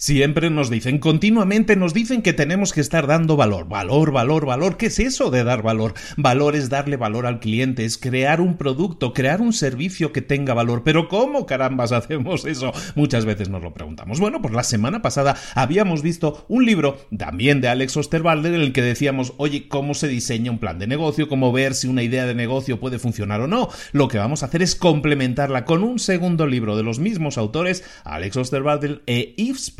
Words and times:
Siempre 0.00 0.48
nos 0.48 0.70
dicen, 0.70 1.00
continuamente 1.00 1.74
nos 1.74 1.92
dicen 1.92 2.22
que 2.22 2.32
tenemos 2.32 2.72
que 2.72 2.80
estar 2.80 3.08
dando 3.08 3.34
valor, 3.34 3.68
valor, 3.68 4.12
valor, 4.12 4.46
valor. 4.46 4.76
¿Qué 4.76 4.86
es 4.86 5.00
eso 5.00 5.32
de 5.32 5.42
dar 5.42 5.62
valor? 5.62 5.94
Valor 6.16 6.54
es 6.54 6.68
darle 6.68 6.96
valor 6.96 7.26
al 7.26 7.40
cliente, 7.40 7.84
es 7.84 7.98
crear 7.98 8.40
un 8.40 8.56
producto, 8.56 9.12
crear 9.12 9.40
un 9.40 9.52
servicio 9.52 10.12
que 10.12 10.22
tenga 10.22 10.54
valor. 10.54 10.84
Pero 10.84 11.08
¿cómo 11.08 11.46
carambas 11.46 11.90
hacemos 11.90 12.44
eso? 12.44 12.72
Muchas 12.94 13.24
veces 13.24 13.48
nos 13.48 13.60
lo 13.60 13.74
preguntamos. 13.74 14.20
Bueno, 14.20 14.40
pues 14.40 14.54
la 14.54 14.62
semana 14.62 15.02
pasada 15.02 15.34
habíamos 15.56 16.02
visto 16.02 16.44
un 16.46 16.64
libro 16.64 16.98
también 17.18 17.60
de 17.60 17.66
Alex 17.66 17.96
Osterwalder 17.96 18.54
en 18.54 18.60
el 18.60 18.72
que 18.72 18.82
decíamos, 18.82 19.32
oye, 19.36 19.66
¿cómo 19.66 19.94
se 19.94 20.06
diseña 20.06 20.52
un 20.52 20.60
plan 20.60 20.78
de 20.78 20.86
negocio? 20.86 21.28
¿Cómo 21.28 21.50
ver 21.50 21.74
si 21.74 21.88
una 21.88 22.04
idea 22.04 22.24
de 22.24 22.36
negocio 22.36 22.78
puede 22.78 23.00
funcionar 23.00 23.40
o 23.40 23.48
no? 23.48 23.68
Lo 23.90 24.06
que 24.06 24.18
vamos 24.18 24.44
a 24.44 24.46
hacer 24.46 24.62
es 24.62 24.76
complementarla 24.76 25.64
con 25.64 25.82
un 25.82 25.98
segundo 25.98 26.46
libro 26.46 26.76
de 26.76 26.84
los 26.84 27.00
mismos 27.00 27.36
autores, 27.36 27.82
Alex 28.04 28.36
Osterwalder 28.36 29.02
e 29.08 29.34
Yves 29.36 29.72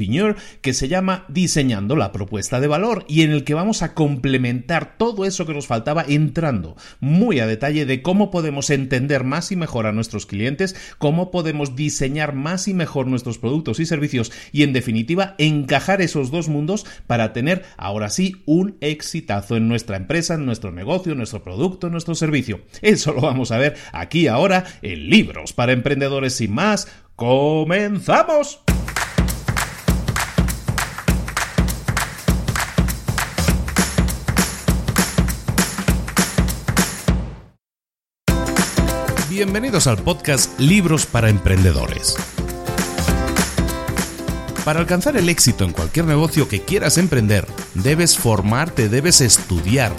que 0.63 0.73
se 0.73 0.89
llama 0.89 1.25
Diseñando 1.29 1.95
la 1.95 2.13
propuesta 2.13 2.61
de 2.61 2.67
valor 2.67 3.05
y 3.09 3.23
en 3.23 3.31
el 3.31 3.45
que 3.45 3.55
vamos 3.55 3.83
a 3.83 3.93
complementar 3.95 4.97
todo 4.97 5.27
eso 5.27 5.45
que 5.45 5.53
nos 5.53 5.67
faltaba 5.67 6.05
entrando 6.09 6.77
muy 7.01 7.41
a 7.41 7.47
detalle 7.47 7.85
de 7.85 8.01
cómo 8.01 8.31
podemos 8.31 8.71
entender 8.71 9.25
más 9.25 9.53
y 9.53 9.57
mejor 9.57 9.87
a 9.87 9.93
nuestros 9.93 10.25
clientes, 10.25 10.77
cómo 10.99 11.31
podemos 11.31 11.77
diseñar 11.77 12.35
más 12.35 12.69
y 12.69 12.75
mejor 12.75 13.07
nuestros 13.07 13.39
productos 13.39 13.81
y 13.81 13.87
servicios 13.87 14.33
y 14.51 14.63
en 14.63 14.73
definitiva 14.73 15.35
encajar 15.37 16.01
esos 16.01 16.31
dos 16.31 16.49
mundos 16.49 16.87
para 17.07 17.35
tener 17.35 17.65
ahora 17.77 18.09
sí 18.09 18.43
un 18.47 18.77
exitazo 18.81 19.57
en 19.57 19.69
nuestra 19.69 19.97
empresa, 19.97 20.35
en 20.35 20.47
nuestro 20.47 20.73
negocio, 20.73 21.13
en 21.13 21.19
nuestro 21.19 21.43
producto, 21.43 21.89
en 21.89 21.93
nuestro 21.93 22.15
servicio. 22.15 22.61
Eso 22.81 23.13
lo 23.13 23.21
vamos 23.21 23.51
a 23.51 23.59
ver 23.59 23.77
aquí 23.93 24.27
ahora 24.27 24.65
en 24.81 25.11
Libros 25.11 25.53
para 25.53 25.73
Emprendedores 25.73 26.41
y 26.41 26.49
más. 26.49 26.89
¡Comenzamos! 27.15 28.61
Bienvenidos 39.39 39.87
al 39.87 39.99
podcast 39.99 40.59
Libros 40.59 41.07
para 41.07 41.31
Emprendedores. 41.31 42.17
Para 44.65 44.81
alcanzar 44.81 45.17
el 45.17 45.29
éxito 45.29 45.63
en 45.63 45.73
cualquier 45.73 46.07
negocio 46.07 46.49
que 46.49 46.63
quieras 46.63 46.99
emprender, 46.99 47.47
debes 47.75 48.19
formarte, 48.19 48.89
debes 48.89 49.21
estudiar, 49.21 49.93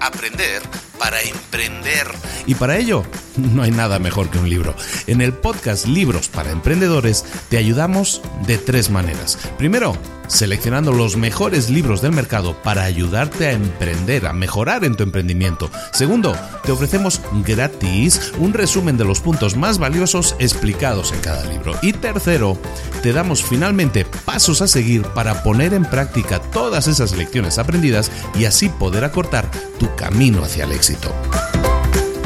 aprender 0.00 0.62
para 0.96 1.20
emprender. 1.22 2.06
Y 2.46 2.54
para 2.54 2.76
ello, 2.76 3.02
no 3.36 3.62
hay 3.62 3.70
nada 3.70 3.98
mejor 3.98 4.30
que 4.30 4.38
un 4.38 4.48
libro. 4.48 4.74
En 5.06 5.20
el 5.20 5.32
podcast 5.32 5.86
Libros 5.86 6.28
para 6.28 6.50
Emprendedores 6.50 7.24
te 7.48 7.58
ayudamos 7.58 8.22
de 8.46 8.58
tres 8.58 8.90
maneras. 8.90 9.38
Primero, 9.58 9.96
seleccionando 10.26 10.92
los 10.92 11.16
mejores 11.16 11.70
libros 11.70 12.00
del 12.00 12.12
mercado 12.12 12.62
para 12.62 12.84
ayudarte 12.84 13.46
a 13.46 13.52
emprender, 13.52 14.26
a 14.26 14.32
mejorar 14.32 14.84
en 14.84 14.96
tu 14.96 15.02
emprendimiento. 15.02 15.70
Segundo, 15.92 16.34
te 16.64 16.72
ofrecemos 16.72 17.20
gratis 17.44 18.32
un 18.38 18.52
resumen 18.52 18.96
de 18.96 19.04
los 19.04 19.20
puntos 19.20 19.56
más 19.56 19.78
valiosos 19.78 20.36
explicados 20.38 21.12
en 21.12 21.20
cada 21.20 21.44
libro. 21.44 21.74
Y 21.82 21.92
tercero, 21.92 22.58
te 23.02 23.12
damos 23.12 23.42
finalmente 23.42 24.04
pasos 24.24 24.62
a 24.62 24.68
seguir 24.68 25.02
para 25.02 25.42
poner 25.42 25.74
en 25.74 25.84
práctica 25.84 26.40
todas 26.40 26.88
esas 26.88 27.16
lecciones 27.16 27.58
aprendidas 27.58 28.10
y 28.34 28.46
así 28.46 28.68
poder 28.68 29.04
acortar 29.04 29.50
tu 29.78 29.94
camino 29.96 30.44
hacia 30.44 30.64
el 30.64 30.72
éxito 30.72 31.14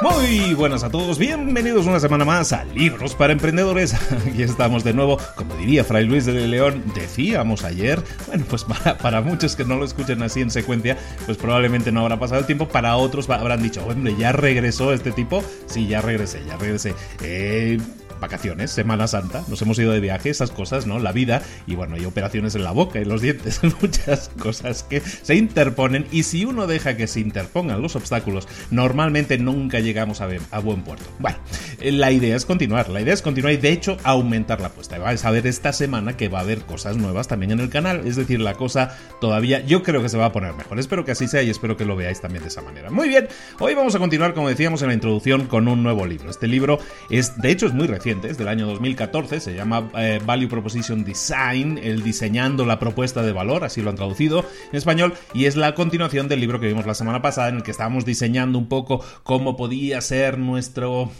Muy 0.00 0.54
buenas 0.54 0.82
a 0.82 0.88
todos, 0.88 1.18
bienvenidos 1.18 1.84
una 1.84 2.00
semana 2.00 2.24
más 2.24 2.54
a 2.54 2.64
Libros 2.64 3.14
para 3.14 3.34
Emprendedores. 3.34 3.94
Aquí 4.26 4.42
estamos 4.42 4.82
de 4.82 4.94
nuevo, 4.94 5.18
como 5.34 5.54
diría 5.56 5.84
Fray 5.84 6.06
Luis 6.06 6.24
de 6.24 6.48
León, 6.48 6.82
decíamos 6.94 7.64
ayer, 7.64 8.02
bueno, 8.26 8.46
pues 8.48 8.64
para, 8.64 9.20
muchos 9.20 9.56
que 9.56 9.64
no 9.66 9.76
lo 9.76 9.84
escuchen 9.84 10.22
así 10.22 10.40
en 10.40 10.50
secuencia, 10.50 10.96
pues 11.26 11.36
probablemente 11.36 11.92
no 11.92 12.00
habrá 12.00 12.18
pasado 12.18 12.40
el 12.40 12.46
tiempo, 12.46 12.66
para 12.66 12.96
otros 12.96 13.28
habrán 13.28 13.62
dicho, 13.62 13.84
hombre, 13.86 14.16
ya 14.16 14.32
regresó 14.32 14.94
este 14.94 15.12
tipo, 15.12 15.44
sí, 15.66 15.86
ya 15.86 16.00
regresé, 16.00 16.42
ya 16.46 16.56
regresé. 16.56 16.94
Eh, 17.22 17.78
vacaciones, 18.20 18.70
Semana 18.70 19.06
Santa, 19.06 19.42
nos 19.48 19.60
hemos 19.62 19.78
ido 19.78 19.92
de 19.92 20.00
viaje, 20.00 20.30
esas 20.30 20.50
cosas, 20.50 20.86
¿no? 20.86 20.98
La 20.98 21.12
vida, 21.12 21.42
y 21.66 21.74
bueno, 21.74 21.96
hay 21.96 22.04
operaciones 22.04 22.54
en 22.54 22.64
la 22.64 22.70
boca 22.70 23.00
y 23.00 23.04
los 23.04 23.22
dientes, 23.22 23.60
muchas 23.80 24.30
cosas 24.38 24.82
que 24.82 25.00
se 25.00 25.34
interponen, 25.34 26.06
y 26.12 26.24
si 26.24 26.44
uno 26.44 26.66
deja 26.66 26.96
que 26.96 27.06
se 27.06 27.20
interpongan 27.20 27.82
los 27.82 27.96
obstáculos, 27.96 28.46
normalmente 28.70 29.38
nunca 29.38 29.80
llegamos 29.80 30.20
a, 30.20 30.28
a 30.50 30.58
buen 30.60 30.82
puerto. 30.82 31.04
Bueno, 31.18 31.38
eh, 31.80 31.92
la 31.92 32.12
idea 32.12 32.36
es 32.36 32.44
continuar, 32.44 32.88
la 32.90 33.00
idea 33.00 33.14
es 33.14 33.22
continuar 33.22 33.54
y 33.54 33.56
de 33.56 33.72
hecho 33.72 33.96
aumentar 34.04 34.60
la 34.60 34.68
apuesta. 34.68 34.98
Vais 34.98 35.24
a 35.24 35.30
ver 35.30 35.46
esta 35.46 35.72
semana 35.72 36.16
que 36.16 36.28
va 36.28 36.38
a 36.38 36.42
haber 36.42 36.60
cosas 36.62 36.96
nuevas 36.96 37.28
también 37.28 37.52
en 37.52 37.60
el 37.60 37.70
canal, 37.70 38.06
es 38.06 38.16
decir, 38.16 38.40
la 38.40 38.54
cosa 38.54 38.96
todavía 39.20 39.60
yo 39.60 39.82
creo 39.82 40.02
que 40.02 40.08
se 40.08 40.18
va 40.18 40.26
a 40.26 40.32
poner 40.32 40.54
mejor. 40.54 40.78
Espero 40.78 41.04
que 41.04 41.12
así 41.12 41.26
sea 41.26 41.42
y 41.42 41.50
espero 41.50 41.76
que 41.76 41.84
lo 41.84 41.96
veáis 41.96 42.20
también 42.20 42.42
de 42.42 42.48
esa 42.48 42.62
manera. 42.62 42.90
Muy 42.90 43.08
bien, 43.08 43.28
hoy 43.58 43.74
vamos 43.74 43.94
a 43.94 43.98
continuar, 43.98 44.34
como 44.34 44.48
decíamos 44.48 44.82
en 44.82 44.88
la 44.88 44.94
introducción, 44.94 45.46
con 45.46 45.68
un 45.68 45.82
nuevo 45.82 46.06
libro. 46.06 46.30
Este 46.30 46.46
libro 46.46 46.78
es, 47.08 47.38
de 47.38 47.50
hecho, 47.50 47.66
es 47.66 47.72
muy 47.72 47.86
reciente 47.86 48.09
es 48.10 48.38
del 48.38 48.48
año 48.48 48.66
2014, 48.66 49.40
se 49.40 49.54
llama 49.54 49.90
eh, 49.96 50.20
Value 50.24 50.48
Proposition 50.48 51.04
Design, 51.04 51.78
el 51.82 52.02
diseñando 52.02 52.66
la 52.66 52.78
propuesta 52.78 53.22
de 53.22 53.32
valor, 53.32 53.64
así 53.64 53.82
lo 53.82 53.90
han 53.90 53.96
traducido 53.96 54.44
en 54.70 54.76
español, 54.76 55.14
y 55.32 55.44
es 55.44 55.56
la 55.56 55.74
continuación 55.74 56.28
del 56.28 56.40
libro 56.40 56.60
que 56.60 56.66
vimos 56.66 56.86
la 56.86 56.94
semana 56.94 57.22
pasada 57.22 57.48
en 57.48 57.56
el 57.56 57.62
que 57.62 57.70
estábamos 57.70 58.04
diseñando 58.04 58.58
un 58.58 58.68
poco 58.68 59.04
cómo 59.22 59.56
podía 59.56 60.00
ser 60.00 60.38
nuestro 60.38 61.10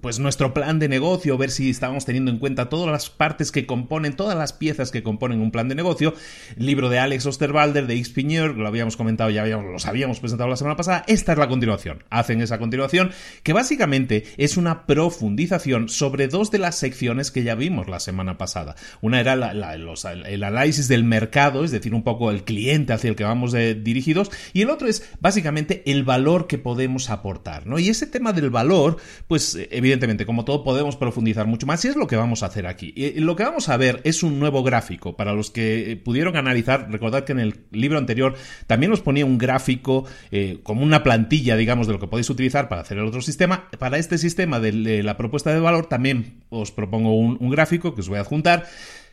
pues 0.00 0.18
nuestro 0.18 0.54
plan 0.54 0.78
de 0.78 0.88
negocio, 0.88 1.38
ver 1.38 1.50
si 1.50 1.70
estamos 1.70 2.04
teniendo 2.04 2.30
en 2.30 2.38
cuenta 2.38 2.68
todas 2.68 2.90
las 2.90 3.10
partes 3.10 3.52
que 3.52 3.66
componen, 3.66 4.16
todas 4.16 4.36
las 4.36 4.52
piezas 4.52 4.90
que 4.90 5.02
componen 5.02 5.40
un 5.40 5.50
plan 5.50 5.68
de 5.68 5.74
negocio. 5.74 6.14
libro 6.56 6.88
de 6.88 6.98
Alex 6.98 7.26
Osterwalder, 7.26 7.86
de 7.86 7.94
X 7.94 8.14
lo 8.56 8.66
habíamos 8.66 8.96
comentado, 8.96 9.30
ya 9.30 9.42
habíamos, 9.42 9.66
los 9.66 9.86
habíamos 9.86 10.20
presentado 10.20 10.50
la 10.50 10.56
semana 10.56 10.76
pasada. 10.76 11.04
Esta 11.06 11.32
es 11.32 11.38
la 11.38 11.48
continuación. 11.48 12.04
Hacen 12.10 12.40
esa 12.40 12.58
continuación, 12.58 13.10
que 13.42 13.52
básicamente 13.52 14.24
es 14.36 14.56
una 14.56 14.86
profundización 14.86 15.88
sobre 15.88 16.28
dos 16.28 16.50
de 16.50 16.58
las 16.58 16.76
secciones 16.76 17.30
que 17.30 17.42
ya 17.42 17.54
vimos 17.54 17.88
la 17.88 18.00
semana 18.00 18.38
pasada. 18.38 18.76
Una 19.00 19.20
era 19.20 19.34
el 19.34 20.44
análisis 20.44 20.88
del 20.88 21.04
mercado, 21.04 21.64
es 21.64 21.70
decir, 21.70 21.94
un 21.94 22.02
poco 22.02 22.30
el 22.30 22.44
cliente 22.44 22.92
hacia 22.92 23.10
el 23.10 23.16
que 23.16 23.24
vamos 23.24 23.54
eh, 23.54 23.74
dirigidos, 23.74 24.30
y 24.52 24.62
el 24.62 24.70
otro 24.70 24.88
es 24.88 25.08
básicamente 25.20 25.82
el 25.86 26.04
valor 26.04 26.46
que 26.46 26.58
podemos 26.58 27.10
aportar, 27.10 27.66
¿no? 27.66 27.78
Y 27.78 27.88
ese 27.88 28.06
tema 28.06 28.32
del 28.32 28.50
valor, 28.50 28.96
pues 29.26 29.56
evidentemente, 29.78 30.26
como 30.26 30.44
todo, 30.44 30.64
podemos 30.64 30.96
profundizar 30.96 31.46
mucho 31.46 31.66
más 31.66 31.84
y 31.84 31.88
es 31.88 31.96
lo 31.96 32.06
que 32.06 32.16
vamos 32.16 32.42
a 32.42 32.46
hacer 32.46 32.66
aquí. 32.66 32.92
Y 32.96 33.20
lo 33.20 33.36
que 33.36 33.44
vamos 33.44 33.68
a 33.68 33.76
ver 33.76 34.00
es 34.04 34.22
un 34.22 34.38
nuevo 34.38 34.62
gráfico. 34.62 35.16
Para 35.16 35.32
los 35.32 35.50
que 35.50 36.00
pudieron 36.04 36.36
analizar, 36.36 36.90
recordad 36.90 37.24
que 37.24 37.32
en 37.32 37.40
el 37.40 37.64
libro 37.70 37.98
anterior 37.98 38.34
también 38.66 38.92
os 38.92 39.00
ponía 39.00 39.24
un 39.24 39.38
gráfico 39.38 40.04
eh, 40.30 40.60
como 40.62 40.82
una 40.82 41.02
plantilla, 41.02 41.56
digamos, 41.56 41.86
de 41.86 41.94
lo 41.94 41.98
que 41.98 42.08
podéis 42.08 42.30
utilizar 42.30 42.68
para 42.68 42.82
hacer 42.82 42.98
el 42.98 43.06
otro 43.06 43.22
sistema. 43.22 43.68
Para 43.78 43.98
este 43.98 44.18
sistema 44.18 44.60
de, 44.60 45.02
la 45.02 45.16
propuesta 45.16 45.52
de 45.52 45.60
valor 45.60 45.86
también 45.86 46.44
os 46.50 46.72
propongo 46.72 47.16
un 47.16 47.50
gráfico 47.50 47.94
que 47.94 48.00
os 48.00 48.08
voy 48.08 48.18
a 48.18 48.22
adjuntar. 48.22 48.66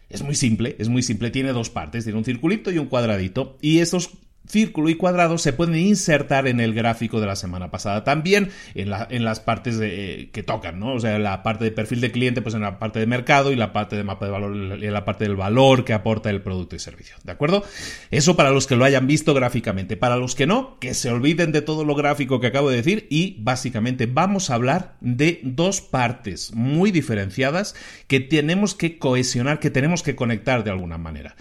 Es 0.10 0.22
muy 0.22 0.36
simple, 0.36 0.76
es 0.80 0.88
muy 0.88 1.02
simple, 1.02 1.32
tiene 1.32 1.52
dos 1.52 1.70
partes, 1.70 2.04
tiene 2.04 2.20
un 2.20 2.26
circulito 2.26 2.72
y 2.72 2.78
un 2.78 2.88
cuadradito. 2.88 3.58
Y 3.62 3.80
estos 3.80 4.12
círculo 4.48 4.90
y 4.90 4.96
cuadrado 4.96 5.38
se 5.38 5.54
pueden 5.54 5.76
insertar 5.76 6.48
en 6.48 6.60
el 6.60 6.74
gráfico 6.74 7.20
de 7.20 7.28
la 7.28 7.36
semana 7.36 7.72
pasada. 7.72 8.04
También 8.04 8.50
en, 8.74 8.90
la, 8.90 9.08
en 9.10 9.24
las 9.24 9.40
partes 9.40 9.78
de, 9.78 10.30
que 10.32 10.44
tocan, 10.44 10.80
¿no? 10.80 10.94
O 10.94 11.00
sea, 11.00 11.18
la 11.20 11.44
parte 11.44 11.66
de 11.66 11.72
perfil 11.72 12.02
de 12.02 12.12
cliente, 12.12 12.42
pues 12.42 12.56
en 12.56 12.62
la 12.62 12.80
parte 12.80 13.00
de 13.00 13.08
mercado 13.08 13.52
y 13.52 13.56
la 13.56 13.74
parte 13.74 13.96
de 13.96 14.04
mapa 14.04 14.26
de 14.26 14.32
valor 14.32 14.56
y 14.56 14.88
la 14.88 15.06
parte 15.06 15.26
del 15.26 15.36
valor 15.36 15.86
que 15.86 15.94
aporta 15.94 16.30
el 16.30 16.42
producto 16.42 16.76
y 16.76 16.80
servicio. 16.80 17.16
¿De 17.24 17.32
acuerdo? 17.32 17.64
Eso 18.12 18.36
para 18.36 18.52
los 18.52 18.68
que 18.68 18.76
lo 18.76 18.86
hayan 18.86 19.08
visto 19.08 19.34
gráficamente. 19.34 19.98
Para 19.98 20.18
los 20.18 20.36
que 20.36 20.48
no, 20.48 20.78
que 20.80 20.94
se 20.94 21.10
olviden 21.10 21.52
de 21.52 21.62
todo 21.62 21.84
lo 21.84 21.96
gráfico 21.96 22.40
que 22.40 22.48
acabo 22.48 22.70
de 22.70 22.78
decir 22.78 23.08
y 23.10 23.38
básicamente 23.40 24.06
vamos 24.06 24.50
a 24.50 24.56
hablar 24.56 24.96
de 25.02 25.40
dos 25.44 25.82
partes 25.82 26.54
muy 26.54 26.92
diferenciadas 26.92 27.76
que 28.08 28.20
tenemos 28.20 28.76
que 28.76 28.98
cohesionar, 28.98 29.60
que 29.60 29.70
tenemos 29.70 30.04
que 30.04 30.16
conectar 30.16 30.64
de 30.64 30.72
alguna 30.72 30.98
manera. 30.98 31.36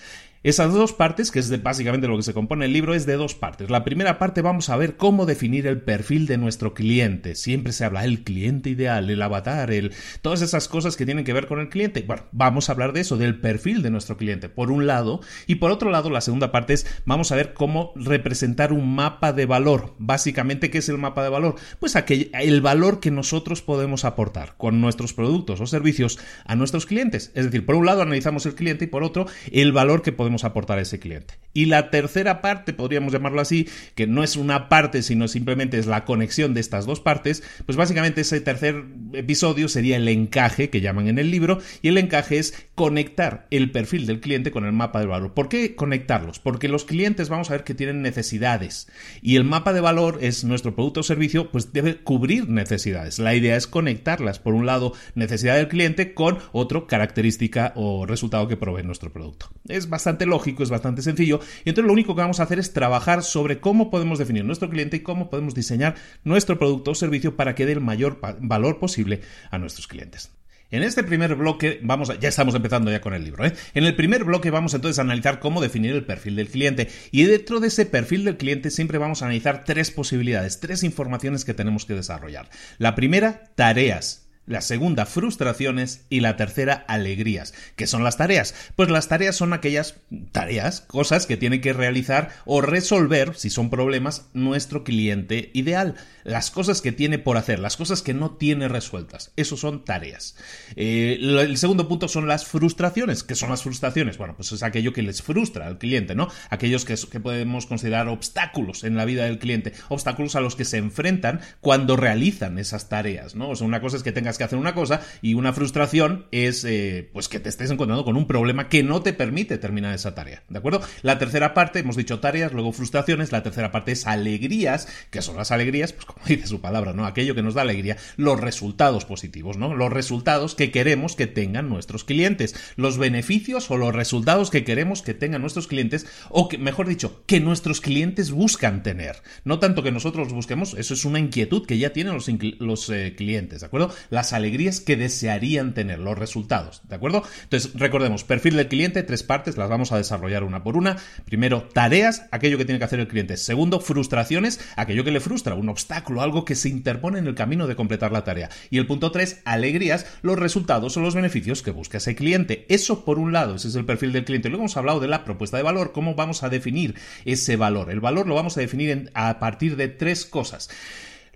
Esas 0.44 0.74
dos 0.74 0.92
partes, 0.92 1.30
que 1.30 1.38
es 1.38 1.62
básicamente 1.62 2.06
lo 2.06 2.18
que 2.18 2.22
se 2.22 2.34
compone 2.34 2.66
el 2.66 2.74
libro, 2.74 2.92
es 2.92 3.06
de 3.06 3.16
dos 3.16 3.34
partes. 3.34 3.70
La 3.70 3.82
primera 3.82 4.18
parte 4.18 4.42
vamos 4.42 4.68
a 4.68 4.76
ver 4.76 4.98
cómo 4.98 5.24
definir 5.24 5.66
el 5.66 5.80
perfil 5.80 6.26
de 6.26 6.36
nuestro 6.36 6.74
cliente. 6.74 7.34
Siempre 7.34 7.72
se 7.72 7.86
habla 7.86 8.04
el 8.04 8.24
cliente 8.24 8.68
ideal, 8.68 9.08
el 9.08 9.22
avatar, 9.22 9.70
el 9.70 9.94
todas 10.20 10.42
esas 10.42 10.68
cosas 10.68 10.96
que 10.96 11.06
tienen 11.06 11.24
que 11.24 11.32
ver 11.32 11.46
con 11.46 11.60
el 11.60 11.70
cliente. 11.70 12.04
Bueno, 12.06 12.24
vamos 12.30 12.68
a 12.68 12.72
hablar 12.72 12.92
de 12.92 13.00
eso, 13.00 13.16
del 13.16 13.40
perfil 13.40 13.80
de 13.80 13.88
nuestro 13.88 14.18
cliente, 14.18 14.50
por 14.50 14.70
un 14.70 14.86
lado, 14.86 15.22
y 15.46 15.54
por 15.54 15.70
otro 15.70 15.88
lado, 15.88 16.10
la 16.10 16.20
segunda 16.20 16.52
parte 16.52 16.74
es 16.74 16.86
vamos 17.06 17.32
a 17.32 17.36
ver 17.36 17.54
cómo 17.54 17.94
representar 17.96 18.74
un 18.74 18.94
mapa 18.94 19.32
de 19.32 19.46
valor. 19.46 19.94
Básicamente, 19.96 20.68
¿qué 20.68 20.76
es 20.76 20.90
el 20.90 20.98
mapa 20.98 21.22
de 21.22 21.30
valor? 21.30 21.54
Pues 21.80 21.96
aquel, 21.96 22.30
el 22.34 22.60
valor 22.60 23.00
que 23.00 23.10
nosotros 23.10 23.62
podemos 23.62 24.04
aportar 24.04 24.58
con 24.58 24.82
nuestros 24.82 25.14
productos 25.14 25.62
o 25.62 25.66
servicios 25.66 26.18
a 26.44 26.54
nuestros 26.54 26.84
clientes. 26.84 27.32
Es 27.34 27.46
decir, 27.46 27.64
por 27.64 27.76
un 27.76 27.86
lado 27.86 28.02
analizamos 28.02 28.44
el 28.44 28.54
cliente 28.54 28.84
y 28.84 28.88
por 28.88 29.04
otro 29.04 29.24
el 29.50 29.72
valor 29.72 30.02
que 30.02 30.12
podemos 30.12 30.33
aportar 30.42 30.78
a 30.78 30.82
ese 30.82 30.98
cliente. 30.98 31.43
Y 31.54 31.66
la 31.66 31.90
tercera 31.90 32.42
parte, 32.42 32.74
podríamos 32.74 33.12
llamarlo 33.12 33.40
así, 33.40 33.68
que 33.94 34.06
no 34.06 34.22
es 34.22 34.36
una 34.36 34.68
parte, 34.68 35.02
sino 35.02 35.28
simplemente 35.28 35.78
es 35.78 35.86
la 35.86 36.04
conexión 36.04 36.52
de 36.52 36.60
estas 36.60 36.84
dos 36.84 37.00
partes, 37.00 37.42
pues 37.64 37.76
básicamente 37.76 38.20
ese 38.20 38.40
tercer 38.40 38.84
episodio 39.12 39.68
sería 39.68 39.96
el 39.96 40.08
encaje 40.08 40.68
que 40.68 40.80
llaman 40.80 41.08
en 41.08 41.18
el 41.18 41.30
libro, 41.30 41.60
y 41.80 41.88
el 41.88 41.98
encaje 41.98 42.38
es 42.38 42.66
conectar 42.74 43.46
el 43.50 43.70
perfil 43.70 44.06
del 44.06 44.20
cliente 44.20 44.50
con 44.50 44.64
el 44.64 44.72
mapa 44.72 45.00
de 45.00 45.06
valor. 45.06 45.32
¿Por 45.32 45.48
qué 45.48 45.74
conectarlos? 45.74 46.40
Porque 46.40 46.68
los 46.68 46.84
clientes 46.84 47.28
vamos 47.28 47.48
a 47.48 47.54
ver 47.54 47.64
que 47.64 47.74
tienen 47.74 48.02
necesidades 48.02 48.88
y 49.22 49.36
el 49.36 49.44
mapa 49.44 49.72
de 49.72 49.80
valor 49.80 50.18
es 50.20 50.44
nuestro 50.44 50.74
producto 50.74 51.00
o 51.00 51.02
servicio, 51.04 51.50
pues 51.50 51.72
debe 51.72 51.96
cubrir 51.96 52.48
necesidades. 52.48 53.18
La 53.18 53.34
idea 53.34 53.56
es 53.56 53.66
conectarlas, 53.66 54.38
por 54.38 54.54
un 54.54 54.66
lado, 54.66 54.92
necesidad 55.14 55.56
del 55.56 55.68
cliente 55.68 56.14
con 56.14 56.38
otro 56.52 56.86
característica 56.86 57.72
o 57.76 58.06
resultado 58.06 58.48
que 58.48 58.56
provee 58.56 58.82
nuestro 58.82 59.12
producto. 59.12 59.50
Es 59.68 59.88
bastante 59.88 60.26
lógico, 60.26 60.62
es 60.62 60.70
bastante 60.70 61.02
sencillo. 61.02 61.40
Y 61.64 61.70
entonces 61.70 61.86
lo 61.86 61.92
único 61.92 62.14
que 62.14 62.22
vamos 62.22 62.40
a 62.40 62.44
hacer 62.44 62.58
es 62.58 62.72
trabajar 62.72 63.22
sobre 63.22 63.60
cómo 63.60 63.90
podemos 63.90 64.18
definir 64.18 64.44
nuestro 64.44 64.70
cliente 64.70 64.98
y 64.98 65.00
cómo 65.00 65.30
podemos 65.30 65.54
diseñar 65.54 65.94
nuestro 66.24 66.58
producto 66.58 66.92
o 66.92 66.94
servicio 66.94 67.36
para 67.36 67.54
que 67.54 67.66
dé 67.66 67.72
el 67.72 67.80
mayor 67.80 68.18
valor 68.40 68.78
posible 68.78 69.20
a 69.50 69.58
nuestros 69.58 69.86
clientes. 69.86 70.30
En 70.70 70.82
este 70.82 71.04
primer 71.04 71.36
bloque, 71.36 71.78
vamos 71.82 72.10
ya 72.18 72.28
estamos 72.28 72.54
empezando 72.54 72.90
ya 72.90 73.00
con 73.00 73.14
el 73.14 73.22
libro, 73.22 73.44
¿eh? 73.44 73.52
En 73.74 73.84
el 73.84 73.94
primer 73.94 74.24
bloque 74.24 74.50
vamos 74.50 74.74
entonces 74.74 74.98
a 74.98 75.02
analizar 75.02 75.38
cómo 75.38 75.60
definir 75.60 75.94
el 75.94 76.04
perfil 76.04 76.34
del 76.34 76.48
cliente. 76.48 76.88
Y 77.12 77.24
dentro 77.24 77.60
de 77.60 77.68
ese 77.68 77.86
perfil 77.86 78.24
del 78.24 78.38
cliente 78.38 78.70
siempre 78.70 78.98
vamos 78.98 79.22
a 79.22 79.26
analizar 79.26 79.64
tres 79.64 79.92
posibilidades, 79.92 80.58
tres 80.58 80.82
informaciones 80.82 81.44
que 81.44 81.54
tenemos 81.54 81.84
que 81.84 81.94
desarrollar. 81.94 82.48
La 82.78 82.96
primera, 82.96 83.52
tareas 83.54 84.23
la 84.46 84.60
segunda, 84.60 85.06
frustraciones. 85.06 86.04
Y 86.10 86.20
la 86.20 86.36
tercera, 86.36 86.84
alegrías. 86.88 87.54
¿Qué 87.76 87.86
son 87.86 88.04
las 88.04 88.16
tareas? 88.16 88.54
Pues 88.76 88.90
las 88.90 89.08
tareas 89.08 89.36
son 89.36 89.52
aquellas 89.52 89.96
tareas, 90.32 90.82
cosas 90.82 91.26
que 91.26 91.36
tiene 91.36 91.60
que 91.60 91.72
realizar 91.72 92.30
o 92.44 92.60
resolver, 92.60 93.34
si 93.36 93.50
son 93.50 93.70
problemas, 93.70 94.26
nuestro 94.32 94.84
cliente 94.84 95.50
ideal. 95.54 95.94
Las 96.24 96.50
cosas 96.50 96.80
que 96.80 96.92
tiene 96.92 97.18
por 97.18 97.36
hacer, 97.36 97.58
las 97.58 97.76
cosas 97.76 98.02
que 98.02 98.14
no 98.14 98.32
tiene 98.32 98.68
resueltas. 98.68 99.32
Eso 99.36 99.56
son 99.56 99.84
tareas. 99.84 100.36
Eh, 100.76 101.18
el 101.20 101.56
segundo 101.56 101.88
punto 101.88 102.08
son 102.08 102.28
las 102.28 102.46
frustraciones. 102.46 103.22
¿Qué 103.22 103.34
son 103.34 103.50
las 103.50 103.62
frustraciones? 103.62 104.18
Bueno, 104.18 104.34
pues 104.36 104.52
es 104.52 104.62
aquello 104.62 104.92
que 104.92 105.02
les 105.02 105.22
frustra 105.22 105.66
al 105.66 105.78
cliente, 105.78 106.14
¿no? 106.14 106.28
Aquellos 106.50 106.84
que, 106.84 106.94
que 107.10 107.20
podemos 107.20 107.66
considerar 107.66 108.08
obstáculos 108.08 108.84
en 108.84 108.96
la 108.96 109.04
vida 109.04 109.24
del 109.24 109.38
cliente. 109.38 109.72
Obstáculos 109.88 110.36
a 110.36 110.40
los 110.40 110.56
que 110.56 110.64
se 110.64 110.78
enfrentan 110.78 111.40
cuando 111.60 111.96
realizan 111.96 112.58
esas 112.58 112.88
tareas, 112.88 113.34
¿no? 113.34 113.50
O 113.50 113.56
sea, 113.56 113.66
una 113.66 113.80
cosa 113.80 113.96
es 113.96 114.02
que 114.02 114.12
tengas 114.12 114.33
que 114.38 114.44
hacer 114.44 114.58
una 114.58 114.74
cosa 114.74 115.00
y 115.22 115.34
una 115.34 115.52
frustración 115.52 116.26
es 116.30 116.64
eh, 116.64 117.08
pues 117.12 117.28
que 117.28 117.40
te 117.40 117.48
estés 117.48 117.70
encontrando 117.70 118.04
con 118.04 118.16
un 118.16 118.26
problema 118.26 118.68
que 118.68 118.82
no 118.82 119.02
te 119.02 119.12
permite 119.12 119.58
terminar 119.58 119.94
esa 119.94 120.14
tarea, 120.14 120.42
¿de 120.48 120.58
acuerdo? 120.58 120.82
La 121.02 121.18
tercera 121.18 121.54
parte, 121.54 121.80
hemos 121.80 121.96
dicho 121.96 122.20
tareas, 122.20 122.52
luego 122.52 122.72
frustraciones, 122.72 123.32
la 123.32 123.42
tercera 123.42 123.70
parte 123.70 123.92
es 123.92 124.06
alegrías, 124.06 124.88
que 125.10 125.22
son 125.22 125.36
las 125.36 125.50
alegrías, 125.50 125.92
pues 125.92 126.06
como 126.06 126.20
dice 126.26 126.46
su 126.46 126.60
palabra, 126.60 126.92
¿no? 126.92 127.06
Aquello 127.06 127.34
que 127.34 127.42
nos 127.42 127.54
da 127.54 127.62
alegría, 127.62 127.96
los 128.16 128.40
resultados 128.40 129.04
positivos, 129.04 129.56
¿no? 129.56 129.74
Los 129.74 129.92
resultados 129.92 130.54
que 130.54 130.70
queremos 130.70 131.16
que 131.16 131.26
tengan 131.26 131.68
nuestros 131.68 132.04
clientes, 132.04 132.54
los 132.76 132.98
beneficios 132.98 133.70
o 133.70 133.76
los 133.76 133.94
resultados 133.94 134.50
que 134.50 134.64
queremos 134.64 135.02
que 135.02 135.14
tengan 135.14 135.40
nuestros 135.40 135.66
clientes 135.66 136.06
o 136.30 136.48
que, 136.48 136.58
mejor 136.58 136.86
dicho, 136.86 137.22
que 137.26 137.40
nuestros 137.40 137.80
clientes 137.80 138.30
buscan 138.30 138.82
tener. 138.82 139.22
No 139.44 139.58
tanto 139.58 139.82
que 139.82 139.92
nosotros 139.92 140.26
los 140.26 140.32
busquemos, 140.32 140.74
eso 140.74 140.94
es 140.94 141.04
una 141.04 141.18
inquietud 141.18 141.66
que 141.66 141.78
ya 141.78 141.92
tienen 141.92 142.14
los, 142.14 142.28
los 142.58 142.90
eh, 142.90 143.14
clientes, 143.16 143.60
¿de 143.60 143.66
acuerdo? 143.66 143.94
Las 144.24 144.32
alegrías 144.32 144.80
que 144.80 144.96
desearían 144.96 145.74
tener, 145.74 145.98
los 145.98 146.18
resultados, 146.18 146.80
¿de 146.88 146.96
acuerdo? 146.96 147.24
Entonces, 147.42 147.72
recordemos, 147.74 148.24
perfil 148.24 148.56
del 148.56 148.68
cliente, 148.68 149.02
tres 149.02 149.22
partes, 149.22 149.58
las 149.58 149.68
vamos 149.68 149.92
a 149.92 149.98
desarrollar 149.98 150.44
una 150.44 150.62
por 150.62 150.78
una. 150.78 150.96
Primero, 151.26 151.68
tareas, 151.74 152.22
aquello 152.30 152.56
que 152.56 152.64
tiene 152.64 152.78
que 152.78 152.86
hacer 152.86 153.00
el 153.00 153.06
cliente. 153.06 153.36
Segundo, 153.36 153.80
frustraciones, 153.80 154.60
aquello 154.76 155.04
que 155.04 155.10
le 155.10 155.20
frustra, 155.20 155.56
un 155.56 155.68
obstáculo, 155.68 156.22
algo 156.22 156.46
que 156.46 156.54
se 156.54 156.70
interpone 156.70 157.18
en 157.18 157.26
el 157.26 157.34
camino 157.34 157.66
de 157.66 157.76
completar 157.76 158.12
la 158.12 158.24
tarea. 158.24 158.48
Y 158.70 158.78
el 158.78 158.86
punto 158.86 159.12
tres, 159.12 159.42
alegrías, 159.44 160.06
los 160.22 160.38
resultados 160.38 160.96
o 160.96 161.00
los 161.02 161.14
beneficios 161.14 161.60
que 161.60 161.70
busca 161.70 161.98
ese 161.98 162.14
cliente. 162.14 162.64
Eso 162.70 163.04
por 163.04 163.18
un 163.18 163.30
lado, 163.30 163.56
ese 163.56 163.68
es 163.68 163.74
el 163.74 163.84
perfil 163.84 164.14
del 164.14 164.24
cliente. 164.24 164.48
Luego 164.48 164.62
hemos 164.62 164.78
hablado 164.78 165.00
de 165.00 165.08
la 165.08 165.26
propuesta 165.26 165.58
de 165.58 165.64
valor, 165.64 165.92
cómo 165.92 166.14
vamos 166.14 166.44
a 166.44 166.48
definir 166.48 166.94
ese 167.26 167.56
valor. 167.56 167.90
El 167.90 168.00
valor 168.00 168.26
lo 168.26 168.36
vamos 168.36 168.56
a 168.56 168.60
definir 168.60 169.10
a 169.12 169.38
partir 169.38 169.76
de 169.76 169.88
tres 169.88 170.24
cosas. 170.24 170.70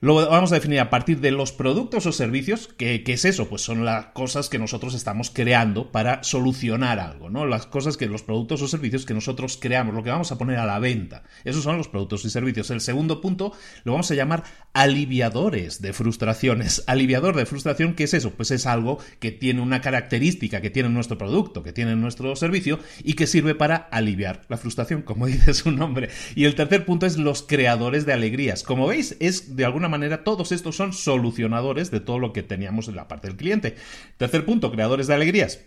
Lo 0.00 0.14
vamos 0.14 0.52
a 0.52 0.54
definir 0.54 0.78
a 0.78 0.90
partir 0.90 1.20
de 1.20 1.32
los 1.32 1.50
productos 1.50 2.06
o 2.06 2.12
servicios. 2.12 2.68
¿Qué, 2.76 3.02
es 3.04 3.24
eso? 3.24 3.48
Pues 3.48 3.62
son 3.62 3.84
las 3.84 4.06
cosas 4.06 4.48
que 4.48 4.58
nosotros 4.58 4.94
estamos 4.94 5.30
creando 5.30 5.90
para 5.90 6.22
solucionar 6.22 7.00
algo, 7.00 7.30
¿no? 7.30 7.46
Las 7.46 7.66
cosas 7.66 7.96
que 7.96 8.06
los 8.06 8.22
productos 8.22 8.62
o 8.62 8.68
servicios 8.68 9.04
que 9.04 9.14
nosotros 9.14 9.58
creamos, 9.60 9.96
lo 9.96 10.04
que 10.04 10.10
vamos 10.10 10.30
a 10.30 10.38
poner 10.38 10.58
a 10.58 10.66
la 10.66 10.78
venta. 10.78 11.24
Esos 11.44 11.64
son 11.64 11.76
los 11.76 11.88
productos 11.88 12.24
y 12.24 12.30
servicios. 12.30 12.70
El 12.70 12.80
segundo 12.80 13.20
punto 13.20 13.52
lo 13.82 13.92
vamos 13.92 14.08
a 14.12 14.14
llamar 14.14 14.44
aliviadores 14.72 15.82
de 15.82 15.92
frustraciones. 15.92 16.84
Aliviador 16.86 17.34
de 17.34 17.46
frustración, 17.46 17.94
¿qué 17.94 18.04
es 18.04 18.14
eso? 18.14 18.30
Pues 18.30 18.52
es 18.52 18.66
algo 18.66 18.98
que 19.18 19.32
tiene 19.32 19.62
una 19.62 19.80
característica 19.80 20.60
que 20.60 20.70
tiene 20.70 20.90
nuestro 20.90 21.18
producto, 21.18 21.64
que 21.64 21.72
tiene 21.72 21.96
nuestro 21.96 22.36
servicio 22.36 22.78
y 23.02 23.14
que 23.14 23.26
sirve 23.26 23.56
para 23.56 23.74
aliviar 23.74 24.42
la 24.48 24.58
frustración, 24.58 25.02
como 25.02 25.26
dice 25.26 25.54
su 25.54 25.72
nombre. 25.72 26.08
Y 26.36 26.44
el 26.44 26.54
tercer 26.54 26.84
punto 26.84 27.04
es 27.04 27.16
los 27.16 27.42
creadores 27.42 28.06
de 28.06 28.12
alegrías. 28.12 28.62
Como 28.62 28.86
veis, 28.86 29.16
es 29.18 29.56
de 29.56 29.64
alguna 29.64 29.88
manera 29.88 30.25
todos 30.25 30.52
estos 30.52 30.76
son 30.76 30.93
solucionadores 30.93 31.90
de 31.90 32.00
todo 32.00 32.19
lo 32.19 32.32
que 32.32 32.43
teníamos 32.43 32.88
en 32.88 32.96
la 32.96 33.08
parte 33.08 33.29
del 33.29 33.37
cliente. 33.37 33.76
Tercer 34.17 34.44
punto, 34.44 34.70
creadores 34.70 35.06
de 35.06 35.14
alegrías 35.14 35.61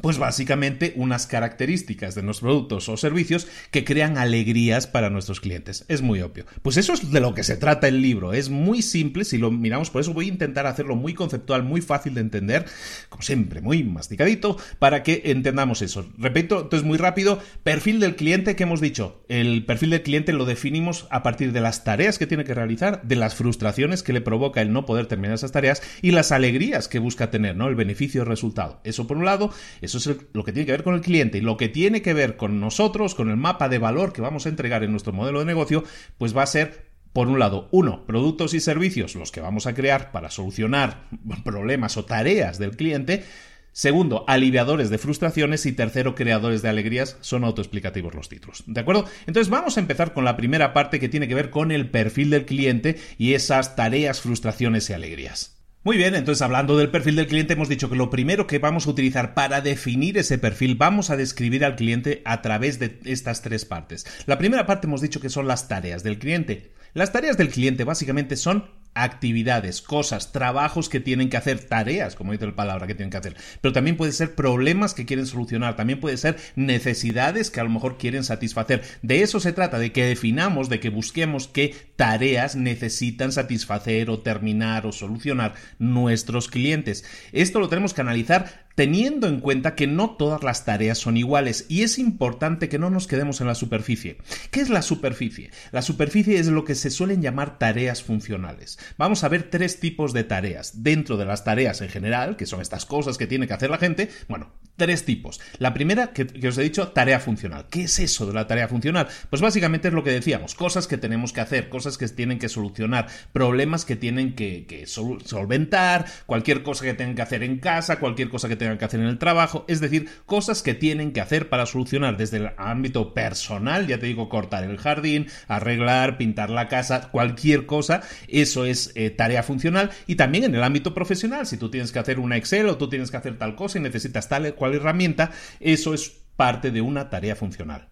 pues 0.00 0.18
básicamente 0.18 0.92
unas 0.96 1.26
características 1.26 2.14
de 2.14 2.22
nuestros 2.22 2.50
productos 2.50 2.88
o 2.88 2.96
servicios 2.96 3.46
que 3.70 3.84
crean 3.84 4.18
alegrías 4.18 4.86
para 4.86 5.10
nuestros 5.10 5.40
clientes. 5.40 5.84
Es 5.88 6.02
muy 6.02 6.20
obvio. 6.20 6.46
Pues 6.62 6.76
eso 6.76 6.92
es 6.92 7.10
de 7.10 7.20
lo 7.20 7.34
que 7.34 7.44
se 7.44 7.56
trata 7.56 7.88
el 7.88 8.02
libro. 8.02 8.32
Es 8.32 8.50
muy 8.50 8.82
simple 8.82 9.24
si 9.24 9.38
lo 9.38 9.50
miramos, 9.50 9.90
por 9.90 10.00
eso 10.00 10.12
voy 10.12 10.26
a 10.26 10.32
intentar 10.32 10.66
hacerlo 10.66 10.96
muy 10.96 11.14
conceptual, 11.14 11.62
muy 11.62 11.80
fácil 11.80 12.14
de 12.14 12.20
entender, 12.20 12.66
como 13.08 13.22
siempre, 13.22 13.60
muy 13.60 13.84
masticadito, 13.84 14.56
para 14.78 15.02
que 15.02 15.22
entendamos 15.26 15.80
eso. 15.82 16.06
Repito, 16.18 16.62
entonces 16.62 16.86
muy 16.86 16.98
rápido, 16.98 17.38
perfil 17.62 18.00
del 18.00 18.16
cliente 18.16 18.56
que 18.56 18.64
hemos 18.64 18.80
dicho. 18.80 19.24
El 19.28 19.64
perfil 19.64 19.90
del 19.90 20.02
cliente 20.02 20.32
lo 20.32 20.44
definimos 20.44 21.06
a 21.10 21.22
partir 21.22 21.52
de 21.52 21.60
las 21.60 21.84
tareas 21.84 22.18
que 22.18 22.26
tiene 22.26 22.44
que 22.44 22.54
realizar, 22.54 23.02
de 23.02 23.16
las 23.16 23.34
frustraciones 23.34 24.02
que 24.02 24.12
le 24.12 24.20
provoca 24.20 24.60
el 24.60 24.72
no 24.72 24.86
poder 24.86 25.06
terminar 25.06 25.34
esas 25.34 25.52
tareas 25.52 25.82
y 26.02 26.10
las 26.10 26.32
alegrías 26.32 26.88
que 26.88 26.98
busca 26.98 27.30
tener, 27.30 27.56
¿no? 27.56 27.68
El 27.68 27.74
beneficio 27.74 28.22
y 28.22 28.24
resultado. 28.24 28.80
Eso 28.84 29.06
por 29.06 29.16
un 29.16 29.24
lado. 29.24 29.52
Eso 29.84 29.98
es 29.98 30.16
lo 30.32 30.44
que 30.44 30.52
tiene 30.52 30.66
que 30.66 30.72
ver 30.72 30.82
con 30.82 30.94
el 30.94 31.00
cliente 31.00 31.38
y 31.38 31.42
lo 31.42 31.56
que 31.56 31.68
tiene 31.68 32.02
que 32.02 32.14
ver 32.14 32.36
con 32.36 32.60
nosotros, 32.60 33.14
con 33.14 33.30
el 33.30 33.36
mapa 33.36 33.68
de 33.68 33.78
valor 33.78 34.12
que 34.12 34.22
vamos 34.22 34.46
a 34.46 34.48
entregar 34.48 34.82
en 34.82 34.90
nuestro 34.90 35.12
modelo 35.12 35.40
de 35.40 35.44
negocio, 35.44 35.84
pues 36.18 36.36
va 36.36 36.42
a 36.42 36.46
ser 36.46 36.94
por 37.14 37.28
un 37.28 37.38
lado, 37.38 37.68
uno, 37.70 38.04
productos 38.06 38.54
y 38.54 38.60
servicios, 38.60 39.14
los 39.14 39.30
que 39.30 39.40
vamos 39.40 39.68
a 39.68 39.74
crear 39.74 40.10
para 40.10 40.30
solucionar 40.30 41.08
problemas 41.44 41.96
o 41.96 42.04
tareas 42.04 42.58
del 42.58 42.76
cliente. 42.76 43.22
Segundo, 43.70 44.24
aliviadores 44.26 44.90
de 44.90 44.98
frustraciones 44.98 45.64
y 45.64 45.72
tercero, 45.72 46.16
creadores 46.16 46.60
de 46.60 46.70
alegrías. 46.70 47.16
Son 47.20 47.44
autoexplicativos 47.44 48.14
los 48.14 48.28
títulos. 48.28 48.64
¿De 48.66 48.80
acuerdo? 48.80 49.04
Entonces 49.26 49.48
vamos 49.48 49.76
a 49.76 49.80
empezar 49.80 50.12
con 50.12 50.24
la 50.24 50.36
primera 50.36 50.72
parte 50.72 50.98
que 50.98 51.08
tiene 51.08 51.28
que 51.28 51.36
ver 51.36 51.50
con 51.50 51.70
el 51.70 51.88
perfil 51.88 52.30
del 52.30 52.46
cliente 52.46 52.98
y 53.16 53.34
esas 53.34 53.76
tareas, 53.76 54.20
frustraciones 54.20 54.90
y 54.90 54.92
alegrías. 54.92 55.53
Muy 55.84 55.98
bien, 55.98 56.14
entonces 56.14 56.40
hablando 56.40 56.78
del 56.78 56.90
perfil 56.90 57.16
del 57.16 57.26
cliente 57.26 57.52
hemos 57.52 57.68
dicho 57.68 57.90
que 57.90 57.96
lo 57.96 58.08
primero 58.08 58.46
que 58.46 58.58
vamos 58.58 58.86
a 58.86 58.90
utilizar 58.90 59.34
para 59.34 59.60
definir 59.60 60.16
ese 60.16 60.38
perfil 60.38 60.76
vamos 60.76 61.10
a 61.10 61.16
describir 61.18 61.62
al 61.62 61.76
cliente 61.76 62.22
a 62.24 62.40
través 62.40 62.78
de 62.78 63.00
estas 63.04 63.42
tres 63.42 63.66
partes. 63.66 64.06
La 64.24 64.38
primera 64.38 64.64
parte 64.64 64.86
hemos 64.86 65.02
dicho 65.02 65.20
que 65.20 65.28
son 65.28 65.46
las 65.46 65.68
tareas 65.68 66.02
del 66.02 66.18
cliente. 66.18 66.72
Las 66.94 67.12
tareas 67.12 67.36
del 67.36 67.50
cliente 67.50 67.84
básicamente 67.84 68.36
son 68.36 68.64
actividades, 68.94 69.82
cosas, 69.82 70.32
trabajos 70.32 70.88
que 70.88 71.00
tienen 71.00 71.28
que 71.28 71.36
hacer, 71.36 71.60
tareas, 71.60 72.14
como 72.14 72.32
dice 72.32 72.46
la 72.46 72.54
palabra 72.54 72.86
que 72.86 72.94
tienen 72.94 73.10
que 73.10 73.16
hacer, 73.16 73.36
pero 73.60 73.72
también 73.72 73.96
puede 73.96 74.12
ser 74.12 74.34
problemas 74.34 74.94
que 74.94 75.06
quieren 75.06 75.26
solucionar, 75.26 75.76
también 75.76 76.00
puede 76.00 76.16
ser 76.16 76.36
necesidades 76.56 77.50
que 77.50 77.60
a 77.60 77.64
lo 77.64 77.70
mejor 77.70 77.98
quieren 77.98 78.24
satisfacer. 78.24 78.82
De 79.02 79.22
eso 79.22 79.40
se 79.40 79.52
trata, 79.52 79.78
de 79.78 79.92
que 79.92 80.04
definamos, 80.04 80.68
de 80.68 80.80
que 80.80 80.90
busquemos 80.90 81.48
qué 81.48 81.74
tareas 81.96 82.56
necesitan 82.56 83.32
satisfacer 83.32 84.10
o 84.10 84.20
terminar 84.20 84.86
o 84.86 84.92
solucionar 84.92 85.54
nuestros 85.78 86.48
clientes. 86.48 87.04
Esto 87.32 87.60
lo 87.60 87.68
tenemos 87.68 87.94
que 87.94 88.00
analizar 88.00 88.64
teniendo 88.74 89.28
en 89.28 89.40
cuenta 89.40 89.74
que 89.74 89.86
no 89.86 90.10
todas 90.10 90.42
las 90.42 90.64
tareas 90.64 90.98
son 90.98 91.16
iguales 91.16 91.66
y 91.68 91.82
es 91.82 91.98
importante 91.98 92.68
que 92.68 92.78
no 92.78 92.90
nos 92.90 93.06
quedemos 93.06 93.40
en 93.40 93.46
la 93.46 93.54
superficie. 93.54 94.18
¿Qué 94.50 94.60
es 94.60 94.70
la 94.70 94.82
superficie? 94.82 95.50
La 95.72 95.82
superficie 95.82 96.38
es 96.38 96.48
lo 96.48 96.64
que 96.64 96.74
se 96.74 96.90
suelen 96.90 97.22
llamar 97.22 97.58
tareas 97.58 98.02
funcionales. 98.02 98.78
Vamos 98.98 99.24
a 99.24 99.28
ver 99.28 99.50
tres 99.50 99.80
tipos 99.80 100.12
de 100.12 100.24
tareas. 100.24 100.82
Dentro 100.82 101.16
de 101.16 101.24
las 101.24 101.44
tareas 101.44 101.80
en 101.80 101.88
general, 101.88 102.36
que 102.36 102.46
son 102.46 102.60
estas 102.60 102.86
cosas 102.86 103.18
que 103.18 103.26
tiene 103.26 103.46
que 103.46 103.54
hacer 103.54 103.70
la 103.70 103.78
gente, 103.78 104.10
bueno, 104.28 104.52
tres 104.76 105.04
tipos. 105.04 105.40
La 105.58 105.74
primera, 105.74 106.12
que, 106.12 106.48
os 106.48 106.58
he 106.58 106.62
dicho, 106.62 106.88
tarea 106.88 107.20
funcional. 107.20 107.66
¿Qué 107.70 107.84
es 107.84 107.98
eso 107.98 108.26
de 108.26 108.32
la 108.32 108.46
tarea 108.46 108.68
funcional? 108.68 109.08
Pues 109.30 109.40
básicamente 109.40 109.88
es 109.88 109.94
lo 109.94 110.04
que 110.04 110.10
decíamos, 110.10 110.54
cosas 110.54 110.86
que 110.86 110.98
tenemos 110.98 111.32
que 111.32 111.40
hacer, 111.40 111.68
cosas 111.68 111.98
que 111.98 112.08
tienen 112.08 112.38
que 112.38 112.48
solucionar, 112.48 113.08
problemas 113.32 113.84
que 113.84 113.96
tienen 113.96 114.34
que, 114.34 114.84
solventar, 114.86 116.06
cualquier 116.26 116.62
cosa 116.62 116.84
que 116.84 116.94
tengan 116.94 117.14
que 117.14 117.22
hacer 117.22 117.42
en 117.42 117.58
casa, 117.58 117.98
cualquier 117.98 118.28
cosa 118.28 118.48
que 118.48 118.56
tengan 118.64 118.78
que 118.78 118.84
hacer 118.86 119.00
en 119.00 119.06
el 119.06 119.18
trabajo, 119.18 119.64
es 119.68 119.80
decir, 119.80 120.08
cosas 120.24 120.62
que 120.62 120.74
tienen 120.74 121.12
que 121.12 121.20
hacer 121.20 121.48
para 121.48 121.66
solucionar 121.66 122.16
desde 122.16 122.38
el 122.38 122.50
ámbito 122.56 123.12
personal, 123.12 123.86
ya 123.86 123.98
te 123.98 124.06
digo, 124.06 124.30
cortar 124.30 124.64
el 124.64 124.78
jardín, 124.78 125.26
arreglar, 125.48 126.16
pintar 126.16 126.48
la 126.48 126.68
casa, 126.68 127.10
cualquier 127.10 127.66
cosa, 127.66 128.02
eso 128.26 128.64
es 128.64 128.92
eh, 128.94 129.10
tarea 129.10 129.42
funcional 129.42 129.90
y 130.06 130.14
también 130.14 130.44
en 130.44 130.54
el 130.54 130.62
ámbito 130.62 130.94
profesional, 130.94 131.46
si 131.46 131.58
tú 131.58 131.70
tienes 131.70 131.92
que 131.92 131.98
hacer 131.98 132.18
una 132.18 132.36
Excel 132.36 132.68
o 132.68 132.78
tú 132.78 132.88
tienes 132.88 133.10
que 133.10 133.18
hacer 133.18 133.36
tal 133.38 133.54
cosa 133.54 133.78
y 133.78 133.82
necesitas 133.82 134.28
tal 134.28 134.54
cual 134.54 134.74
herramienta, 134.74 135.30
eso 135.60 135.92
es 135.92 136.08
parte 136.36 136.70
de 136.70 136.80
una 136.80 137.10
tarea 137.10 137.36
funcional. 137.36 137.90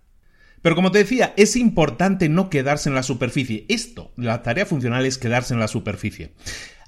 Pero 0.63 0.77
como 0.77 0.93
te 0.93 0.99
decía, 0.99 1.35
es 1.37 1.57
importante 1.57 2.29
no 2.29 2.49
quedarse 2.49 2.89
en 2.89 2.95
la 2.95 3.03
superficie. 3.03 3.67
Esto, 3.69 4.13
la 4.17 4.43
tarea 4.43 4.65
funcional 4.65 5.05
es 5.05 5.19
quedarse 5.19 5.55
en 5.55 5.61
la 5.61 5.69
superficie. 5.69 6.33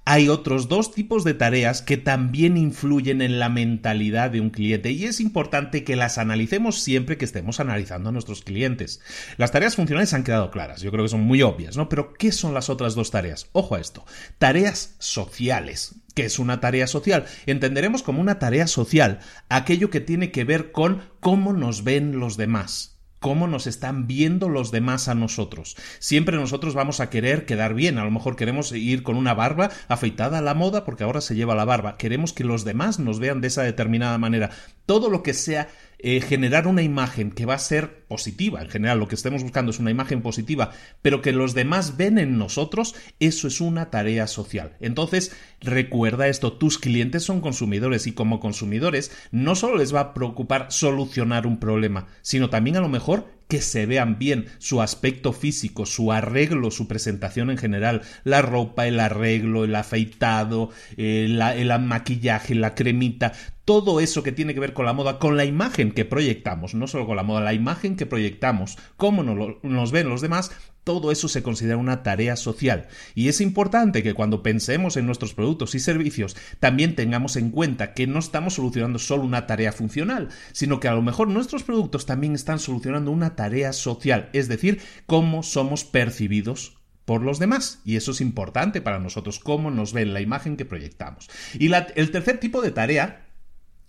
Hay 0.07 0.29
otros 0.29 0.69
dos 0.69 0.93
tipos 0.93 1.25
de 1.25 1.33
tareas 1.33 1.81
que 1.81 1.97
también 1.97 2.59
influyen 2.59 3.23
en 3.23 3.39
la 3.39 3.49
mentalidad 3.49 4.31
de 4.31 4.43
un 4.43 4.51
cliente 4.51 4.91
y 4.91 5.07
es 5.07 5.19
importante 5.19 5.83
que 5.83 5.97
las 5.97 6.19
analicemos 6.19 6.81
siempre 6.81 7.17
que 7.17 7.25
estemos 7.25 7.59
analizando 7.59 8.11
a 8.11 8.13
nuestros 8.13 8.43
clientes. 8.43 9.01
Las 9.39 9.51
tareas 9.51 9.77
funcionales 9.77 10.13
han 10.13 10.23
quedado 10.23 10.51
claras, 10.51 10.83
yo 10.83 10.91
creo 10.91 11.05
que 11.05 11.09
son 11.09 11.23
muy 11.23 11.41
obvias, 11.41 11.79
¿no? 11.79 11.89
Pero 11.89 12.13
¿qué 12.13 12.33
son 12.33 12.53
las 12.53 12.69
otras 12.69 12.95
dos 12.95 13.11
tareas? 13.11 13.49
Ojo 13.53 13.77
a 13.77 13.81
esto. 13.81 14.05
Tareas 14.37 14.95
sociales. 14.99 15.95
¿Qué 16.15 16.27
es 16.27 16.39
una 16.39 16.61
tarea 16.61 16.87
social? 16.87 17.25
Entenderemos 17.47 18.03
como 18.03 18.21
una 18.21 18.39
tarea 18.39 18.67
social 18.67 19.21
aquello 19.49 19.89
que 19.89 20.01
tiene 20.01 20.31
que 20.33 20.45
ver 20.45 20.71
con 20.71 21.03
cómo 21.21 21.55
nos 21.55 21.83
ven 21.83 22.21
los 22.21 22.37
demás 22.37 22.94
cómo 23.25 23.47
nos 23.47 23.67
están 23.67 24.07
viendo 24.07 24.51
los 24.51 24.71
demás 24.71 25.09
a 25.09 25.15
nosotros. 25.15 25.79
Siempre 25.99 26.37
nosotros 26.37 26.75
vamos 26.75 27.01
a 27.01 27.09
querer 27.09 27.47
quedar 27.47 27.73
bien, 27.73 27.97
a 27.97 28.05
lo 28.05 28.11
mejor 28.11 28.37
queremos 28.37 28.71
ir 28.73 29.03
con 29.03 29.17
una 29.17 29.33
barba 29.33 29.71
afeitada 29.89 30.41
a 30.41 30.43
la 30.43 30.53
moda 30.53 30.85
porque 30.85 31.05
ahora 31.05 31.23
se 31.23 31.35
lleva 31.35 31.55
la 31.55 31.65
barba, 31.65 31.97
queremos 31.97 32.35
que 32.35 32.45
los 32.45 32.67
demás 32.67 32.99
nos 32.99 33.21
vean 33.21 33.41
de 33.41 33.47
esa 33.47 33.63
determinada 33.63 34.19
manera. 34.19 34.51
Todo 34.85 35.09
lo 35.09 35.23
que 35.23 35.33
sea 35.33 35.69
eh, 36.07 36.21
generar 36.21 36.67
una 36.67 36.83
imagen 36.83 37.31
que 37.31 37.47
va 37.47 37.55
a 37.55 37.59
ser 37.59 38.05
positiva, 38.09 38.61
en 38.61 38.69
general 38.69 38.99
lo 38.99 39.09
que 39.09 39.15
estemos 39.15 39.43
buscando 39.43 39.71
es 39.71 39.79
una 39.79 39.91
imagen 39.91 40.21
positiva, 40.21 40.73
pero 41.01 41.23
que 41.23 41.33
los 41.33 41.55
demás 41.55 41.97
ven 41.97 42.19
en 42.19 42.37
nosotros, 42.37 42.95
eso 43.21 43.49
es 43.49 43.63
una 43.63 43.91
tarea 43.91 44.27
social. 44.27 44.77
Entonces, 44.81 45.35
recuerda 45.63 46.29
esto, 46.29 46.53
tus 46.53 46.77
clientes 46.77 47.23
son 47.23 47.41
consumidores 47.41 48.07
y 48.07 48.13
como 48.13 48.39
consumidores 48.39 49.13
no 49.31 49.55
solo 49.55 49.79
les 49.79 49.95
va 49.95 50.01
a 50.01 50.13
preocupar 50.13 50.67
solucionar 50.69 51.47
un 51.47 51.59
problema, 51.59 52.07
sino 52.21 52.51
también 52.51 52.77
a 52.77 52.81
lo 52.81 52.91
mejor 52.91 53.27
que 53.55 53.61
se 53.61 53.87
vean 53.87 54.19
bien 54.19 54.47
su 54.59 54.83
aspecto 54.83 55.33
físico, 55.33 55.87
su 55.87 56.11
arreglo, 56.11 56.73
su 56.73 56.89
presentación 56.89 57.51
en 57.51 57.57
general, 57.57 58.03
la 58.25 58.43
ropa, 58.43 58.89
el 58.89 58.99
arreglo, 58.99 59.63
el 59.63 59.77
afeitado, 59.77 60.71
eh, 60.97 61.27
el 61.57 61.81
maquillaje, 61.81 62.57
la 62.57 62.75
cremita, 62.75 63.33
todo 63.65 64.01
eso 64.01 64.25
que 64.25 64.33
tiene 64.33 64.55
que 64.55 64.61
ver 64.61 64.73
con 64.73 64.87
la 64.87 64.93
moda, 64.93 65.21
con 65.21 65.37
la 65.37 65.45
imagen 65.45 65.93
que 65.93 66.05
proyectamos, 66.05 66.75
no 66.75 66.89
solo 66.89 67.07
con 67.07 67.15
la 67.15 67.23
moda, 67.23 67.43
la 67.43 67.55
imagen 67.55 67.95
que 67.95 68.07
proyectamos, 68.07 68.77
cómo 68.97 69.23
nos, 69.23 69.93
ven 69.93 70.09
los 70.09 70.21
demás, 70.21 70.51
todo 70.85 71.11
eso 71.11 71.29
se 71.29 71.43
considera 71.43 71.77
una 71.77 72.03
tarea 72.03 72.37
social. 72.37 72.87
Y 73.15 73.29
es 73.29 73.41
importante 73.41 74.03
que 74.03 74.15
cuando 74.15 74.43
pensemos 74.43 74.97
en 74.97 75.07
nuestros 75.07 75.35
productos 75.35 75.75
y 75.75 75.81
servicios 75.81 76.37
también 76.61 76.95
tengamos 76.95 77.37
en 77.37 77.51
cuenta 77.51 77.95
que 77.95 78.07
no 78.07 78.19
estamos 78.19 78.55
solucionando 78.55 78.99
solo 78.99 79.25
una 79.25 79.47
tarea 79.47 79.73
funcional, 79.73 80.29
sino 80.53 80.81
que 80.81 80.89
a 80.89 80.95
lo 80.95 81.03
mejor 81.03 81.29
nuestros 81.29 81.65
productos 81.65 82.07
también 82.07 82.35
están 82.35 82.59
solucionando 82.59 83.11
una 83.11 83.35
tarea 83.35 83.73
social, 83.73 84.29
es 84.33 84.49
decir, 84.49 84.81
cómo 85.07 85.43
somos 85.43 85.85
percibidos 85.85 86.77
por 87.05 87.23
los 87.23 87.39
demás. 87.39 87.81
Y 87.85 87.97
eso 87.97 88.13
es 88.13 88.21
importante 88.21 88.81
para 88.81 88.99
nosotros, 88.99 89.39
cómo 89.39 89.71
nos 89.71 89.93
ven 89.93 90.15
la 90.15 90.21
imagen 90.21 90.57
que 90.57 90.65
proyectamos. 90.65 91.29
Y 91.59 91.73
el 91.73 92.11
tercer 92.11 92.39
tipo 92.39 92.63
de 92.63 92.71
tarea 92.71 93.24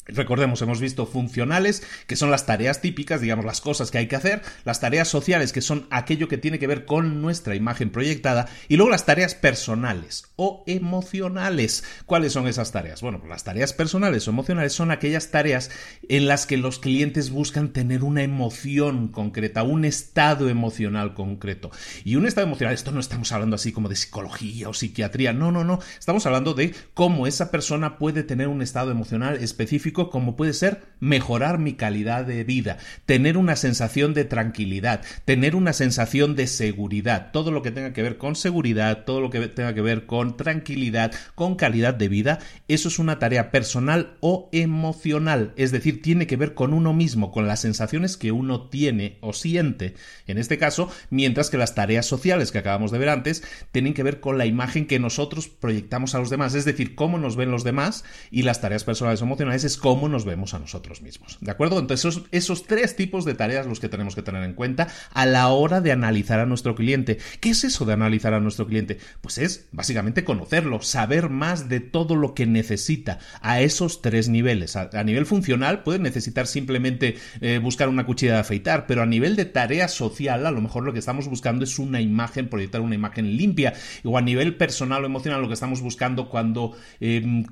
Recordemos, 0.07 0.61
hemos 0.61 0.79
visto 0.79 1.07
funcionales, 1.07 1.81
que 2.05 2.15
son 2.15 2.29
las 2.29 2.45
tareas 2.45 2.79
típicas, 2.79 3.21
digamos, 3.21 3.43
las 3.43 3.59
cosas 3.59 3.89
que 3.89 3.97
hay 3.97 4.07
que 4.07 4.15
hacer, 4.15 4.43
las 4.63 4.79
tareas 4.79 5.07
sociales, 5.07 5.51
que 5.51 5.61
son 5.61 5.87
aquello 5.89 6.27
que 6.27 6.37
tiene 6.37 6.59
que 6.59 6.67
ver 6.67 6.85
con 6.85 7.23
nuestra 7.23 7.55
imagen 7.55 7.89
proyectada, 7.89 8.47
y 8.67 8.77
luego 8.77 8.91
las 8.91 9.05
tareas 9.05 9.33
personales 9.33 10.25
o 10.35 10.63
emocionales. 10.67 11.83
¿Cuáles 12.05 12.33
son 12.33 12.47
esas 12.47 12.71
tareas? 12.71 13.01
Bueno, 13.01 13.17
pues 13.17 13.31
las 13.31 13.43
tareas 13.43 13.73
personales 13.73 14.27
o 14.27 14.31
emocionales 14.31 14.73
son 14.73 14.91
aquellas 14.91 15.31
tareas 15.31 15.71
en 16.07 16.27
las 16.27 16.45
que 16.45 16.57
los 16.57 16.77
clientes 16.77 17.31
buscan 17.31 17.73
tener 17.73 18.03
una 18.03 18.21
emoción 18.21 19.07
concreta, 19.07 19.63
un 19.63 19.85
estado 19.85 20.49
emocional 20.49 21.15
concreto. 21.15 21.71
Y 22.03 22.15
un 22.15 22.27
estado 22.27 22.45
emocional, 22.45 22.75
esto 22.75 22.91
no 22.91 22.99
estamos 22.99 23.31
hablando 23.31 23.55
así 23.55 23.71
como 23.71 23.89
de 23.89 23.95
psicología 23.95 24.69
o 24.69 24.73
psiquiatría, 24.75 25.33
no, 25.33 25.51
no, 25.51 25.63
no, 25.63 25.79
estamos 25.97 26.27
hablando 26.27 26.53
de 26.53 26.75
cómo 26.93 27.25
esa 27.25 27.49
persona 27.49 27.97
puede 27.97 28.21
tener 28.21 28.49
un 28.49 28.61
estado 28.61 28.91
emocional 28.91 29.37
específico 29.41 29.94
como 29.95 30.35
puede 30.35 30.53
ser 30.53 30.83
mejorar 30.99 31.59
mi 31.59 31.73
calidad 31.73 32.25
de 32.25 32.43
vida, 32.43 32.77
tener 33.05 33.37
una 33.37 33.55
sensación 33.55 34.13
de 34.13 34.25
tranquilidad, 34.25 35.01
tener 35.25 35.55
una 35.55 35.73
sensación 35.73 36.35
de 36.35 36.47
seguridad, 36.47 37.31
todo 37.31 37.51
lo 37.51 37.61
que 37.61 37.71
tenga 37.71 37.93
que 37.93 38.01
ver 38.01 38.17
con 38.17 38.35
seguridad, 38.35 39.03
todo 39.05 39.21
lo 39.21 39.29
que 39.29 39.47
tenga 39.47 39.73
que 39.73 39.81
ver 39.81 40.05
con 40.05 40.37
tranquilidad, 40.37 41.13
con 41.35 41.55
calidad 41.55 41.93
de 41.93 42.07
vida, 42.07 42.39
eso 42.67 42.87
es 42.87 42.99
una 42.99 43.19
tarea 43.19 43.51
personal 43.51 44.17
o 44.19 44.49
emocional, 44.51 45.53
es 45.57 45.71
decir, 45.71 46.01
tiene 46.01 46.27
que 46.27 46.37
ver 46.37 46.53
con 46.53 46.73
uno 46.73 46.93
mismo, 46.93 47.31
con 47.31 47.47
las 47.47 47.61
sensaciones 47.61 48.17
que 48.17 48.31
uno 48.31 48.69
tiene 48.69 49.17
o 49.21 49.33
siente, 49.33 49.95
en 50.27 50.37
este 50.37 50.57
caso, 50.57 50.89
mientras 51.09 51.49
que 51.49 51.57
las 51.57 51.75
tareas 51.75 52.05
sociales 52.05 52.51
que 52.51 52.57
acabamos 52.57 52.91
de 52.91 52.97
ver 52.97 53.09
antes 53.09 53.43
tienen 53.71 53.93
que 53.93 54.03
ver 54.03 54.19
con 54.19 54.37
la 54.37 54.45
imagen 54.45 54.87
que 54.87 54.99
nosotros 54.99 55.47
proyectamos 55.47 56.15
a 56.15 56.19
los 56.19 56.29
demás, 56.29 56.55
es 56.55 56.65
decir, 56.65 56.95
cómo 56.95 57.17
nos 57.19 57.35
ven 57.35 57.51
los 57.51 57.63
demás 57.63 58.03
y 58.31 58.43
las 58.43 58.61
tareas 58.61 58.83
personales 58.83 59.21
o 59.21 59.25
emocionales 59.25 59.63
es 59.63 59.77
cómo 59.85 60.09
nos 60.09 60.25
vemos 60.25 60.55
a 60.55 60.57
nosotros 60.57 61.03
mismos. 61.03 61.37
¿De 61.41 61.51
acuerdo? 61.51 61.77
Entonces, 61.77 62.23
esos, 62.31 62.65
tres 62.65 62.95
tipos 62.95 63.23
de 63.23 63.35
tareas 63.35 63.67
los 63.67 63.79
que 63.79 63.87
tenemos 63.87 64.15
que 64.15 64.23
tener 64.23 64.41
en 64.41 64.55
cuenta 64.55 64.87
a 65.13 65.27
la 65.27 65.49
hora 65.49 65.79
de 65.79 65.91
analizar 65.91 66.39
a 66.39 66.47
nuestro 66.47 66.73
cliente. 66.73 67.19
¿Qué 67.39 67.51
es 67.51 67.63
eso 67.63 67.85
de 67.85 67.93
analizar 67.93 68.33
a 68.33 68.39
nuestro 68.39 68.65
cliente? 68.65 68.97
Pues 69.21 69.37
es 69.37 69.67
básicamente 69.71 70.23
conocerlo, 70.23 70.81
saber 70.81 71.29
más 71.29 71.69
de 71.69 71.81
todo 71.81 72.15
lo 72.15 72.33
que 72.33 72.47
necesita 72.47 73.19
a 73.41 73.61
esos 73.61 74.01
tres 74.01 74.27
niveles. 74.27 74.75
A, 74.75 75.03
nivel 75.03 75.27
funcional 75.27 75.83
puede 75.83 75.99
necesitar 75.99 76.47
simplemente 76.47 77.17
eh, 77.41 77.59
buscar 77.61 77.87
una 77.87 78.07
cuchilla 78.07 78.33
de 78.33 78.39
afeitar, 78.39 78.87
pero 78.87 79.03
a 79.03 79.05
nivel 79.05 79.35
de 79.35 79.45
tarea 79.45 79.87
social, 79.87 80.47
a 80.47 80.51
lo 80.51 80.61
mejor 80.61 80.83
lo 80.83 80.93
que 80.93 80.99
estamos 80.99 81.27
buscando 81.27 81.63
es 81.63 81.77
una 81.77 82.01
imagen, 82.01 82.49
proyectar 82.49 82.81
una 82.81 82.95
imagen 82.95 83.37
limpia. 83.37 83.75
O 84.03 84.17
a 84.17 84.21
nivel 84.23 84.55
personal 84.57 85.03
o 85.03 85.05
emocional, 85.05 85.43
lo 85.43 85.47
que 85.47 85.53
estamos 85.53 85.81
buscando 85.81 86.27
cuando 86.27 86.75
eh, 86.99 87.43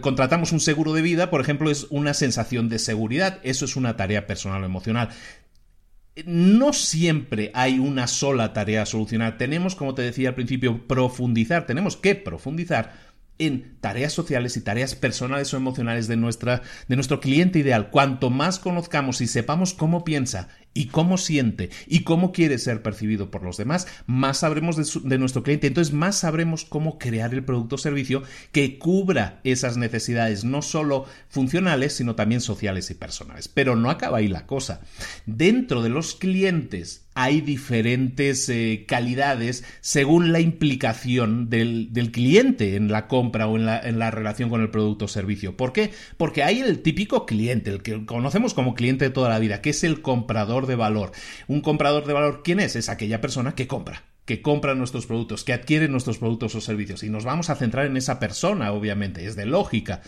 contratamos 0.00 0.52
un 0.52 0.60
seguro 0.60 0.92
de 0.92 1.02
vida, 1.02 1.28
por 1.28 1.40
ejemplo, 1.40 1.71
es 1.72 1.86
una 1.90 2.14
sensación 2.14 2.68
de 2.68 2.78
seguridad. 2.78 3.40
Eso 3.42 3.64
es 3.64 3.76
una 3.76 3.96
tarea 3.96 4.26
personal 4.26 4.62
o 4.62 4.66
emocional. 4.66 5.08
No 6.24 6.72
siempre 6.72 7.50
hay 7.54 7.78
una 7.78 8.06
sola 8.06 8.52
tarea 8.52 8.82
a 8.82 8.86
solucionar. 8.86 9.38
Tenemos, 9.38 9.74
como 9.74 9.94
te 9.94 10.02
decía 10.02 10.30
al 10.30 10.34
principio, 10.34 10.86
profundizar. 10.86 11.66
Tenemos 11.66 11.96
que 11.96 12.14
profundizar 12.14 12.92
en 13.38 13.76
tareas 13.80 14.12
sociales 14.12 14.56
y 14.56 14.60
tareas 14.60 14.94
personales 14.94 15.52
o 15.52 15.56
emocionales 15.56 16.06
de, 16.06 16.16
nuestra, 16.16 16.62
de 16.86 16.96
nuestro 16.96 17.20
cliente 17.20 17.58
ideal. 17.58 17.90
Cuanto 17.90 18.30
más 18.30 18.58
conozcamos 18.58 19.20
y 19.20 19.26
sepamos 19.26 19.74
cómo 19.74 20.04
piensa 20.04 20.48
y 20.74 20.86
cómo 20.86 21.18
siente 21.18 21.70
y 21.86 22.00
cómo 22.00 22.32
quiere 22.32 22.58
ser 22.58 22.82
percibido 22.82 23.30
por 23.30 23.42
los 23.42 23.56
demás, 23.56 23.86
más 24.06 24.38
sabremos 24.38 24.76
de, 25.04 25.18
nuestro 25.18 25.42
cliente. 25.42 25.66
Entonces, 25.66 25.92
más 25.92 26.16
sabremos 26.16 26.64
cómo 26.64 26.98
crear 26.98 27.32
el 27.34 27.44
producto 27.44 27.76
o 27.76 27.78
servicio 27.78 28.22
que 28.52 28.78
cubra 28.78 29.40
esas 29.44 29.76
necesidades, 29.76 30.44
no 30.44 30.62
solo 30.62 31.06
funcionales, 31.28 31.94
sino 31.94 32.14
también 32.14 32.40
sociales 32.40 32.90
y 32.90 32.94
personales. 32.94 33.48
Pero 33.48 33.76
no 33.76 33.90
acaba 33.90 34.18
ahí 34.18 34.28
la 34.28 34.46
cosa. 34.46 34.80
Dentro 35.26 35.82
de 35.82 35.90
los 35.90 36.14
clientes 36.14 37.02
hay 37.14 37.40
diferentes 37.40 38.48
eh, 38.48 38.84
calidades 38.86 39.64
según 39.80 40.32
la 40.32 40.40
implicación 40.40 41.50
del, 41.50 41.90
cliente 42.12 42.76
en 42.76 42.90
la 42.90 43.08
compra 43.08 43.46
o 43.46 43.56
en 43.56 43.66
la, 43.66 43.78
en 43.78 43.98
la 43.98 44.10
relación 44.10 44.50
con 44.50 44.60
el 44.60 44.70
producto 44.70 45.04
o 45.06 45.08
servicio. 45.08 45.56
¿Por 45.56 45.72
qué? 45.72 45.90
Porque 46.16 46.42
hay 46.42 46.60
el 46.60 46.80
típico 46.80 47.26
cliente, 47.26 47.70
el 47.70 47.82
que 47.82 48.04
conocemos 48.06 48.54
como 48.54 48.74
cliente 48.74 49.06
de 49.06 49.10
toda 49.10 49.28
la 49.28 49.38
vida, 49.38 49.60
que 49.60 49.70
es 49.70 49.84
el 49.84 50.02
comprador 50.02 50.66
de 50.66 50.76
valor. 50.76 51.12
Un 51.48 51.60
comprador 51.60 52.06
de 52.06 52.12
valor, 52.12 52.42
¿quién 52.42 52.60
es? 52.60 52.76
Es 52.76 52.88
aquella 52.88 53.20
persona 53.20 53.54
que 53.54 53.66
compra 53.66 54.04
que 54.24 54.40
compra 54.40 54.74
nuestros 54.74 55.06
productos, 55.06 55.42
que 55.42 55.52
adquiere 55.52 55.88
nuestros 55.88 56.18
productos 56.18 56.54
o 56.54 56.60
servicios. 56.60 57.02
Y 57.02 57.10
nos 57.10 57.24
vamos 57.24 57.50
a 57.50 57.56
centrar 57.56 57.86
en 57.86 57.96
esa 57.96 58.20
persona, 58.20 58.72
obviamente, 58.72 59.26
es 59.26 59.34
de 59.34 59.46
lógica. 59.46 60.00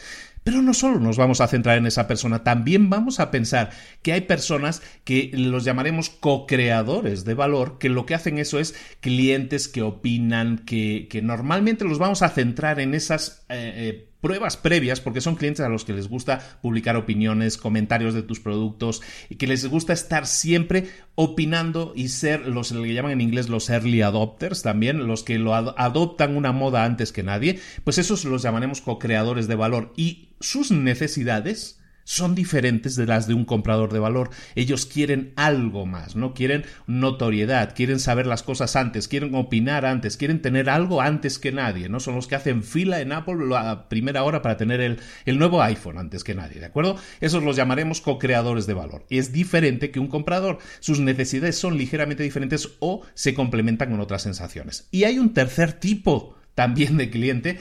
Pero 0.44 0.60
no 0.60 0.74
solo 0.74 1.00
nos 1.00 1.16
vamos 1.16 1.40
a 1.40 1.48
centrar 1.48 1.78
en 1.78 1.86
esa 1.86 2.06
persona, 2.06 2.44
también 2.44 2.90
vamos 2.90 3.18
a 3.18 3.30
pensar 3.30 3.70
que 4.02 4.12
hay 4.12 4.20
personas 4.20 4.82
que 5.02 5.30
los 5.32 5.64
llamaremos 5.64 6.10
co-creadores 6.10 7.24
de 7.24 7.32
valor, 7.32 7.78
que 7.78 7.88
lo 7.88 8.04
que 8.04 8.14
hacen 8.14 8.38
eso 8.38 8.60
es 8.60 8.74
clientes 9.00 9.68
que 9.68 9.80
opinan, 9.80 10.58
que, 10.58 11.08
que 11.10 11.22
normalmente 11.22 11.86
los 11.86 11.98
vamos 11.98 12.22
a 12.22 12.28
centrar 12.28 12.78
en 12.78 12.94
esas... 12.94 13.46
Eh, 13.48 13.72
eh, 13.74 14.10
pruebas 14.24 14.56
previas, 14.56 15.02
porque 15.02 15.20
son 15.20 15.36
clientes 15.36 15.60
a 15.60 15.68
los 15.68 15.84
que 15.84 15.92
les 15.92 16.08
gusta 16.08 16.40
publicar 16.62 16.96
opiniones, 16.96 17.58
comentarios 17.58 18.14
de 18.14 18.22
tus 18.22 18.40
productos 18.40 19.02
y 19.28 19.34
que 19.34 19.46
les 19.46 19.66
gusta 19.66 19.92
estar 19.92 20.26
siempre 20.26 20.88
opinando 21.14 21.92
y 21.94 22.08
ser 22.08 22.48
los 22.48 22.72
que 22.72 22.94
llaman 22.94 23.12
en 23.12 23.20
inglés 23.20 23.50
los 23.50 23.68
early 23.68 24.00
adopters 24.00 24.62
también, 24.62 25.06
los 25.06 25.24
que 25.24 25.38
lo 25.38 25.54
adoptan 25.54 26.38
una 26.38 26.52
moda 26.52 26.86
antes 26.86 27.12
que 27.12 27.22
nadie, 27.22 27.60
pues 27.84 27.98
esos 27.98 28.24
los 28.24 28.40
llamaremos 28.40 28.80
co-creadores 28.80 29.46
de 29.46 29.56
valor. 29.56 29.92
Y 29.94 30.30
sus 30.40 30.70
necesidades 30.70 31.83
son 32.04 32.34
diferentes 32.34 32.96
de 32.96 33.06
las 33.06 33.26
de 33.26 33.34
un 33.34 33.44
comprador 33.44 33.92
de 33.92 33.98
valor. 33.98 34.30
Ellos 34.54 34.86
quieren 34.86 35.32
algo 35.36 35.86
más, 35.86 36.16
¿no? 36.16 36.34
Quieren 36.34 36.64
notoriedad, 36.86 37.74
quieren 37.74 37.98
saber 37.98 38.26
las 38.26 38.42
cosas 38.42 38.76
antes, 38.76 39.08
quieren 39.08 39.34
opinar 39.34 39.86
antes, 39.86 40.16
quieren 40.16 40.40
tener 40.40 40.70
algo 40.70 41.00
antes 41.00 41.38
que 41.38 41.52
nadie, 41.52 41.88
¿no? 41.88 42.00
Son 42.00 42.14
los 42.14 42.26
que 42.26 42.36
hacen 42.36 42.62
fila 42.62 43.00
en 43.00 43.12
Apple 43.12 43.56
a 43.56 43.88
primera 43.88 44.22
hora 44.22 44.42
para 44.42 44.56
tener 44.56 44.80
el, 44.80 45.00
el 45.24 45.38
nuevo 45.38 45.62
iPhone 45.62 45.98
antes 45.98 46.24
que 46.24 46.34
nadie, 46.34 46.60
¿de 46.60 46.66
acuerdo? 46.66 46.96
Esos 47.20 47.42
los 47.42 47.56
llamaremos 47.56 48.00
co-creadores 48.00 48.66
de 48.66 48.74
valor. 48.74 49.06
Es 49.10 49.32
diferente 49.32 49.90
que 49.90 50.00
un 50.00 50.08
comprador. 50.08 50.58
Sus 50.80 51.00
necesidades 51.00 51.58
son 51.58 51.78
ligeramente 51.78 52.22
diferentes 52.22 52.70
o 52.80 53.02
se 53.14 53.34
complementan 53.34 53.90
con 53.90 54.00
otras 54.00 54.22
sensaciones. 54.22 54.88
Y 54.90 55.04
hay 55.04 55.18
un 55.18 55.34
tercer 55.34 55.72
tipo 55.72 56.36
también 56.54 56.96
de 56.96 57.10
cliente 57.10 57.58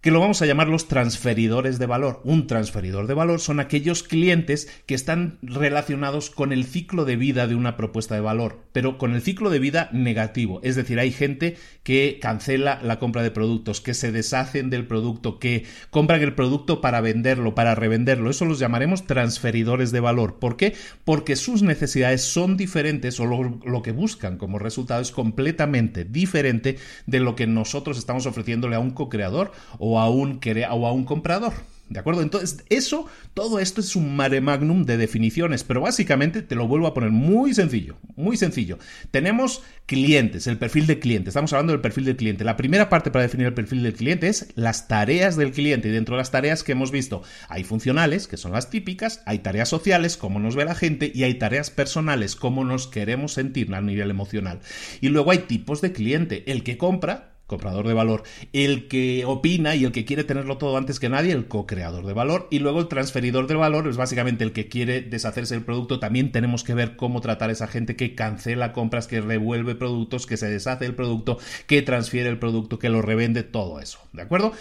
que 0.00 0.12
lo 0.12 0.20
vamos 0.20 0.40
a 0.42 0.46
llamar 0.46 0.68
los 0.68 0.86
transferidores 0.86 1.78
de 1.78 1.86
valor. 1.86 2.20
Un 2.24 2.46
transferidor 2.46 3.08
de 3.08 3.14
valor 3.14 3.40
son 3.40 3.58
aquellos 3.58 4.02
clientes 4.02 4.68
que 4.86 4.94
están 4.94 5.38
relacionados 5.42 6.30
con 6.30 6.52
el 6.52 6.64
ciclo 6.64 7.04
de 7.04 7.16
vida 7.16 7.46
de 7.48 7.56
una 7.56 7.76
propuesta 7.76 8.14
de 8.14 8.20
valor, 8.20 8.60
pero 8.72 8.96
con 8.96 9.14
el 9.14 9.22
ciclo 9.22 9.50
de 9.50 9.58
vida 9.58 9.88
negativo. 9.92 10.60
Es 10.62 10.76
decir, 10.76 11.00
hay 11.00 11.10
gente 11.10 11.56
que 11.82 12.18
cancela 12.20 12.80
la 12.82 12.98
compra 12.98 13.22
de 13.22 13.32
productos, 13.32 13.80
que 13.80 13.94
se 13.94 14.12
deshacen 14.12 14.70
del 14.70 14.86
producto, 14.86 15.38
que 15.38 15.64
compran 15.90 16.22
el 16.22 16.34
producto 16.34 16.80
para 16.80 17.00
venderlo, 17.00 17.54
para 17.54 17.74
revenderlo. 17.74 18.30
Eso 18.30 18.44
los 18.44 18.60
llamaremos 18.60 19.06
transferidores 19.06 19.90
de 19.90 20.00
valor. 20.00 20.38
¿Por 20.38 20.56
qué? 20.56 20.74
Porque 21.04 21.34
sus 21.34 21.62
necesidades 21.62 22.22
son 22.22 22.56
diferentes 22.56 23.18
o 23.18 23.26
lo, 23.26 23.82
que 23.82 23.92
buscan 23.92 24.38
como 24.38 24.58
resultado 24.58 25.00
es 25.00 25.10
completamente 25.10 26.04
diferente 26.04 26.76
de 27.06 27.20
lo 27.20 27.34
que 27.34 27.46
nosotros 27.46 27.98
estamos 27.98 28.26
ofreciéndole 28.26 28.76
a 28.76 28.80
un 28.80 28.90
co-creador 28.90 29.52
o 29.78 29.87
o 29.88 29.98
a 29.98 30.10
un, 30.10 30.40
o 30.70 31.04
comprador. 31.04 31.54
¿De 31.88 31.98
acuerdo? 31.98 32.20
Entonces, 32.20 32.64
eso, 32.68 33.06
todo 33.32 33.58
esto 33.58 33.80
es 33.80 33.96
un 33.96 34.14
mare 34.14 34.42
magnum 34.42 34.84
de 34.84 34.98
definiciones, 34.98 35.64
pero 35.64 35.80
básicamente 35.80 36.42
te 36.42 36.54
lo 36.54 36.68
vuelvo 36.68 36.86
a 36.86 36.92
poner 36.92 37.10
muy 37.10 37.54
sencillo, 37.54 37.96
muy 38.14 38.36
sencillo. 38.36 38.78
Tenemos 39.10 39.62
clientes, 39.86 40.46
el 40.46 40.58
perfil 40.58 40.86
de 40.86 40.98
cliente. 40.98 41.30
Estamos 41.30 41.50
hablando 41.54 41.72
del 41.72 41.80
perfil 41.80 42.04
del 42.04 42.16
cliente. 42.16 42.44
La 42.44 42.58
primera 42.58 42.90
parte 42.90 43.10
para 43.10 43.22
definir 43.22 43.46
el 43.46 43.54
perfil 43.54 43.82
del 43.82 43.94
cliente 43.94 44.28
es 44.28 44.48
las 44.54 44.86
tareas 44.86 45.36
del 45.36 45.52
cliente. 45.52 45.88
Y 45.88 45.92
dentro 45.92 46.14
de 46.14 46.20
las 46.20 46.30
tareas 46.30 46.62
que 46.62 46.72
hemos 46.72 46.90
visto, 46.90 47.22
hay 47.48 47.64
funcionales, 47.64 48.28
que 48.28 48.36
son 48.36 48.52
las 48.52 48.68
típicas, 48.68 49.22
hay 49.24 49.38
tareas 49.38 49.70
sociales, 49.70 50.18
cómo 50.18 50.40
nos 50.40 50.56
ve 50.56 50.66
la 50.66 50.74
gente, 50.74 51.10
y 51.14 51.22
hay 51.22 51.34
tareas 51.34 51.70
personales, 51.70 52.36
cómo 52.36 52.64
nos 52.64 52.86
queremos 52.86 53.32
sentir 53.32 53.74
a 53.74 53.80
nivel 53.80 54.10
emocional. 54.10 54.60
Y 55.00 55.08
luego 55.08 55.30
hay 55.30 55.38
tipos 55.38 55.80
de 55.80 55.92
cliente. 55.92 56.52
El 56.52 56.64
que 56.64 56.76
compra, 56.76 57.37
comprador 57.48 57.88
de 57.88 57.94
valor, 57.94 58.22
el 58.52 58.88
que 58.88 59.24
opina 59.26 59.74
y 59.74 59.84
el 59.84 59.90
que 59.90 60.04
quiere 60.04 60.22
tenerlo 60.22 60.58
todo 60.58 60.76
antes 60.76 61.00
que 61.00 61.08
nadie, 61.08 61.32
el 61.32 61.48
co-creador 61.48 62.06
de 62.06 62.12
valor, 62.12 62.46
y 62.50 62.60
luego 62.60 62.78
el 62.78 62.88
transferidor 62.88 63.46
de 63.48 63.54
valor 63.54 63.88
es 63.88 63.96
básicamente 63.96 64.44
el 64.44 64.52
que 64.52 64.68
quiere 64.68 65.00
deshacerse 65.00 65.54
del 65.54 65.64
producto. 65.64 65.98
También 65.98 66.30
tenemos 66.30 66.62
que 66.62 66.74
ver 66.74 66.94
cómo 66.94 67.22
tratar 67.22 67.48
a 67.48 67.52
esa 67.54 67.66
gente 67.66 67.96
que 67.96 68.14
cancela 68.14 68.72
compras, 68.72 69.08
que 69.08 69.22
revuelve 69.22 69.74
productos, 69.74 70.26
que 70.26 70.36
se 70.36 70.50
deshace 70.50 70.84
el 70.84 70.94
producto, 70.94 71.38
que 71.66 71.80
transfiere 71.80 72.28
el 72.28 72.38
producto, 72.38 72.78
que 72.78 72.90
lo 72.90 73.00
revende, 73.00 73.42
todo 73.42 73.80
eso, 73.80 73.98
¿de 74.12 74.22
acuerdo? 74.22 74.52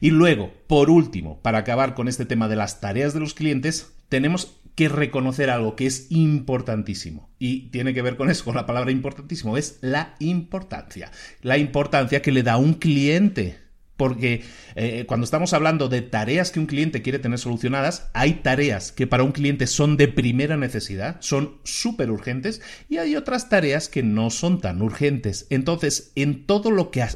Y 0.00 0.10
luego, 0.10 0.52
por 0.68 0.88
último, 0.88 1.40
para 1.42 1.58
acabar 1.58 1.94
con 1.94 2.06
este 2.06 2.26
tema 2.26 2.48
de 2.48 2.56
las 2.56 2.80
tareas 2.80 3.12
de 3.12 3.20
los 3.20 3.34
clientes, 3.34 3.92
tenemos 4.08 4.56
que 4.76 4.88
reconocer 4.88 5.50
algo 5.50 5.74
que 5.74 5.86
es 5.86 6.06
importantísimo. 6.10 7.28
Y 7.38 7.70
tiene 7.70 7.94
que 7.94 8.02
ver 8.02 8.16
con 8.16 8.30
eso, 8.30 8.44
con 8.44 8.54
la 8.54 8.66
palabra 8.66 8.92
importantísimo, 8.92 9.56
es 9.56 9.78
la 9.80 10.14
importancia. 10.20 11.10
La 11.42 11.58
importancia 11.58 12.22
que 12.22 12.30
le 12.30 12.44
da 12.44 12.58
un 12.58 12.74
cliente 12.74 13.65
porque 13.96 14.44
eh, 14.74 15.04
cuando 15.06 15.24
estamos 15.24 15.52
hablando 15.52 15.88
de 15.88 16.02
tareas 16.02 16.50
que 16.50 16.60
un 16.60 16.66
cliente 16.66 17.02
quiere 17.02 17.18
tener 17.18 17.38
solucionadas, 17.38 18.08
hay 18.12 18.34
tareas 18.34 18.92
que 18.92 19.06
para 19.06 19.22
un 19.22 19.32
cliente 19.32 19.66
son 19.66 19.96
de 19.96 20.08
primera 20.08 20.56
necesidad, 20.56 21.16
son 21.20 21.58
súper 21.64 22.10
urgentes, 22.10 22.60
y 22.88 22.98
hay 22.98 23.16
otras 23.16 23.48
tareas 23.48 23.88
que 23.88 24.02
no 24.02 24.30
son 24.30 24.60
tan 24.60 24.82
urgentes. 24.82 25.46
Entonces, 25.50 26.12
en 26.14 26.46
todo 26.46 26.70
lo 26.70 26.90
que 26.90 27.06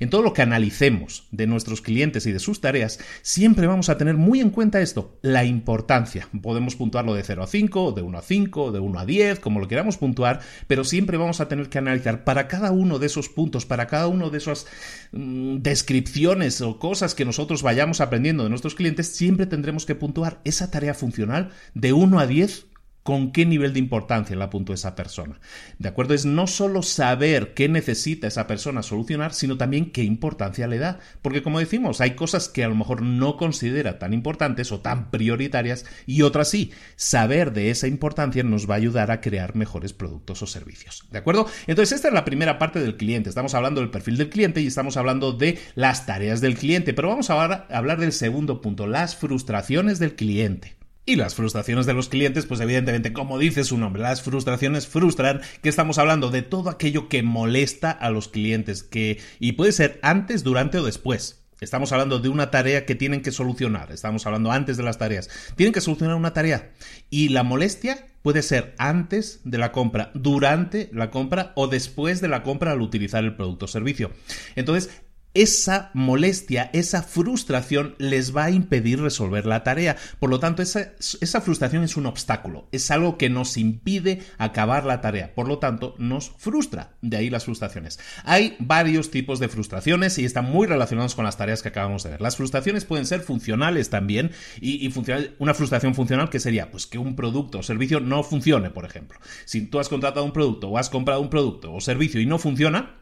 en 0.00 0.10
todo 0.10 0.22
lo 0.22 0.32
que 0.32 0.42
analicemos 0.42 1.28
de 1.30 1.46
nuestros 1.46 1.80
clientes 1.80 2.26
y 2.26 2.32
de 2.32 2.38
sus 2.38 2.60
tareas, 2.60 2.98
siempre 3.22 3.66
vamos 3.66 3.88
a 3.88 3.98
tener 3.98 4.16
muy 4.16 4.40
en 4.40 4.50
cuenta 4.50 4.80
esto, 4.80 5.18
la 5.22 5.44
importancia. 5.44 6.28
Podemos 6.42 6.76
puntuarlo 6.76 7.14
de 7.14 7.22
0 7.22 7.42
a 7.42 7.46
5, 7.46 7.92
de 7.92 8.02
1 8.02 8.18
a 8.18 8.22
5, 8.22 8.72
de 8.72 8.80
1 8.80 8.98
a 8.98 9.06
10, 9.06 9.40
como 9.40 9.60
lo 9.60 9.68
queramos 9.68 9.96
puntuar, 9.96 10.40
pero 10.66 10.84
siempre 10.84 11.16
vamos 11.16 11.40
a 11.40 11.48
tener 11.48 11.68
que 11.68 11.78
analizar 11.78 12.24
para 12.24 12.48
cada 12.48 12.72
uno 12.72 12.98
de 12.98 13.06
esos 13.06 13.28
puntos, 13.28 13.66
para 13.66 13.86
cada 13.86 14.06
uno 14.08 14.30
de 14.30 14.38
esos 14.38 14.66
mm, 15.12 15.58
descripciones 15.58 16.60
o 16.60 16.78
cosas 16.78 17.14
que 17.14 17.24
nosotros 17.24 17.62
vayamos 17.62 18.00
aprendiendo 18.00 18.44
de 18.44 18.50
nuestros 18.50 18.74
clientes, 18.74 19.08
siempre 19.08 19.46
tendremos 19.46 19.86
que 19.86 19.94
puntuar 19.94 20.40
esa 20.44 20.70
tarea 20.70 20.94
funcional 20.94 21.50
de 21.74 21.92
1 21.92 22.18
a 22.18 22.26
10 22.26 22.69
con 23.10 23.32
qué 23.32 23.44
nivel 23.44 23.72
de 23.72 23.80
importancia 23.80 24.36
la 24.36 24.44
apuntó 24.44 24.72
esa 24.72 24.94
persona. 24.94 25.40
¿De 25.80 25.88
acuerdo? 25.88 26.14
Es 26.14 26.26
no 26.26 26.46
solo 26.46 26.80
saber 26.80 27.54
qué 27.54 27.68
necesita 27.68 28.28
esa 28.28 28.46
persona 28.46 28.84
solucionar, 28.84 29.34
sino 29.34 29.56
también 29.56 29.90
qué 29.90 30.04
importancia 30.04 30.68
le 30.68 30.78
da. 30.78 31.00
Porque 31.20 31.42
como 31.42 31.58
decimos, 31.58 32.00
hay 32.00 32.12
cosas 32.12 32.48
que 32.48 32.62
a 32.62 32.68
lo 32.68 32.76
mejor 32.76 33.02
no 33.02 33.36
considera 33.36 33.98
tan 33.98 34.12
importantes 34.12 34.70
o 34.70 34.78
tan 34.78 35.10
prioritarias 35.10 35.86
y 36.06 36.22
otras 36.22 36.50
sí. 36.50 36.70
Saber 36.94 37.52
de 37.52 37.70
esa 37.70 37.88
importancia 37.88 38.44
nos 38.44 38.70
va 38.70 38.74
a 38.74 38.76
ayudar 38.76 39.10
a 39.10 39.20
crear 39.20 39.56
mejores 39.56 39.92
productos 39.92 40.40
o 40.42 40.46
servicios. 40.46 41.02
¿De 41.10 41.18
acuerdo? 41.18 41.48
Entonces 41.66 41.96
esta 41.96 42.06
es 42.06 42.14
la 42.14 42.24
primera 42.24 42.60
parte 42.60 42.78
del 42.78 42.96
cliente. 42.96 43.28
Estamos 43.28 43.54
hablando 43.54 43.80
del 43.80 43.90
perfil 43.90 44.18
del 44.18 44.30
cliente 44.30 44.60
y 44.60 44.68
estamos 44.68 44.96
hablando 44.96 45.32
de 45.32 45.58
las 45.74 46.06
tareas 46.06 46.40
del 46.40 46.56
cliente. 46.56 46.94
Pero 46.94 47.08
vamos 47.08 47.28
ahora 47.28 47.66
a 47.70 47.78
hablar 47.78 47.98
del 47.98 48.12
segundo 48.12 48.60
punto, 48.60 48.86
las 48.86 49.16
frustraciones 49.16 49.98
del 49.98 50.14
cliente. 50.14 50.79
Y 51.10 51.16
las 51.16 51.34
frustraciones 51.34 51.86
de 51.86 51.92
los 51.92 52.08
clientes, 52.08 52.46
pues 52.46 52.60
evidentemente, 52.60 53.12
como 53.12 53.36
dice 53.36 53.64
su 53.64 53.76
nombre, 53.76 54.00
las 54.00 54.22
frustraciones 54.22 54.86
frustran, 54.86 55.40
que 55.60 55.68
estamos 55.68 55.98
hablando 55.98 56.30
de 56.30 56.42
todo 56.42 56.70
aquello 56.70 57.08
que 57.08 57.24
molesta 57.24 57.90
a 57.90 58.10
los 58.10 58.28
clientes, 58.28 58.84
que 58.84 59.18
y 59.40 59.54
puede 59.54 59.72
ser 59.72 59.98
antes, 60.02 60.44
durante 60.44 60.78
o 60.78 60.84
después. 60.84 61.42
Estamos 61.60 61.90
hablando 61.90 62.20
de 62.20 62.28
una 62.28 62.52
tarea 62.52 62.86
que 62.86 62.94
tienen 62.94 63.22
que 63.22 63.32
solucionar, 63.32 63.90
estamos 63.90 64.24
hablando 64.24 64.52
antes 64.52 64.76
de 64.76 64.84
las 64.84 64.98
tareas. 64.98 65.28
Tienen 65.56 65.72
que 65.72 65.80
solucionar 65.80 66.14
una 66.14 66.32
tarea 66.32 66.70
y 67.10 67.30
la 67.30 67.42
molestia 67.42 68.06
puede 68.22 68.42
ser 68.42 68.76
antes 68.78 69.40
de 69.42 69.58
la 69.58 69.72
compra, 69.72 70.12
durante 70.14 70.90
la 70.92 71.10
compra 71.10 71.50
o 71.56 71.66
después 71.66 72.20
de 72.20 72.28
la 72.28 72.44
compra 72.44 72.70
al 72.70 72.82
utilizar 72.82 73.24
el 73.24 73.34
producto 73.34 73.64
o 73.64 73.68
servicio. 73.68 74.12
Entonces, 74.54 75.02
esa 75.34 75.90
molestia, 75.94 76.70
esa 76.72 77.02
frustración 77.02 77.94
les 77.98 78.34
va 78.36 78.44
a 78.44 78.50
impedir 78.50 79.00
resolver 79.00 79.46
la 79.46 79.62
tarea. 79.62 79.96
Por 80.18 80.30
lo 80.30 80.40
tanto, 80.40 80.62
esa, 80.62 81.40
frustración 81.40 81.84
es 81.84 81.96
un 81.96 82.06
obstáculo, 82.06 82.68
es 82.72 82.90
algo 82.90 83.16
que 83.16 83.30
nos 83.30 83.56
impide 83.56 84.22
acabar 84.38 84.84
la 84.84 85.00
tarea. 85.00 85.34
Por 85.34 85.46
lo 85.46 85.58
tanto, 85.58 85.94
nos 85.98 86.30
frustra. 86.38 86.94
De 87.02 87.16
ahí 87.16 87.30
las 87.30 87.44
frustraciones. 87.44 87.98
Hay 88.24 88.56
varios 88.58 89.10
tipos 89.10 89.38
de 89.38 89.48
frustraciones 89.48 90.18
y 90.18 90.24
están 90.24 90.46
muy 90.46 90.66
relacionados 90.66 91.14
con 91.14 91.24
las 91.24 91.36
tareas 91.36 91.62
que 91.62 91.68
acabamos 91.68 92.02
de 92.02 92.10
ver. 92.10 92.20
Las 92.20 92.36
frustraciones 92.36 92.84
pueden 92.84 93.06
ser 93.06 93.20
funcionales 93.20 93.90
también 93.90 94.32
y, 94.60 94.90
una 95.38 95.54
frustración 95.54 95.94
funcional 95.94 96.30
que 96.30 96.40
sería 96.40 96.70
pues 96.70 96.86
que 96.86 96.98
un 96.98 97.16
producto 97.16 97.58
o 97.58 97.62
servicio 97.62 98.00
no 98.00 98.22
funcione, 98.22 98.70
por 98.70 98.84
ejemplo. 98.84 99.18
Si 99.44 99.62
tú 99.62 99.78
has 99.78 99.88
contratado 99.88 100.24
un 100.24 100.32
producto 100.32 100.68
o 100.68 100.78
has 100.78 100.90
comprado 100.90 101.20
un 101.20 101.30
producto 101.30 101.72
o 101.72 101.80
servicio 101.80 102.20
y 102.20 102.26
no 102.26 102.38
funciona, 102.38 102.99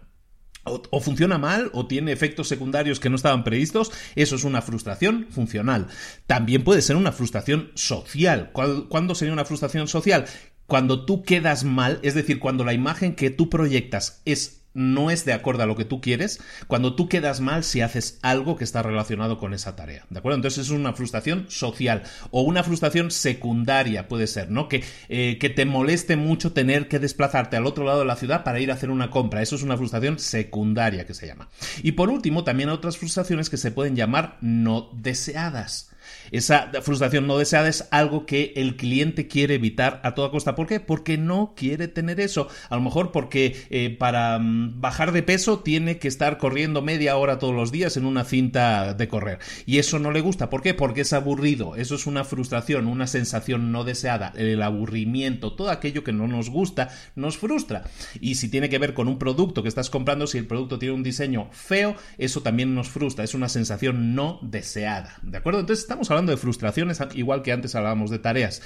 o, 0.68 1.00
funciona 1.00 1.38
mal 1.38 1.70
o 1.72 1.86
tiene 1.86 2.12
efectos 2.12 2.48
secundarios 2.48 3.00
que 3.00 3.10
no 3.10 3.16
estaban 3.16 3.44
previstos, 3.44 3.92
eso 4.14 4.36
es 4.36 4.44
una 4.44 4.62
frustración 4.62 5.26
funcional. 5.30 5.86
También 6.26 6.64
puede 6.64 6.82
ser 6.82 6.96
una 6.96 7.12
frustración 7.12 7.70
social. 7.74 8.50
¿Cuándo 8.52 9.14
sería 9.14 9.32
una 9.32 9.44
frustración 9.44 9.88
social? 9.88 10.26
Cuando 10.66 11.06
tú 11.06 11.22
quedas 11.22 11.64
mal, 11.64 11.98
es 12.02 12.14
decir, 12.14 12.38
cuando 12.38 12.64
la 12.64 12.74
imagen 12.74 13.14
que 13.14 13.30
tú 13.30 13.48
proyectas 13.48 14.20
es 14.24 14.57
no 14.78 15.10
es 15.10 15.24
de 15.24 15.32
acuerdo 15.32 15.64
a 15.64 15.66
lo 15.66 15.76
que 15.76 15.84
tú 15.84 16.00
quieres, 16.00 16.40
cuando 16.68 16.94
tú 16.94 17.08
quedas 17.08 17.40
mal 17.40 17.64
si 17.64 17.80
haces 17.80 18.18
algo 18.22 18.56
que 18.56 18.64
está 18.64 18.82
relacionado 18.82 19.38
con 19.38 19.52
esa 19.52 19.76
tarea. 19.76 20.06
¿De 20.08 20.20
acuerdo? 20.20 20.36
Entonces 20.36 20.66
es 20.66 20.70
una 20.70 20.92
frustración 20.92 21.46
social 21.48 22.04
o 22.30 22.42
una 22.42 22.62
frustración 22.62 23.10
secundaria, 23.10 24.08
puede 24.08 24.26
ser, 24.26 24.50
¿no? 24.50 24.68
Que, 24.68 24.84
eh, 25.08 25.38
que 25.38 25.50
te 25.50 25.64
moleste 25.64 26.16
mucho 26.16 26.52
tener 26.52 26.88
que 26.88 26.98
desplazarte 26.98 27.56
al 27.56 27.66
otro 27.66 27.84
lado 27.84 28.00
de 28.00 28.04
la 28.06 28.16
ciudad 28.16 28.44
para 28.44 28.60
ir 28.60 28.70
a 28.70 28.74
hacer 28.74 28.90
una 28.90 29.10
compra. 29.10 29.42
Eso 29.42 29.56
es 29.56 29.62
una 29.62 29.76
frustración 29.76 30.18
secundaria 30.18 31.06
que 31.06 31.14
se 31.14 31.26
llama. 31.26 31.48
Y 31.82 31.92
por 31.92 32.08
último, 32.10 32.44
también 32.44 32.68
hay 32.68 32.76
otras 32.76 32.98
frustraciones 32.98 33.50
que 33.50 33.56
se 33.56 33.72
pueden 33.72 33.96
llamar 33.96 34.38
no 34.40 34.90
deseadas. 34.92 35.87
Esa 36.30 36.70
frustración 36.82 37.26
no 37.26 37.38
deseada 37.38 37.68
es 37.68 37.88
algo 37.90 38.26
que 38.26 38.52
el 38.56 38.76
cliente 38.76 39.28
quiere 39.28 39.54
evitar 39.54 40.00
a 40.04 40.14
toda 40.14 40.30
costa. 40.30 40.54
¿Por 40.54 40.66
qué? 40.66 40.80
Porque 40.80 41.18
no 41.18 41.54
quiere 41.56 41.88
tener 41.88 42.20
eso. 42.20 42.48
A 42.68 42.76
lo 42.76 42.82
mejor 42.82 43.12
porque 43.12 43.56
eh, 43.70 43.94
para 43.98 44.38
mm, 44.38 44.80
bajar 44.80 45.12
de 45.12 45.22
peso 45.22 45.60
tiene 45.60 45.98
que 45.98 46.08
estar 46.08 46.38
corriendo 46.38 46.82
media 46.82 47.16
hora 47.16 47.38
todos 47.38 47.54
los 47.54 47.72
días 47.72 47.96
en 47.96 48.04
una 48.04 48.24
cinta 48.24 48.94
de 48.94 49.08
correr. 49.08 49.38
Y 49.66 49.78
eso 49.78 49.98
no 49.98 50.10
le 50.10 50.20
gusta. 50.20 50.50
¿Por 50.50 50.62
qué? 50.62 50.74
Porque 50.74 51.02
es 51.02 51.12
aburrido. 51.12 51.76
Eso 51.76 51.94
es 51.94 52.06
una 52.06 52.24
frustración, 52.24 52.86
una 52.86 53.06
sensación 53.06 53.72
no 53.72 53.84
deseada. 53.84 54.32
El 54.36 54.62
aburrimiento, 54.62 55.54
todo 55.54 55.70
aquello 55.70 56.04
que 56.04 56.12
no 56.12 56.26
nos 56.26 56.50
gusta, 56.50 56.90
nos 57.14 57.38
frustra. 57.38 57.84
Y 58.20 58.36
si 58.36 58.48
tiene 58.48 58.68
que 58.68 58.78
ver 58.78 58.94
con 58.94 59.08
un 59.08 59.18
producto 59.18 59.62
que 59.62 59.68
estás 59.68 59.90
comprando, 59.90 60.26
si 60.26 60.38
el 60.38 60.46
producto 60.46 60.78
tiene 60.78 60.94
un 60.94 61.02
diseño 61.02 61.48
feo, 61.52 61.96
eso 62.18 62.42
también 62.42 62.74
nos 62.74 62.88
frustra. 62.88 63.24
Es 63.24 63.34
una 63.34 63.48
sensación 63.48 64.14
no 64.14 64.38
deseada. 64.42 65.16
¿De 65.22 65.38
acuerdo? 65.38 65.60
Entonces 65.60 65.84
estamos 65.84 66.10
hablando 66.10 66.17
de 66.26 66.36
frustraciones, 66.36 67.00
igual 67.14 67.42
que 67.42 67.52
antes 67.52 67.74
hablábamos 67.74 68.10
de 68.10 68.18
tareas. 68.18 68.62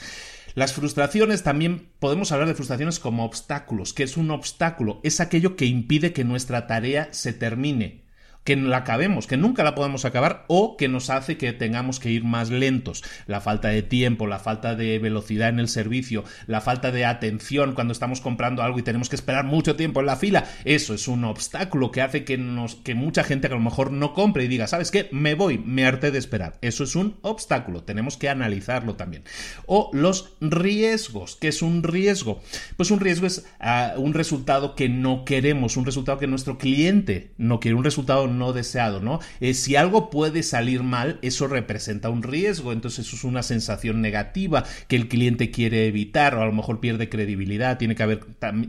Las 0.54 0.72
frustraciones 0.72 1.42
también 1.42 1.88
podemos 1.98 2.30
hablar 2.30 2.48
de 2.48 2.54
frustraciones 2.54 2.98
como 2.98 3.24
obstáculos. 3.24 3.94
que 3.94 4.02
es 4.02 4.16
un 4.16 4.30
obstáculo? 4.30 5.00
Es 5.02 5.20
aquello 5.20 5.56
que 5.56 5.66
impide 5.66 6.12
que 6.12 6.24
nuestra 6.24 6.66
tarea 6.66 7.08
se 7.12 7.32
termine 7.32 8.02
que 8.44 8.57
la 8.57 8.78
acabemos, 8.78 9.26
que 9.26 9.37
nunca 9.37 9.64
la 9.64 9.74
podemos 9.74 10.05
acabar 10.05 10.44
o 10.48 10.76
que 10.76 10.88
nos 10.88 11.11
hace 11.11 11.37
que 11.37 11.52
tengamos 11.52 12.00
que 12.00 12.11
ir 12.11 12.24
más 12.24 12.50
lentos. 12.50 13.02
La 13.26 13.40
falta 13.40 13.68
de 13.68 13.83
tiempo, 13.83 14.26
la 14.26 14.38
falta 14.38 14.74
de 14.74 14.98
velocidad 14.98 15.48
en 15.48 15.61
el 15.61 15.68
servicio, 15.68 16.24
la 16.46 16.61
falta 16.61 16.90
de 16.90 17.05
atención 17.05 17.74
cuando 17.74 17.92
estamos 17.92 18.20
comprando 18.20 18.62
algo 18.62 18.78
y 18.78 18.83
tenemos 18.83 19.09
que 19.09 19.16
esperar 19.16 19.44
mucho 19.44 19.76
tiempo 19.76 20.00
en 20.00 20.07
la 20.07 20.16
fila, 20.16 20.44
eso 20.64 20.94
es 20.94 21.09
un 21.09 21.24
obstáculo 21.24 21.90
que 21.90 22.02
hace 22.02 22.24
que, 22.24 22.38
nos, 22.38 22.76
que 22.76 22.94
mucha 22.94 23.24
gente 23.24 23.48
que 23.48 23.55
a 23.55 23.59
lo 23.59 23.62
mejor 23.64 23.92
no 23.92 24.14
compre 24.14 24.44
y 24.44 24.48
diga, 24.48 24.66
¿sabes 24.66 24.90
qué? 24.90 25.09
Me 25.12 25.35
voy, 25.35 25.59
me 25.59 25.87
harté 25.87 26.11
de 26.11 26.18
esperar. 26.18 26.59
Eso 26.62 26.85
es 26.85 26.96
un 26.96 27.16
obstáculo, 27.22 27.85
tenemos 27.85 28.16
que 28.16 28.28
analizarlo 28.28 28.96
también. 28.96 29.24
O 29.66 29.90
los 29.92 30.35
riesgos, 30.40 31.37
¿qué 31.37 31.48
es 31.48 31.62
un 31.62 31.83
riesgo? 31.83 32.40
Pues 32.76 32.90
un 32.90 33.00
riesgo 33.00 33.26
es 33.26 33.44
ah, 33.61 33.94
un 33.96 34.14
resultado 34.14 34.74
que 34.74 34.88
no 34.88 35.24
queremos, 35.24 35.76
un 35.76 35.85
resultado 35.85 36.18
que 36.18 36.26
nuestro 36.26 36.59
cliente 36.59 37.33
no 37.38 37.61
quiere, 37.61 37.76
un 37.76 37.85
resultado 37.85 38.26
no 38.33 38.53
deseado, 38.53 39.01
¿no? 39.01 39.21
Eh, 39.40 39.55
si 39.55 39.77
algo 39.77 40.11
puede 40.11 40.42
salir 40.42 40.83
mal, 40.83 41.18
eso 41.23 41.47
representa 41.47 42.11
un 42.11 42.23
riesgo, 42.23 42.73
entonces 42.73 43.07
eso 43.07 43.16
es 43.16 43.25
una 43.25 43.42
sensación 43.42 44.01
negativa 44.01 44.64
que 44.88 44.97
el 44.97 45.09
cliente 45.09 45.51
quiere 45.51 45.87
evitar 45.87 46.35
o 46.35 46.42
a 46.42 46.47
lo 46.47 46.53
mejor 46.53 46.81
pierde 46.81 47.09
credibilidad, 47.09 47.79
tiene 47.79 47.95
que, 47.95 48.21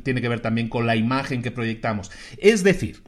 tiene 0.04 0.22
que 0.22 0.30
ver 0.30 0.40
también 0.42 0.70
con 0.70 0.88
la 0.88 0.96
imagen 0.96 1.42
que 1.42 1.52
proyectamos. 1.52 2.12
Es 2.38 2.64
decir, 2.64 3.02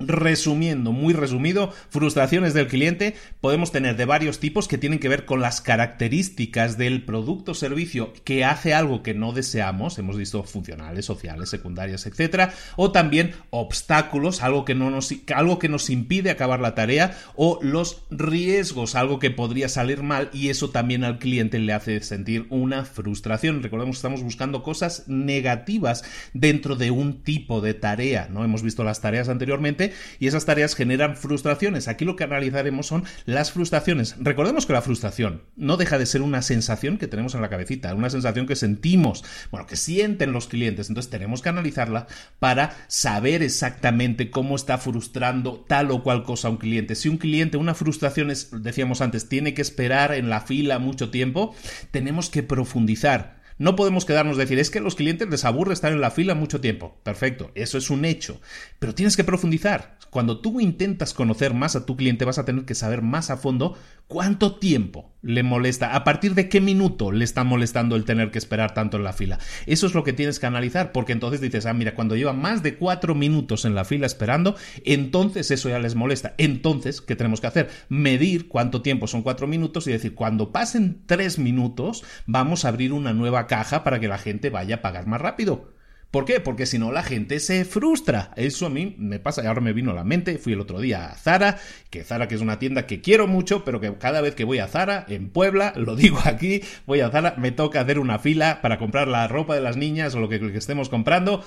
Resumiendo, 0.00 0.92
muy 0.92 1.12
resumido, 1.12 1.74
frustraciones 1.90 2.54
del 2.54 2.68
cliente 2.68 3.16
podemos 3.42 3.70
tener 3.70 3.96
de 3.98 4.06
varios 4.06 4.40
tipos 4.40 4.66
que 4.66 4.78
tienen 4.78 4.98
que 4.98 5.10
ver 5.10 5.26
con 5.26 5.42
las 5.42 5.60
características 5.60 6.78
del 6.78 7.04
producto 7.04 7.52
o 7.52 7.54
servicio 7.54 8.14
que 8.24 8.42
hace 8.46 8.72
algo 8.72 9.02
que 9.02 9.12
no 9.12 9.32
deseamos, 9.32 9.98
hemos 9.98 10.16
visto 10.16 10.42
funcionales, 10.42 11.04
sociales, 11.04 11.50
secundarias, 11.50 12.06
etcétera, 12.06 12.54
o 12.76 12.92
también 12.92 13.32
obstáculos, 13.50 14.42
algo 14.42 14.64
que, 14.64 14.74
no 14.74 14.88
nos, 14.90 15.14
algo 15.34 15.58
que 15.58 15.68
nos 15.68 15.90
impide 15.90 16.30
acabar 16.30 16.60
la 16.60 16.74
tarea, 16.74 17.18
o 17.36 17.58
los 17.60 18.04
riesgos, 18.10 18.94
algo 18.94 19.18
que 19.18 19.30
podría 19.30 19.68
salir 19.68 20.02
mal 20.02 20.30
y 20.32 20.48
eso 20.48 20.70
también 20.70 21.04
al 21.04 21.18
cliente 21.18 21.58
le 21.58 21.74
hace 21.74 22.00
sentir 22.00 22.46
una 22.48 22.86
frustración. 22.86 23.62
Recordemos 23.62 23.96
que 23.96 23.98
estamos 23.98 24.22
buscando 24.22 24.62
cosas 24.62 25.04
negativas 25.08 26.04
dentro 26.32 26.74
de 26.76 26.90
un 26.90 27.22
tipo 27.22 27.60
de 27.60 27.74
tarea, 27.74 28.28
¿no? 28.30 28.44
Hemos 28.44 28.62
visto 28.62 28.82
las 28.82 29.02
tareas 29.02 29.28
anteriormente 29.28 29.89
y 30.18 30.26
esas 30.26 30.44
tareas 30.44 30.74
generan 30.74 31.16
frustraciones. 31.16 31.88
Aquí 31.88 32.04
lo 32.04 32.16
que 32.16 32.24
analizaremos 32.24 32.86
son 32.86 33.04
las 33.26 33.52
frustraciones. 33.52 34.16
Recordemos 34.18 34.66
que 34.66 34.72
la 34.72 34.82
frustración 34.82 35.42
no 35.56 35.76
deja 35.76 35.98
de 35.98 36.06
ser 36.06 36.22
una 36.22 36.42
sensación 36.42 36.98
que 36.98 37.08
tenemos 37.08 37.34
en 37.34 37.42
la 37.42 37.50
cabecita, 37.50 37.94
una 37.94 38.10
sensación 38.10 38.46
que 38.46 38.56
sentimos, 38.56 39.24
bueno, 39.50 39.66
que 39.66 39.76
sienten 39.76 40.32
los 40.32 40.48
clientes. 40.48 40.88
Entonces 40.88 41.10
tenemos 41.10 41.42
que 41.42 41.48
analizarla 41.48 42.06
para 42.38 42.76
saber 42.88 43.42
exactamente 43.42 44.30
cómo 44.30 44.56
está 44.56 44.78
frustrando 44.78 45.64
tal 45.66 45.90
o 45.90 46.02
cual 46.02 46.24
cosa 46.24 46.48
a 46.48 46.50
un 46.50 46.56
cliente. 46.58 46.94
Si 46.94 47.08
un 47.08 47.18
cliente, 47.18 47.56
una 47.56 47.74
frustración 47.74 48.30
es, 48.30 48.50
decíamos 48.62 49.00
antes, 49.00 49.28
tiene 49.28 49.54
que 49.54 49.62
esperar 49.62 50.12
en 50.14 50.30
la 50.30 50.40
fila 50.40 50.78
mucho 50.78 51.10
tiempo, 51.10 51.54
tenemos 51.90 52.30
que 52.30 52.42
profundizar 52.42 53.39
no 53.60 53.76
podemos 53.76 54.06
quedarnos 54.06 54.38
decir, 54.38 54.58
es 54.58 54.70
que 54.70 54.78
a 54.78 54.82
los 54.82 54.94
clientes 54.94 55.28
les 55.28 55.44
aburre 55.44 55.74
estar 55.74 55.92
en 55.92 56.00
la 56.00 56.10
fila 56.10 56.34
mucho 56.34 56.62
tiempo. 56.62 56.98
Perfecto, 57.02 57.50
eso 57.54 57.76
es 57.76 57.90
un 57.90 58.06
hecho. 58.06 58.40
Pero 58.78 58.94
tienes 58.94 59.18
que 59.18 59.22
profundizar. 59.22 59.98
Cuando 60.08 60.40
tú 60.40 60.60
intentas 60.60 61.12
conocer 61.12 61.52
más 61.52 61.76
a 61.76 61.84
tu 61.84 61.94
cliente, 61.94 62.24
vas 62.24 62.38
a 62.38 62.46
tener 62.46 62.64
que 62.64 62.74
saber 62.74 63.02
más 63.02 63.28
a 63.28 63.36
fondo 63.36 63.76
cuánto 64.08 64.56
tiempo 64.56 65.09
le 65.22 65.42
molesta, 65.42 65.94
a 65.94 66.04
partir 66.04 66.34
de 66.34 66.48
qué 66.48 66.60
minuto 66.60 67.12
le 67.12 67.24
está 67.24 67.44
molestando 67.44 67.96
el 67.96 68.04
tener 68.04 68.30
que 68.30 68.38
esperar 68.38 68.74
tanto 68.74 68.96
en 68.96 69.04
la 69.04 69.12
fila. 69.12 69.38
Eso 69.66 69.86
es 69.86 69.94
lo 69.94 70.04
que 70.04 70.12
tienes 70.12 70.38
que 70.38 70.46
analizar, 70.46 70.92
porque 70.92 71.12
entonces 71.12 71.40
dices, 71.40 71.66
ah, 71.66 71.72
mira, 71.72 71.94
cuando 71.94 72.16
lleva 72.16 72.32
más 72.32 72.62
de 72.62 72.76
cuatro 72.76 73.14
minutos 73.14 73.64
en 73.64 73.74
la 73.74 73.84
fila 73.84 74.06
esperando, 74.06 74.56
entonces 74.84 75.50
eso 75.50 75.68
ya 75.68 75.78
les 75.78 75.94
molesta. 75.94 76.34
Entonces, 76.38 77.00
¿qué 77.00 77.16
tenemos 77.16 77.40
que 77.40 77.46
hacer? 77.46 77.70
Medir 77.88 78.48
cuánto 78.48 78.82
tiempo 78.82 79.06
son 79.06 79.22
cuatro 79.22 79.46
minutos 79.46 79.86
y 79.86 79.92
decir, 79.92 80.14
cuando 80.14 80.52
pasen 80.52 81.02
tres 81.06 81.38
minutos, 81.38 82.04
vamos 82.26 82.64
a 82.64 82.68
abrir 82.68 82.92
una 82.92 83.12
nueva 83.12 83.46
caja 83.46 83.84
para 83.84 84.00
que 84.00 84.08
la 84.08 84.18
gente 84.18 84.50
vaya 84.50 84.76
a 84.76 84.82
pagar 84.82 85.06
más 85.06 85.20
rápido. 85.20 85.79
¿Por 86.10 86.24
qué? 86.24 86.40
Porque 86.40 86.66
si 86.66 86.78
no 86.78 86.90
la 86.90 87.04
gente 87.04 87.38
se 87.38 87.64
frustra. 87.64 88.32
Eso 88.34 88.66
a 88.66 88.70
mí 88.70 88.96
me 88.98 89.20
pasa 89.20 89.44
y 89.44 89.46
ahora 89.46 89.60
me 89.60 89.72
vino 89.72 89.92
a 89.92 89.94
la 89.94 90.02
mente. 90.02 90.38
Fui 90.38 90.54
el 90.54 90.60
otro 90.60 90.80
día 90.80 91.06
a 91.06 91.14
Zara, 91.14 91.58
que 91.88 92.02
Zara 92.02 92.26
que 92.26 92.34
es 92.34 92.40
una 92.40 92.58
tienda 92.58 92.86
que 92.86 93.00
quiero 93.00 93.28
mucho, 93.28 93.64
pero 93.64 93.80
que 93.80 93.96
cada 93.96 94.20
vez 94.20 94.34
que 94.34 94.44
voy 94.44 94.58
a 94.58 94.66
Zara, 94.66 95.04
en 95.08 95.28
Puebla, 95.30 95.72
lo 95.76 95.94
digo 95.94 96.18
aquí, 96.24 96.62
voy 96.84 97.00
a 97.00 97.10
Zara, 97.10 97.34
me 97.38 97.52
toca 97.52 97.80
hacer 97.80 98.00
una 98.00 98.18
fila 98.18 98.60
para 98.60 98.78
comprar 98.78 99.06
la 99.06 99.28
ropa 99.28 99.54
de 99.54 99.60
las 99.60 99.76
niñas 99.76 100.14
o 100.16 100.20
lo 100.20 100.28
que, 100.28 100.40
lo 100.40 100.50
que 100.50 100.58
estemos 100.58 100.88
comprando 100.88 101.44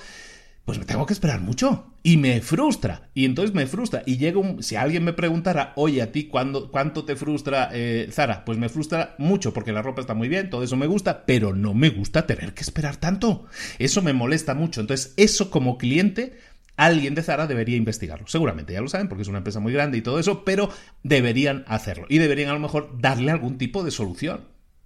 pues 0.64 0.78
me 0.78 0.86
tengo 0.86 1.04
que 1.04 1.12
esperar 1.12 1.40
mucho 1.40 1.92
y 2.02 2.16
me 2.16 2.40
frustra. 2.40 3.10
Y 3.12 3.26
entonces 3.26 3.54
me 3.54 3.66
frustra. 3.66 4.02
Y 4.06 4.16
llega 4.16 4.38
un. 4.38 4.62
Si 4.62 4.76
alguien 4.76 5.04
me 5.04 5.12
preguntara, 5.12 5.72
oye, 5.76 6.00
a 6.00 6.10
ti, 6.10 6.24
¿cuánto 6.26 7.04
te 7.04 7.16
frustra, 7.16 7.68
eh, 7.72 8.08
Zara? 8.10 8.44
Pues 8.44 8.56
me 8.56 8.70
frustra 8.70 9.14
mucho 9.18 9.52
porque 9.52 9.72
la 9.72 9.82
ropa 9.82 10.00
está 10.00 10.14
muy 10.14 10.28
bien, 10.28 10.48
todo 10.48 10.62
eso 10.62 10.76
me 10.76 10.86
gusta, 10.86 11.26
pero 11.26 11.54
no 11.54 11.74
me 11.74 11.90
gusta 11.90 12.26
tener 12.26 12.54
que 12.54 12.62
esperar 12.62 12.96
tanto. 12.96 13.46
Eso 13.78 14.00
me 14.00 14.14
molesta 14.14 14.54
mucho. 14.54 14.80
Entonces, 14.80 15.12
eso 15.16 15.50
como 15.50 15.76
cliente. 15.76 16.38
Alguien 16.76 17.14
de 17.14 17.22
Zara 17.22 17.46
debería 17.46 17.76
investigarlo. 17.76 18.26
Seguramente 18.26 18.72
ya 18.72 18.80
lo 18.80 18.88
saben 18.88 19.08
porque 19.08 19.22
es 19.22 19.28
una 19.28 19.38
empresa 19.38 19.60
muy 19.60 19.72
grande 19.72 19.98
y 19.98 20.02
todo 20.02 20.18
eso, 20.18 20.44
pero 20.44 20.70
deberían 21.04 21.64
hacerlo. 21.68 22.06
Y 22.08 22.18
deberían 22.18 22.50
a 22.50 22.54
lo 22.54 22.58
mejor 22.58 22.98
darle 23.00 23.30
algún 23.30 23.58
tipo 23.58 23.84
de 23.84 23.92
solución 23.92 24.40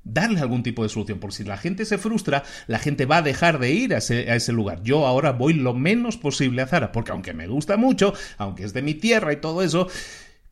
darle 0.09 0.41
algún 0.41 0.63
tipo 0.63 0.83
de 0.83 0.89
solución, 0.89 1.19
porque 1.19 1.37
si 1.37 1.45
la 1.45 1.57
gente 1.57 1.85
se 1.85 1.99
frustra, 1.99 2.45
la 2.67 2.79
gente 2.79 3.07
va 3.07 3.19
a 3.19 3.23
dejar 3.23 3.59
de 3.59 3.73
ir 3.73 3.95
a 3.95 3.99
ese, 3.99 4.31
a 4.31 4.37
ese, 4.37 4.53
lugar. 4.53 4.83
Yo 4.83 5.07
ahora 5.07 5.33
voy 5.33 5.53
lo 5.55 5.75
menos 5.75 6.17
posible 6.17 6.63
a 6.63 6.67
Zara, 6.67 6.93
porque 6.93 7.13
aunque 7.13 7.35
me 7.35 7.47
gusta 7.47 7.77
mucho, 7.77 8.15
aunque 8.37 8.65
es 8.65 8.73
de 8.73 8.83
mi 8.83 8.95
tierra 8.95 9.33
y 9.33 9.37
todo 9.37 9.63
eso, 9.63 9.89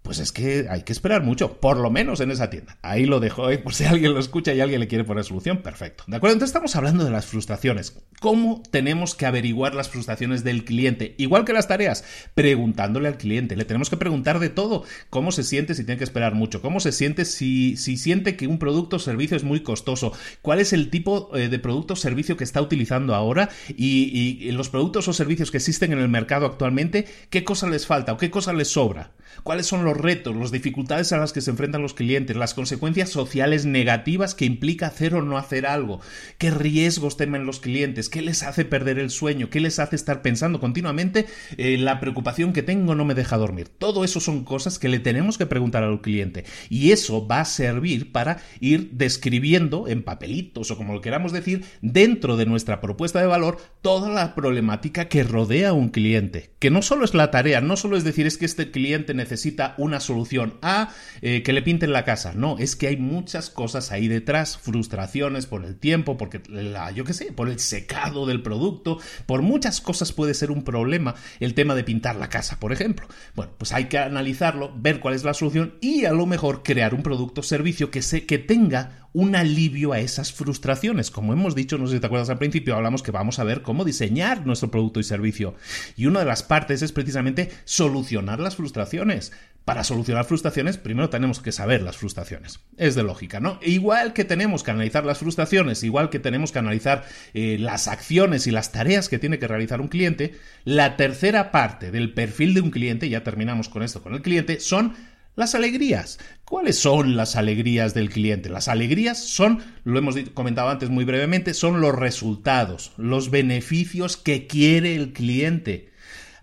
pues 0.06 0.20
es 0.20 0.30
que 0.30 0.68
hay 0.70 0.84
que 0.84 0.92
esperar 0.92 1.24
mucho, 1.24 1.58
por 1.58 1.78
lo 1.78 1.90
menos 1.90 2.20
en 2.20 2.30
esa 2.30 2.48
tienda. 2.48 2.78
Ahí 2.80 3.06
lo 3.06 3.18
dejo, 3.18 3.50
¿eh? 3.50 3.58
por 3.58 3.74
si 3.74 3.86
alguien 3.86 4.14
lo 4.14 4.20
escucha 4.20 4.54
y 4.54 4.60
alguien 4.60 4.78
le 4.78 4.86
quiere 4.86 5.02
poner 5.02 5.24
solución, 5.24 5.62
perfecto. 5.62 6.04
¿De 6.06 6.16
acuerdo? 6.16 6.34
Entonces 6.34 6.50
estamos 6.50 6.76
hablando 6.76 7.04
de 7.04 7.10
las 7.10 7.26
frustraciones. 7.26 7.98
¿Cómo 8.20 8.62
tenemos 8.70 9.16
que 9.16 9.26
averiguar 9.26 9.74
las 9.74 9.88
frustraciones 9.88 10.44
del 10.44 10.64
cliente? 10.64 11.16
Igual 11.18 11.44
que 11.44 11.52
las 11.52 11.66
tareas, 11.66 12.04
preguntándole 12.34 13.08
al 13.08 13.18
cliente. 13.18 13.56
Le 13.56 13.64
tenemos 13.64 13.90
que 13.90 13.96
preguntar 13.96 14.38
de 14.38 14.48
todo. 14.48 14.84
¿Cómo 15.10 15.32
se 15.32 15.42
siente 15.42 15.74
si 15.74 15.82
tiene 15.82 15.98
que 15.98 16.04
esperar 16.04 16.36
mucho? 16.36 16.62
¿Cómo 16.62 16.78
se 16.78 16.92
siente 16.92 17.24
si, 17.24 17.76
si 17.76 17.96
siente 17.96 18.36
que 18.36 18.46
un 18.46 18.60
producto 18.60 18.96
o 18.96 19.00
servicio 19.00 19.36
es 19.36 19.42
muy 19.42 19.64
costoso? 19.64 20.12
¿Cuál 20.40 20.60
es 20.60 20.72
el 20.72 20.88
tipo 20.88 21.36
eh, 21.36 21.48
de 21.48 21.58
producto 21.58 21.94
o 21.94 21.96
servicio 21.96 22.36
que 22.36 22.44
está 22.44 22.62
utilizando 22.62 23.16
ahora? 23.16 23.48
Y, 23.70 24.38
y 24.40 24.52
los 24.52 24.68
productos 24.70 25.08
o 25.08 25.12
servicios 25.12 25.50
que 25.50 25.56
existen 25.56 25.92
en 25.92 25.98
el 25.98 26.08
mercado 26.08 26.46
actualmente, 26.46 27.06
¿qué 27.28 27.42
cosa 27.42 27.68
les 27.68 27.88
falta 27.88 28.12
o 28.12 28.18
qué 28.18 28.30
cosa 28.30 28.52
les 28.52 28.68
sobra? 28.68 29.15
Cuáles 29.42 29.66
son 29.66 29.84
los 29.84 29.96
retos, 29.96 30.36
las 30.36 30.52
dificultades 30.52 31.12
a 31.12 31.18
las 31.18 31.32
que 31.32 31.40
se 31.40 31.50
enfrentan 31.50 31.82
los 31.82 31.94
clientes, 31.94 32.36
las 32.36 32.54
consecuencias 32.54 33.10
sociales 33.10 33.66
negativas 33.66 34.34
que 34.34 34.44
implica 34.44 34.86
hacer 34.88 35.14
o 35.14 35.22
no 35.22 35.38
hacer 35.38 35.66
algo, 35.66 36.00
qué 36.38 36.50
riesgos 36.50 37.16
temen 37.16 37.46
los 37.46 37.60
clientes, 37.60 38.08
qué 38.08 38.22
les 38.22 38.42
hace 38.42 38.64
perder 38.64 38.98
el 38.98 39.10
sueño, 39.10 39.50
qué 39.50 39.60
les 39.60 39.78
hace 39.78 39.96
estar 39.96 40.22
pensando 40.22 40.60
continuamente 40.60 41.26
eh, 41.56 41.76
la 41.78 42.00
preocupación 42.00 42.52
que 42.52 42.62
tengo 42.62 42.94
no 42.94 43.04
me 43.04 43.14
deja 43.14 43.36
dormir. 43.36 43.68
Todo 43.68 44.04
eso 44.04 44.20
son 44.20 44.44
cosas 44.44 44.78
que 44.78 44.88
le 44.88 44.98
tenemos 44.98 45.38
que 45.38 45.46
preguntar 45.46 45.82
al 45.82 46.00
cliente 46.00 46.44
y 46.68 46.92
eso 46.92 47.26
va 47.26 47.40
a 47.40 47.44
servir 47.44 48.12
para 48.12 48.38
ir 48.60 48.90
describiendo 48.92 49.88
en 49.88 50.02
papelitos 50.02 50.70
o 50.70 50.76
como 50.76 50.94
lo 50.94 51.00
queramos 51.00 51.32
decir 51.32 51.64
dentro 51.82 52.36
de 52.36 52.46
nuestra 52.46 52.80
propuesta 52.80 53.20
de 53.20 53.26
valor 53.26 53.58
toda 53.82 54.08
la 54.08 54.34
problemática 54.34 55.08
que 55.08 55.22
rodea 55.22 55.70
a 55.70 55.72
un 55.72 55.88
cliente, 55.88 56.50
que 56.58 56.70
no 56.70 56.82
solo 56.82 57.04
es 57.04 57.14
la 57.14 57.30
tarea, 57.30 57.60
no 57.60 57.76
solo 57.76 57.96
es 57.96 58.04
decir 58.04 58.26
es 58.26 58.38
que 58.38 58.46
este 58.46 58.70
cliente 58.70 59.14
necesita 59.16 59.74
una 59.79 60.00
solución 60.00 60.59
a 60.62 60.90
eh, 61.22 61.42
que 61.42 61.52
le 61.52 61.62
pinten 61.62 61.92
la 61.92 62.05
casa, 62.05 62.33
no, 62.35 62.59
es 62.59 62.76
que 62.76 62.88
hay 62.88 62.96
muchas 62.96 63.50
cosas 63.50 63.92
ahí 63.92 64.09
detrás, 64.09 64.59
frustraciones 64.59 65.46
por 65.46 65.64
el 65.64 65.76
tiempo, 65.76 66.16
porque 66.16 66.42
la, 66.48 66.90
yo 66.90 67.05
qué 67.05 67.14
sé, 67.14 67.33
por 67.33 67.48
el 67.48 67.59
secado 67.59 68.26
del 68.26 68.42
producto, 68.42 68.98
por 69.26 69.42
muchas 69.42 69.81
cosas 69.81 70.12
puede 70.12 70.35
ser 70.35 70.50
un 70.50 70.62
problema 70.62 71.14
el 71.40 71.55
tema 71.55 71.74
de 71.74 71.85
pintar 71.85 72.16
la 72.16 72.29
casa, 72.29 72.59
por 72.61 72.72
ejemplo. 72.72 73.07
Bueno, 73.35 73.52
pues 73.59 73.72
hay 73.72 73.87
que 73.87 73.98
analizarlo, 73.98 74.72
ver 74.76 75.00
cuál 75.00 75.14
es 75.14 75.24
la 75.24 75.35
solución 75.35 75.74
y 75.81 76.05
a 76.05 76.12
lo 76.12 76.26
mejor 76.26 76.62
crear 76.62 76.94
un 76.94 77.02
producto 77.02 77.40
o 77.40 77.44
servicio 77.44 77.90
que, 77.90 78.02
se, 78.02 78.26
que 78.26 78.38
tenga 78.38 79.05
un 79.16 79.35
alivio 79.35 79.94
a 79.94 79.98
esas 79.98 80.31
frustraciones. 80.31 81.11
Como 81.11 81.33
hemos 81.33 81.55
dicho, 81.55 81.79
no 81.79 81.87
sé 81.87 81.94
si 81.94 82.00
te 82.00 82.07
acuerdas 82.07 82.29
al 82.29 82.37
principio, 82.37 82.76
hablamos 82.76 83.02
que 83.02 83.12
vamos 83.12 83.38
a 83.38 83.44
ver 83.44 83.62
cómo 83.62 83.87
diseñar 83.87 84.44
nuestro 84.44 84.70
producto 84.70 85.00
y 85.00 85.05
servicio. 85.05 85.55
Y 85.96 86.05
una 86.05 86.20
de 86.20 86.26
las 86.26 86.42
partes 86.42 86.83
es 86.83 86.92
precisamente 86.92 87.50
solucionar 87.64 88.40
las 88.40 88.57
frustraciones. 88.57 89.33
Para 89.64 89.85
solucionar 89.85 90.26
frustraciones, 90.26 90.76
primero 90.76 91.09
tenemos 91.09 91.40
que 91.40 91.50
saber 91.50 91.81
las 91.81 91.96
frustraciones. 91.96 92.61
Es 92.76 92.94
de 92.94 93.05
lógica, 93.05 93.40
¿no? 93.40 93.59
E 93.62 93.70
igual 93.70 94.12
que 94.12 94.26
tenemos 94.26 94.62
que 94.62 94.72
analizar 94.72 95.07
las 95.07 95.16
frustraciones, 95.16 95.83
igual 95.83 96.11
que 96.11 96.18
tenemos 96.18 96.52
que 96.52 96.59
analizar 96.59 97.07
eh, 97.33 97.57
las 97.59 97.88
acciones 97.88 98.46
y 98.46 98.50
las 98.50 98.70
tareas 98.70 99.09
que 99.09 99.18
tiene 99.18 99.38
que 99.38 99.48
realizar 99.48 99.81
un 99.81 99.88
cliente, 99.88 100.35
la 100.64 100.98
tercera 100.98 101.52
parte 101.52 101.90
del 101.90 102.12
perfil 102.12 102.52
de 102.52 102.61
un 102.61 102.70
cliente, 102.70 103.09
ya 103.09 103.24
terminamos 103.24 103.70
con 103.70 103.83
esto 103.83 104.02
con 104.02 104.12
el 104.12 104.20
cliente, 104.20 104.61
son 104.61 104.94
las 105.37 105.55
alegrías. 105.55 106.18
¿Cuáles 106.48 106.78
son 106.78 107.16
las 107.16 107.35
alegrías 107.35 107.92
del 107.92 108.09
cliente? 108.09 108.48
Las 108.48 108.68
alegrías 108.68 109.18
son, 109.18 109.64
lo 109.82 109.98
hemos 109.98 110.14
comentado 110.32 110.68
antes 110.68 110.90
muy 110.90 111.04
brevemente, 111.04 111.54
son 111.54 111.80
los 111.80 111.92
resultados, 111.92 112.92
los 112.96 113.30
beneficios 113.30 114.16
que 114.16 114.46
quiere 114.46 114.94
el 114.94 115.12
cliente. 115.12 115.90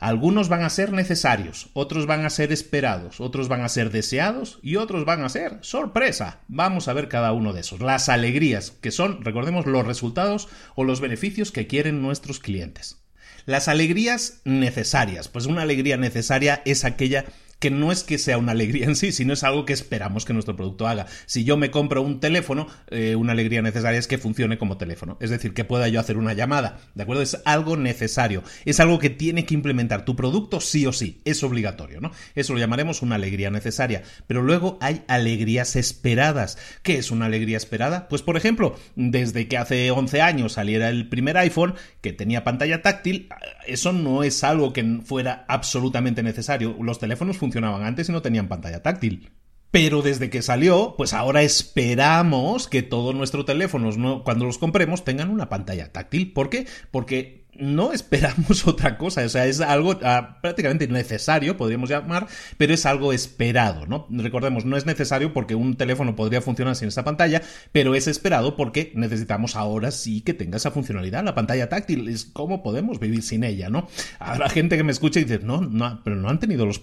Algunos 0.01 0.49
van 0.49 0.63
a 0.63 0.69
ser 0.69 0.91
necesarios, 0.91 1.69
otros 1.71 2.05
van 2.05 2.25
a 2.25 2.29
ser 2.29 2.51
esperados, 2.51 3.21
otros 3.21 3.47
van 3.47 3.61
a 3.61 3.69
ser 3.69 3.91
deseados 3.91 4.59
y 4.61 4.75
otros 4.75 5.05
van 5.05 5.23
a 5.23 5.29
ser 5.29 5.59
sorpresa. 5.61 6.41
Vamos 6.49 6.89
a 6.89 6.93
ver 6.93 7.07
cada 7.07 7.31
uno 7.31 7.53
de 7.53 7.61
esos. 7.61 7.79
Las 7.79 8.09
alegrías, 8.09 8.71
que 8.71 8.91
son, 8.91 9.23
recordemos, 9.23 9.65
los 9.65 9.87
resultados 9.87 10.49
o 10.75 10.83
los 10.83 10.99
beneficios 10.99 11.53
que 11.53 11.67
quieren 11.67 12.01
nuestros 12.01 12.39
clientes. 12.39 12.97
Las 13.45 13.69
alegrías 13.69 14.41
necesarias. 14.43 15.29
Pues 15.29 15.45
una 15.45 15.61
alegría 15.61 15.95
necesaria 15.95 16.61
es 16.65 16.83
aquella 16.83 17.23
que 17.63 17.71
no 17.71 17.93
es 17.93 18.03
que 18.03 18.17
sea 18.17 18.37
una 18.37 18.51
alegría 18.51 18.87
en 18.87 18.97
sí, 18.97 19.13
sino 19.13 19.31
es 19.31 19.41
algo 19.45 19.63
que 19.63 19.71
esperamos 19.71 20.25
que 20.25 20.33
nuestro 20.33 20.57
producto 20.57 20.85
haga. 20.85 21.05
Si 21.27 21.45
yo 21.45 21.55
me 21.55 21.71
compro 21.71 22.01
un 22.01 22.19
teléfono, 22.19 22.67
eh, 22.89 23.15
una 23.15 23.31
alegría 23.31 23.61
necesaria 23.61 23.97
es 23.97 24.05
que 24.05 24.17
funcione 24.17 24.57
como 24.57 24.75
teléfono, 24.77 25.17
es 25.21 25.29
decir, 25.29 25.53
que 25.53 25.63
pueda 25.63 25.87
yo 25.87 26.01
hacer 26.01 26.17
una 26.17 26.33
llamada, 26.33 26.81
¿de 26.93 27.03
acuerdo? 27.03 27.21
Es 27.21 27.41
algo 27.45 27.77
necesario, 27.77 28.43
es 28.65 28.81
algo 28.81 28.99
que 28.99 29.09
tiene 29.09 29.45
que 29.45 29.53
implementar 29.53 30.03
tu 30.03 30.17
producto 30.17 30.59
sí 30.59 30.85
o 30.85 30.91
sí, 30.91 31.21
es 31.23 31.41
obligatorio, 31.41 32.01
¿no? 32.01 32.11
Eso 32.35 32.51
lo 32.51 32.59
llamaremos 32.59 33.01
una 33.01 33.15
alegría 33.15 33.49
necesaria, 33.49 34.03
pero 34.27 34.41
luego 34.41 34.77
hay 34.81 35.03
alegrías 35.07 35.77
esperadas. 35.77 36.57
¿Qué 36.81 36.97
es 36.97 37.11
una 37.11 37.27
alegría 37.27 37.55
esperada? 37.55 38.09
Pues 38.09 38.23
por 38.23 38.35
ejemplo, 38.35 38.75
desde 38.97 39.47
que 39.47 39.57
hace 39.57 39.89
11 39.89 40.21
años 40.21 40.51
saliera 40.51 40.89
el 40.89 41.07
primer 41.07 41.37
iPhone 41.37 41.75
que 42.01 42.11
tenía 42.11 42.43
pantalla 42.43 42.81
táctil, 42.81 43.29
eso 43.65 43.93
no 43.93 44.23
es 44.23 44.43
algo 44.43 44.73
que 44.73 44.99
fuera 45.05 45.45
absolutamente 45.47 46.23
necesario. 46.23 46.75
Los 46.81 46.99
teléfonos 46.99 47.37
funcionan 47.37 47.52
antes 47.57 48.09
y 48.09 48.11
no 48.11 48.21
tenían 48.21 48.47
pantalla 48.47 48.81
táctil. 48.81 49.31
Pero 49.71 50.01
desde 50.03 50.29
que 50.29 50.43
salió, 50.43 50.93
pues 50.97 51.13
ahora 51.13 51.41
esperamos 51.41 52.67
que 52.67 52.83
todos 52.83 53.15
nuestros 53.15 53.45
teléfonos, 53.45 53.97
cuando 54.23 54.45
los 54.45 54.59
compremos, 54.59 55.03
tengan 55.03 55.31
una 55.31 55.49
pantalla 55.49 55.91
táctil. 55.91 56.31
¿Por 56.31 56.49
qué? 56.49 56.67
Porque 56.91 57.42
no 57.55 57.93
esperamos 57.93 58.67
otra 58.67 58.97
cosa, 58.97 59.23
o 59.25 59.29
sea, 59.29 59.45
es 59.45 59.61
algo 59.61 59.99
ah, 60.03 60.39
prácticamente 60.41 60.87
necesario, 60.87 61.57
podríamos 61.57 61.89
llamar, 61.89 62.27
pero 62.57 62.73
es 62.73 62.85
algo 62.85 63.13
esperado, 63.13 63.85
¿no? 63.85 64.07
Recordemos, 64.09 64.65
no 64.65 64.77
es 64.77 64.85
necesario 64.85 65.33
porque 65.33 65.55
un 65.55 65.75
teléfono 65.75 66.15
podría 66.15 66.41
funcionar 66.41 66.75
sin 66.75 66.87
esa 66.87 67.03
pantalla, 67.03 67.41
pero 67.71 67.95
es 67.95 68.07
esperado 68.07 68.55
porque 68.55 68.91
necesitamos 68.95 69.55
ahora 69.55 69.91
sí 69.91 70.21
que 70.21 70.33
tenga 70.33 70.57
esa 70.57 70.71
funcionalidad, 70.71 71.23
la 71.23 71.35
pantalla 71.35 71.69
táctil, 71.69 72.07
es 72.07 72.25
cómo 72.25 72.63
podemos 72.63 72.99
vivir 72.99 73.23
sin 73.23 73.43
ella, 73.43 73.69
¿no? 73.69 73.87
Habrá 74.19 74.49
gente 74.49 74.77
que 74.77 74.83
me 74.83 74.91
escucha 74.91 75.19
y 75.19 75.23
dice, 75.23 75.39
no, 75.43 75.61
no, 75.61 76.01
pero 76.03 76.15
no 76.15 76.29
han 76.29 76.39
tenido 76.39 76.65
los, 76.65 76.81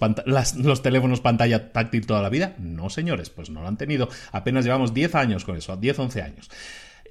los 0.57 0.81
teléfonos 0.81 1.21
pantalla 1.21 1.71
táctil 1.71 2.05
toda 2.05 2.21
la 2.21 2.29
vida. 2.29 2.55
No, 2.59 2.89
señores, 2.89 3.29
pues 3.29 3.49
no 3.49 3.61
lo 3.61 3.67
han 3.67 3.77
tenido, 3.77 4.09
apenas 4.31 4.65
llevamos 4.65 4.93
10 4.93 5.15
años 5.15 5.45
con 5.45 5.57
eso, 5.57 5.75
10, 5.75 5.99
11 5.99 6.21
años. 6.21 6.49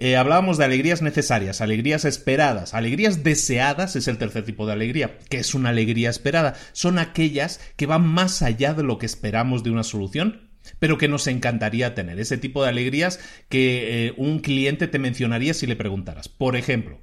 Eh, 0.01 0.17
hablábamos 0.17 0.57
de 0.57 0.65
alegrías 0.65 1.03
necesarias, 1.03 1.61
alegrías 1.61 2.07
esperadas, 2.07 2.73
alegrías 2.73 3.23
deseadas 3.23 3.97
es 3.97 4.09
el 4.09 4.17
tercer 4.17 4.45
tipo 4.45 4.67
de 4.67 4.73
alegría. 4.73 5.19
que 5.29 5.37
es 5.37 5.55
una 5.55 5.69
alegría 5.69 6.09
esperada? 6.09 6.55
Son 6.73 6.99
aquellas 6.99 7.61
que 7.77 7.87
van 7.87 8.07
más 8.07 8.41
allá 8.41 8.73
de 8.73 8.83
lo 8.83 8.99
que 8.99 9.07
esperamos 9.07 9.63
de 9.63 9.71
una 9.71 9.85
solución 9.85 10.51
pero 10.79 10.99
que 10.99 11.09
nos 11.09 11.27
encantaría 11.27 11.95
tener. 11.95 12.21
Ese 12.21 12.39
tipo 12.39 12.63
de 12.63 12.69
alegrías 12.69 13.19
que 13.49 14.07
eh, 14.07 14.15
un 14.17 14.41
cliente 14.41 14.89
te 14.89 14.99
mencionaría 14.99 15.55
si 15.55 15.67
le 15.67 15.77
preguntaras. 15.77 16.29
Por 16.29 16.57
ejemplo, 16.57 17.01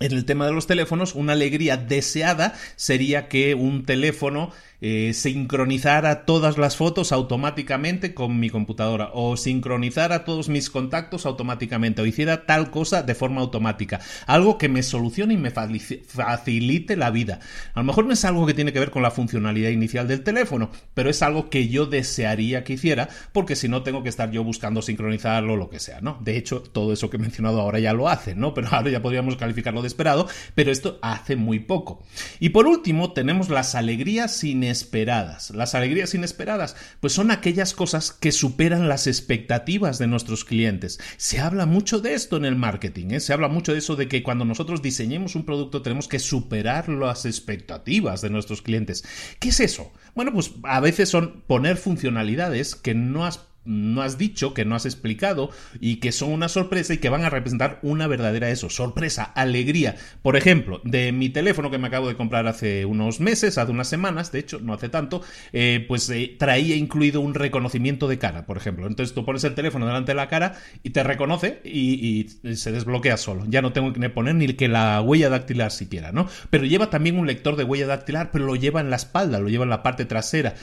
en 0.00 0.12
el 0.12 0.24
tema 0.24 0.46
de 0.46 0.52
los 0.52 0.66
teléfonos, 0.66 1.14
una 1.14 1.34
alegría 1.34 1.76
deseada 1.76 2.54
sería 2.76 3.28
que 3.28 3.54
un 3.54 3.84
teléfono 3.84 4.50
eh, 4.86 5.14
sincronizara 5.14 6.26
todas 6.26 6.58
las 6.58 6.76
fotos 6.76 7.10
automáticamente 7.10 8.12
con 8.12 8.38
mi 8.38 8.50
computadora 8.50 9.08
o 9.14 9.38
sincronizara 9.38 10.26
todos 10.26 10.50
mis 10.50 10.68
contactos 10.68 11.24
automáticamente 11.24 12.02
o 12.02 12.06
hiciera 12.06 12.44
tal 12.44 12.70
cosa 12.70 13.02
de 13.02 13.14
forma 13.14 13.40
automática. 13.40 14.00
Algo 14.26 14.58
que 14.58 14.68
me 14.68 14.82
solucione 14.82 15.32
y 15.32 15.36
me 15.38 15.50
facilite 15.50 16.96
la 16.98 17.10
vida. 17.10 17.40
A 17.72 17.80
lo 17.80 17.84
mejor 17.84 18.04
no 18.04 18.12
es 18.12 18.26
algo 18.26 18.44
que 18.44 18.52
tiene 18.52 18.74
que 18.74 18.78
ver 18.78 18.90
con 18.90 19.02
la 19.02 19.10
funcionalidad 19.10 19.70
inicial 19.70 20.06
del 20.06 20.22
teléfono, 20.22 20.68
pero 20.92 21.08
es 21.08 21.22
algo 21.22 21.48
que 21.48 21.68
yo 21.68 21.86
desearía 21.86 22.62
que 22.62 22.74
hiciera 22.74 23.08
porque 23.32 23.56
si 23.56 23.68
no 23.68 23.82
tengo 23.82 24.02
que 24.02 24.10
estar 24.10 24.30
yo 24.32 24.44
buscando 24.44 24.82
sincronizarlo 24.82 25.54
o 25.54 25.56
lo 25.56 25.70
que 25.70 25.80
sea, 25.80 26.02
¿no? 26.02 26.18
De 26.20 26.36
hecho, 26.36 26.60
todo 26.60 26.92
eso 26.92 27.08
que 27.08 27.16
he 27.16 27.20
mencionado 27.20 27.62
ahora 27.62 27.78
ya 27.78 27.94
lo 27.94 28.10
hace, 28.10 28.34
¿no? 28.34 28.52
Pero 28.52 28.68
ahora 28.72 28.90
ya 28.90 29.00
podríamos 29.00 29.36
calificarlo 29.36 29.80
de 29.80 29.88
esperado, 29.88 30.28
pero 30.54 30.70
esto 30.70 30.98
hace 31.00 31.36
muy 31.36 31.60
poco. 31.60 32.02
Y 32.38 32.50
por 32.50 32.66
último, 32.66 33.14
tenemos 33.14 33.48
las 33.48 33.74
alegrías 33.74 34.36
sin 34.36 34.73
inesperadas. 34.74 35.50
Las 35.50 35.76
alegrías 35.76 36.14
inesperadas, 36.14 36.74
pues 36.98 37.12
son 37.12 37.30
aquellas 37.30 37.74
cosas 37.74 38.10
que 38.10 38.32
superan 38.32 38.88
las 38.88 39.06
expectativas 39.06 39.98
de 39.98 40.08
nuestros 40.08 40.44
clientes. 40.44 40.98
Se 41.16 41.38
habla 41.38 41.64
mucho 41.64 42.00
de 42.00 42.14
esto 42.14 42.36
en 42.36 42.44
el 42.44 42.56
marketing, 42.56 43.12
¿eh? 43.12 43.20
se 43.20 43.32
habla 43.32 43.46
mucho 43.46 43.72
de 43.72 43.78
eso 43.78 43.94
de 43.94 44.08
que 44.08 44.24
cuando 44.24 44.44
nosotros 44.44 44.82
diseñemos 44.82 45.36
un 45.36 45.44
producto 45.44 45.80
tenemos 45.80 46.08
que 46.08 46.18
superar 46.18 46.88
las 46.88 47.24
expectativas 47.24 48.20
de 48.20 48.30
nuestros 48.30 48.62
clientes. 48.62 49.04
¿Qué 49.38 49.50
es 49.50 49.60
eso? 49.60 49.92
Bueno, 50.16 50.32
pues 50.32 50.50
a 50.64 50.80
veces 50.80 51.08
son 51.08 51.44
poner 51.46 51.76
funcionalidades 51.76 52.74
que 52.74 52.94
no 52.94 53.24
has 53.24 53.38
no 53.64 54.02
has 54.02 54.18
dicho, 54.18 54.54
que 54.54 54.64
no 54.64 54.74
has 54.74 54.86
explicado 54.86 55.50
y 55.80 55.96
que 55.96 56.12
son 56.12 56.30
una 56.30 56.48
sorpresa 56.48 56.94
y 56.94 56.98
que 56.98 57.08
van 57.08 57.24
a 57.24 57.30
representar 57.30 57.78
una 57.82 58.06
verdadera 58.06 58.50
eso, 58.50 58.70
sorpresa, 58.70 59.24
alegría. 59.24 59.96
Por 60.22 60.36
ejemplo, 60.36 60.80
de 60.84 61.12
mi 61.12 61.28
teléfono 61.28 61.70
que 61.70 61.78
me 61.78 61.88
acabo 61.88 62.08
de 62.08 62.16
comprar 62.16 62.46
hace 62.46 62.84
unos 62.84 63.20
meses, 63.20 63.58
hace 63.58 63.72
unas 63.72 63.88
semanas, 63.88 64.32
de 64.32 64.40
hecho, 64.40 64.60
no 64.60 64.74
hace 64.74 64.88
tanto, 64.88 65.22
eh, 65.52 65.84
pues 65.88 66.08
eh, 66.10 66.36
traía 66.38 66.76
incluido 66.76 67.20
un 67.20 67.34
reconocimiento 67.34 68.08
de 68.08 68.18
cara, 68.18 68.46
por 68.46 68.56
ejemplo. 68.56 68.86
Entonces 68.86 69.14
tú 69.14 69.24
pones 69.24 69.44
el 69.44 69.54
teléfono 69.54 69.86
delante 69.86 70.12
de 70.12 70.16
la 70.16 70.28
cara 70.28 70.54
y 70.82 70.90
te 70.90 71.02
reconoce 71.02 71.60
y, 71.64 72.26
y 72.44 72.56
se 72.56 72.72
desbloquea 72.72 73.16
solo. 73.16 73.44
Ya 73.48 73.62
no 73.62 73.72
tengo 73.72 73.92
que 73.92 74.10
poner 74.10 74.34
ni 74.34 74.46
que 74.54 74.68
la 74.68 75.00
huella 75.00 75.30
dactilar 75.30 75.70
siquiera, 75.70 76.12
¿no? 76.12 76.28
Pero 76.50 76.64
lleva 76.64 76.90
también 76.90 77.18
un 77.18 77.26
lector 77.26 77.56
de 77.56 77.64
huella 77.64 77.86
dactilar, 77.86 78.30
pero 78.30 78.44
lo 78.44 78.56
lleva 78.56 78.80
en 78.80 78.90
la 78.90 78.96
espalda, 78.96 79.40
lo 79.40 79.48
lleva 79.48 79.64
en 79.64 79.70
la 79.70 79.82
parte 79.82 80.04
trasera. 80.04 80.54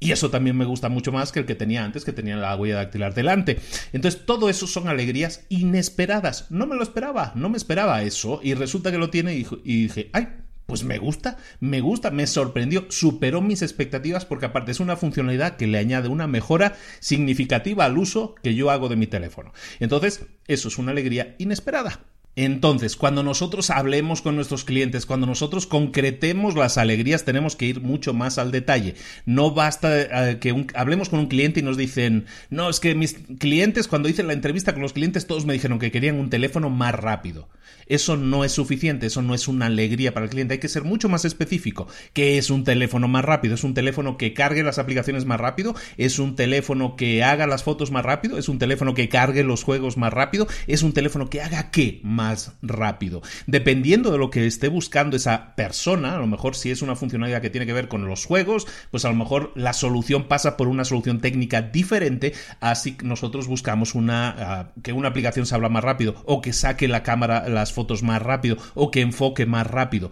Y 0.00 0.12
eso 0.12 0.30
también 0.30 0.56
me 0.56 0.64
gusta 0.64 0.88
mucho 0.88 1.12
más 1.12 1.30
que 1.30 1.40
el 1.40 1.46
que 1.46 1.54
tenía 1.54 1.84
antes, 1.84 2.06
que 2.06 2.14
tenía 2.14 2.36
la 2.36 2.56
huella 2.56 2.76
dactilar 2.76 3.14
delante. 3.14 3.60
Entonces, 3.92 4.24
todo 4.24 4.48
eso 4.48 4.66
son 4.66 4.88
alegrías 4.88 5.44
inesperadas. 5.50 6.50
No 6.50 6.66
me 6.66 6.74
lo 6.74 6.82
esperaba, 6.82 7.32
no 7.36 7.50
me 7.50 7.58
esperaba 7.58 8.02
eso. 8.02 8.40
Y 8.42 8.54
resulta 8.54 8.90
que 8.90 8.98
lo 8.98 9.10
tiene 9.10 9.34
y, 9.34 9.44
dije, 9.82 10.08
ay, 10.14 10.28
pues 10.64 10.84
me 10.84 10.98
gusta, 10.98 11.36
me 11.58 11.80
gusta, 11.80 12.10
me 12.10 12.26
sorprendió, 12.26 12.86
superó 12.88 13.42
mis 13.42 13.60
expectativas 13.60 14.24
porque 14.24 14.46
aparte 14.46 14.70
es 14.70 14.80
una 14.80 14.96
funcionalidad 14.96 15.56
que 15.56 15.66
le 15.66 15.78
añade 15.78 16.08
una 16.08 16.28
mejora 16.28 16.76
significativa 17.00 17.84
al 17.84 17.98
uso 17.98 18.36
que 18.42 18.54
yo 18.54 18.70
hago 18.70 18.88
de 18.88 18.96
mi 18.96 19.06
teléfono. 19.06 19.52
Entonces, 19.80 20.24
eso 20.46 20.68
es 20.68 20.78
una 20.78 20.92
alegría 20.92 21.34
inesperada. 21.38 22.00
Entonces, 22.42 22.96
cuando 22.96 23.22
nosotros 23.22 23.68
hablemos 23.68 24.22
con 24.22 24.34
nuestros 24.34 24.64
clientes, 24.64 25.04
cuando 25.04 25.26
nosotros 25.26 25.66
concretemos 25.66 26.54
las 26.54 26.78
alegrías, 26.78 27.26
tenemos 27.26 27.54
que 27.54 27.66
ir 27.66 27.82
mucho 27.82 28.14
más 28.14 28.38
al 28.38 28.50
detalle. 28.50 28.94
No 29.26 29.50
basta 29.50 30.30
eh, 30.30 30.38
que 30.38 30.66
hablemos 30.72 31.10
con 31.10 31.18
un 31.18 31.26
cliente 31.26 31.60
y 31.60 31.62
nos 31.62 31.76
dicen, 31.76 32.24
no, 32.48 32.70
es 32.70 32.80
que 32.80 32.94
mis 32.94 33.18
clientes, 33.38 33.88
cuando 33.88 34.08
hice 34.08 34.22
la 34.22 34.32
entrevista 34.32 34.72
con 34.72 34.80
los 34.80 34.94
clientes, 34.94 35.26
todos 35.26 35.44
me 35.44 35.52
dijeron 35.52 35.78
que 35.78 35.90
querían 35.90 36.18
un 36.18 36.30
teléfono 36.30 36.70
más 36.70 36.94
rápido. 36.94 37.50
Eso 37.86 38.16
no 38.16 38.44
es 38.44 38.52
suficiente, 38.52 39.06
eso 39.06 39.20
no 39.20 39.34
es 39.34 39.48
una 39.48 39.66
alegría 39.66 40.14
para 40.14 40.24
el 40.24 40.30
cliente. 40.30 40.54
Hay 40.54 40.60
que 40.60 40.68
ser 40.68 40.84
mucho 40.84 41.08
más 41.08 41.24
específico. 41.26 41.88
¿Qué 42.14 42.38
es 42.38 42.48
un 42.48 42.64
teléfono 42.64 43.06
más 43.06 43.24
rápido? 43.24 43.54
¿Es 43.56 43.64
un 43.64 43.74
teléfono 43.74 44.16
que 44.16 44.32
cargue 44.32 44.62
las 44.62 44.78
aplicaciones 44.78 45.26
más 45.26 45.40
rápido? 45.40 45.74
¿Es 45.98 46.18
un 46.18 46.36
teléfono 46.36 46.96
que 46.96 47.22
haga 47.22 47.46
las 47.46 47.64
fotos 47.64 47.90
más 47.90 48.04
rápido? 48.04 48.38
¿Es 48.38 48.48
un 48.48 48.58
teléfono 48.58 48.94
que 48.94 49.08
cargue 49.08 49.44
los 49.44 49.64
juegos 49.64 49.96
más 49.96 50.12
rápido? 50.12 50.46
¿Es 50.68 50.82
un 50.82 50.92
teléfono 50.92 51.28
que 51.28 51.42
haga 51.42 51.70
qué 51.70 52.00
más 52.02 52.29
rápido. 52.62 53.22
Dependiendo 53.46 54.10
de 54.10 54.18
lo 54.18 54.30
que 54.30 54.46
esté 54.46 54.68
buscando 54.68 55.16
esa 55.16 55.54
persona, 55.54 56.14
a 56.14 56.18
lo 56.18 56.26
mejor 56.26 56.56
si 56.56 56.70
es 56.70 56.82
una 56.82 56.96
funcionalidad 56.96 57.40
que 57.42 57.50
tiene 57.50 57.66
que 57.66 57.72
ver 57.72 57.88
con 57.88 58.06
los 58.06 58.24
juegos, 58.24 58.66
pues 58.90 59.04
a 59.04 59.08
lo 59.08 59.14
mejor 59.14 59.52
la 59.54 59.72
solución 59.72 60.28
pasa 60.28 60.56
por 60.56 60.68
una 60.68 60.84
solución 60.84 61.20
técnica 61.20 61.62
diferente, 61.62 62.32
así 62.60 62.96
que 62.96 63.06
nosotros 63.06 63.46
buscamos 63.46 63.94
una 63.94 64.28
ah, 64.38 64.72
que 64.82 64.92
una 64.92 65.08
aplicación 65.08 65.46
se 65.46 65.54
habla 65.54 65.68
más 65.68 65.84
rápido 65.84 66.14
o 66.26 66.40
que 66.40 66.52
saque 66.52 66.88
la 66.88 67.02
cámara 67.02 67.48
las 67.48 67.72
fotos 67.72 68.02
más 68.02 68.22
rápido 68.22 68.56
o 68.74 68.90
que 68.90 69.00
enfoque 69.00 69.46
más 69.46 69.66
rápido 69.66 70.10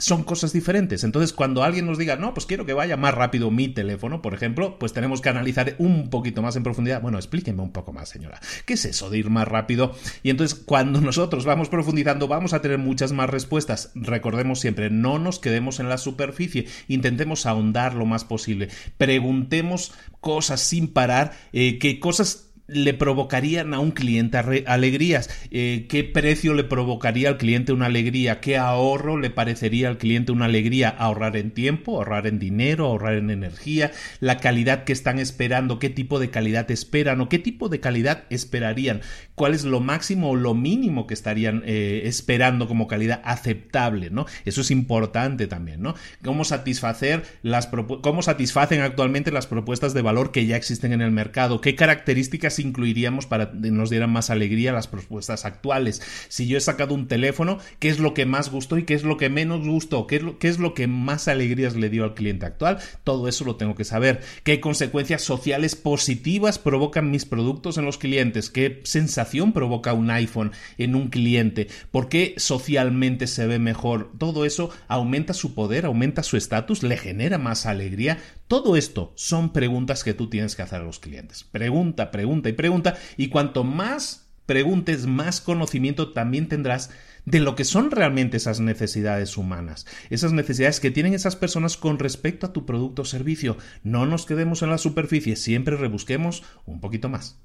son 0.00 0.24
cosas 0.24 0.52
diferentes. 0.52 1.04
Entonces, 1.04 1.32
cuando 1.32 1.62
alguien 1.62 1.86
nos 1.86 1.98
diga, 1.98 2.16
no, 2.16 2.34
pues 2.34 2.46
quiero 2.46 2.66
que 2.66 2.72
vaya 2.72 2.96
más 2.96 3.14
rápido 3.14 3.50
mi 3.50 3.68
teléfono, 3.68 4.22
por 4.22 4.34
ejemplo, 4.34 4.78
pues 4.78 4.92
tenemos 4.92 5.20
que 5.20 5.28
analizar 5.28 5.76
un 5.78 6.10
poquito 6.10 6.42
más 6.42 6.56
en 6.56 6.62
profundidad. 6.62 7.02
Bueno, 7.02 7.18
explíqueme 7.18 7.62
un 7.62 7.72
poco 7.72 7.92
más, 7.92 8.08
señora. 8.08 8.40
¿Qué 8.64 8.74
es 8.74 8.84
eso 8.84 9.10
de 9.10 9.18
ir 9.18 9.30
más 9.30 9.46
rápido? 9.46 9.94
Y 10.22 10.30
entonces, 10.30 10.58
cuando 10.58 11.00
nosotros 11.10 11.44
vamos 11.44 11.68
profundizando, 11.68 12.28
vamos 12.28 12.52
a 12.52 12.62
tener 12.62 12.78
muchas 12.78 13.12
más 13.12 13.30
respuestas. 13.30 13.90
Recordemos 13.94 14.60
siempre, 14.60 14.90
no 14.90 15.18
nos 15.18 15.38
quedemos 15.38 15.80
en 15.80 15.88
la 15.88 15.98
superficie, 15.98 16.66
intentemos 16.88 17.46
ahondar 17.46 17.94
lo 17.94 18.06
más 18.06 18.24
posible. 18.24 18.68
Preguntemos 18.96 19.92
cosas 20.20 20.60
sin 20.60 20.88
parar, 20.88 21.32
eh, 21.52 21.78
qué 21.78 22.00
cosas 22.00 22.49
le 22.72 22.94
provocarían 22.94 23.74
a 23.74 23.78
un 23.78 23.90
cliente 23.90 24.38
alegrías? 24.66 25.30
Eh, 25.50 25.86
¿Qué 25.88 26.04
precio 26.04 26.54
le 26.54 26.64
provocaría 26.64 27.28
al 27.28 27.36
cliente 27.38 27.72
una 27.72 27.86
alegría? 27.86 28.40
¿Qué 28.40 28.56
ahorro 28.56 29.18
le 29.18 29.30
parecería 29.30 29.88
al 29.88 29.98
cliente 29.98 30.32
una 30.32 30.46
alegría? 30.46 30.88
Ahorrar 30.88 31.36
en 31.36 31.50
tiempo, 31.50 31.96
ahorrar 31.96 32.26
en 32.26 32.38
dinero, 32.38 32.86
ahorrar 32.86 33.14
en 33.14 33.30
energía, 33.30 33.90
la 34.20 34.38
calidad 34.38 34.84
que 34.84 34.92
están 34.92 35.18
esperando, 35.18 35.78
qué 35.78 35.90
tipo 35.90 36.18
de 36.18 36.30
calidad 36.30 36.70
esperan 36.70 37.20
o 37.20 37.28
qué 37.28 37.38
tipo 37.38 37.68
de 37.68 37.80
calidad 37.80 38.24
esperarían, 38.30 39.00
cuál 39.34 39.54
es 39.54 39.64
lo 39.64 39.80
máximo 39.80 40.30
o 40.30 40.36
lo 40.36 40.54
mínimo 40.54 41.06
que 41.06 41.14
estarían 41.14 41.62
eh, 41.66 42.02
esperando 42.04 42.68
como 42.68 42.86
calidad 42.86 43.20
aceptable, 43.24 44.10
¿no? 44.10 44.26
Eso 44.44 44.60
es 44.60 44.70
importante 44.70 45.46
también, 45.46 45.82
¿no? 45.82 45.94
Cómo 46.22 46.44
satisfacer 46.44 47.24
las 47.42 47.68
cómo 48.02 48.22
satisfacen 48.22 48.80
actualmente 48.80 49.32
las 49.32 49.46
propuestas 49.46 49.94
de 49.94 50.02
valor 50.02 50.32
que 50.32 50.46
ya 50.46 50.56
existen 50.56 50.92
en 50.92 51.00
el 51.00 51.10
mercado, 51.10 51.60
qué 51.60 51.74
características 51.74 52.59
incluiríamos 52.60 53.26
para 53.26 53.50
que 53.50 53.70
nos 53.70 53.90
dieran 53.90 54.10
más 54.10 54.30
alegría 54.30 54.72
las 54.72 54.86
propuestas 54.86 55.44
actuales. 55.44 56.02
Si 56.28 56.46
yo 56.46 56.56
he 56.56 56.60
sacado 56.60 56.94
un 56.94 57.08
teléfono, 57.08 57.58
¿qué 57.78 57.88
es 57.88 57.98
lo 57.98 58.14
que 58.14 58.26
más 58.26 58.50
gustó 58.50 58.78
y 58.78 58.84
qué 58.84 58.94
es 58.94 59.02
lo 59.02 59.16
que 59.16 59.28
menos 59.28 59.66
gustó? 59.66 60.06
¿Qué 60.06 60.16
es 60.16 60.22
lo, 60.22 60.38
qué 60.38 60.48
es 60.48 60.58
lo 60.58 60.74
que 60.74 60.86
más 60.86 61.28
alegrías 61.28 61.76
le 61.76 61.90
dio 61.90 62.04
al 62.04 62.14
cliente 62.14 62.46
actual? 62.46 62.78
Todo 63.04 63.28
eso 63.28 63.44
lo 63.44 63.56
tengo 63.56 63.74
que 63.74 63.84
saber. 63.84 64.20
¿Qué 64.44 64.60
consecuencias 64.60 65.22
sociales 65.22 65.76
positivas 65.76 66.58
provocan 66.58 67.10
mis 67.10 67.24
productos 67.24 67.78
en 67.78 67.84
los 67.84 67.98
clientes? 67.98 68.50
¿Qué 68.50 68.80
sensación 68.84 69.52
provoca 69.52 69.92
un 69.92 70.10
iPhone 70.10 70.52
en 70.78 70.94
un 70.94 71.08
cliente? 71.08 71.68
¿Por 71.90 72.08
qué 72.08 72.34
socialmente 72.36 73.26
se 73.26 73.46
ve 73.46 73.58
mejor? 73.58 74.12
Todo 74.18 74.44
eso 74.44 74.70
aumenta 74.88 75.34
su 75.34 75.54
poder, 75.54 75.86
aumenta 75.86 76.22
su 76.22 76.36
estatus, 76.36 76.82
le 76.82 76.96
genera 76.96 77.38
más 77.38 77.66
alegría. 77.66 78.18
Todo 78.50 78.74
esto 78.74 79.12
son 79.14 79.52
preguntas 79.52 80.02
que 80.02 80.12
tú 80.12 80.28
tienes 80.28 80.56
que 80.56 80.62
hacer 80.62 80.80
a 80.80 80.84
los 80.84 80.98
clientes. 80.98 81.44
Pregunta, 81.44 82.10
pregunta 82.10 82.48
y 82.48 82.52
pregunta. 82.52 82.96
Y 83.16 83.28
cuanto 83.28 83.62
más 83.62 84.28
preguntes, 84.44 85.06
más 85.06 85.40
conocimiento 85.40 86.12
también 86.12 86.48
tendrás 86.48 86.90
de 87.24 87.38
lo 87.38 87.54
que 87.54 87.64
son 87.64 87.92
realmente 87.92 88.38
esas 88.38 88.58
necesidades 88.58 89.36
humanas, 89.36 89.86
esas 90.10 90.32
necesidades 90.32 90.80
que 90.80 90.90
tienen 90.90 91.14
esas 91.14 91.36
personas 91.36 91.76
con 91.76 92.00
respecto 92.00 92.44
a 92.44 92.52
tu 92.52 92.66
producto 92.66 93.02
o 93.02 93.04
servicio. 93.04 93.56
No 93.84 94.04
nos 94.04 94.26
quedemos 94.26 94.62
en 94.62 94.70
la 94.70 94.78
superficie, 94.78 95.36
siempre 95.36 95.76
rebusquemos 95.76 96.42
un 96.66 96.80
poquito 96.80 97.08
más. 97.08 97.38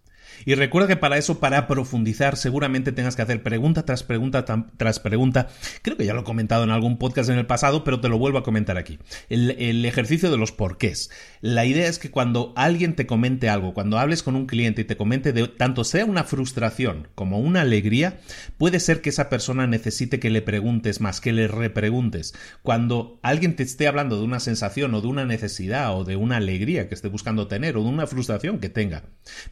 Y 0.45 0.55
recuerda 0.55 0.87
que 0.87 0.97
para 0.97 1.17
eso, 1.17 1.39
para 1.39 1.67
profundizar, 1.67 2.37
seguramente 2.37 2.91
tengas 2.91 3.15
que 3.15 3.21
hacer 3.21 3.43
pregunta 3.43 3.85
tras 3.85 4.03
pregunta 4.03 4.45
tras 4.77 4.99
pregunta. 4.99 5.47
Creo 5.81 5.97
que 5.97 6.05
ya 6.05 6.13
lo 6.13 6.21
he 6.21 6.25
comentado 6.25 6.63
en 6.63 6.71
algún 6.71 6.97
podcast 6.97 7.29
en 7.29 7.37
el 7.37 7.45
pasado, 7.45 7.83
pero 7.83 7.99
te 7.99 8.09
lo 8.09 8.17
vuelvo 8.17 8.37
a 8.37 8.43
comentar 8.43 8.77
aquí. 8.77 8.99
El, 9.29 9.85
ejercicio 9.85 10.31
de 10.31 10.37
los 10.37 10.51
porqués. 10.51 11.09
La 11.41 11.65
idea 11.65 11.87
es 11.87 11.99
que 11.99 12.11
cuando 12.11 12.53
alguien 12.55 12.95
te 12.95 13.05
comente 13.05 13.49
algo, 13.49 13.73
cuando 13.73 13.97
hables 13.97 14.23
con 14.23 14.35
un 14.35 14.47
cliente 14.47 14.81
y 14.81 14.85
te 14.85 14.97
comente 14.97 15.31
de 15.31 15.47
tanto 15.47 15.83
sea 15.83 16.05
una 16.05 16.23
frustración 16.23 17.07
como 17.15 17.39
una 17.39 17.61
alegría, 17.61 18.19
puede 18.57 18.79
ser 18.79 19.01
que 19.01 19.09
esa 19.09 19.29
persona 19.29 19.67
necesite 19.67 20.19
que 20.19 20.29
le 20.29 20.41
preguntes 20.41 21.01
más, 21.01 21.21
que 21.21 21.33
le 21.33 21.47
repreguntes. 21.47 22.33
Cuando 22.63 23.19
alguien 23.21 23.55
te 23.55 23.63
esté 23.63 23.87
hablando 23.87 24.17
de 24.17 24.23
una 24.23 24.39
sensación 24.39 24.93
o 24.95 25.01
de 25.01 25.07
una 25.07 25.25
necesidad 25.25 25.95
o 25.95 26.03
de 26.03 26.15
una 26.15 26.37
alegría 26.37 26.87
que 26.87 26.95
esté 26.95 27.07
buscando 27.07 27.47
tener 27.47 27.77
o 27.77 27.83
de 27.83 27.89
una 27.89 28.07
frustración 28.07 28.59
que 28.59 28.69
tenga, 28.69 29.03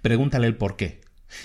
pregúntale 0.02 0.48
el 0.48 0.58
por 0.74 0.78
qué. 0.78 1.02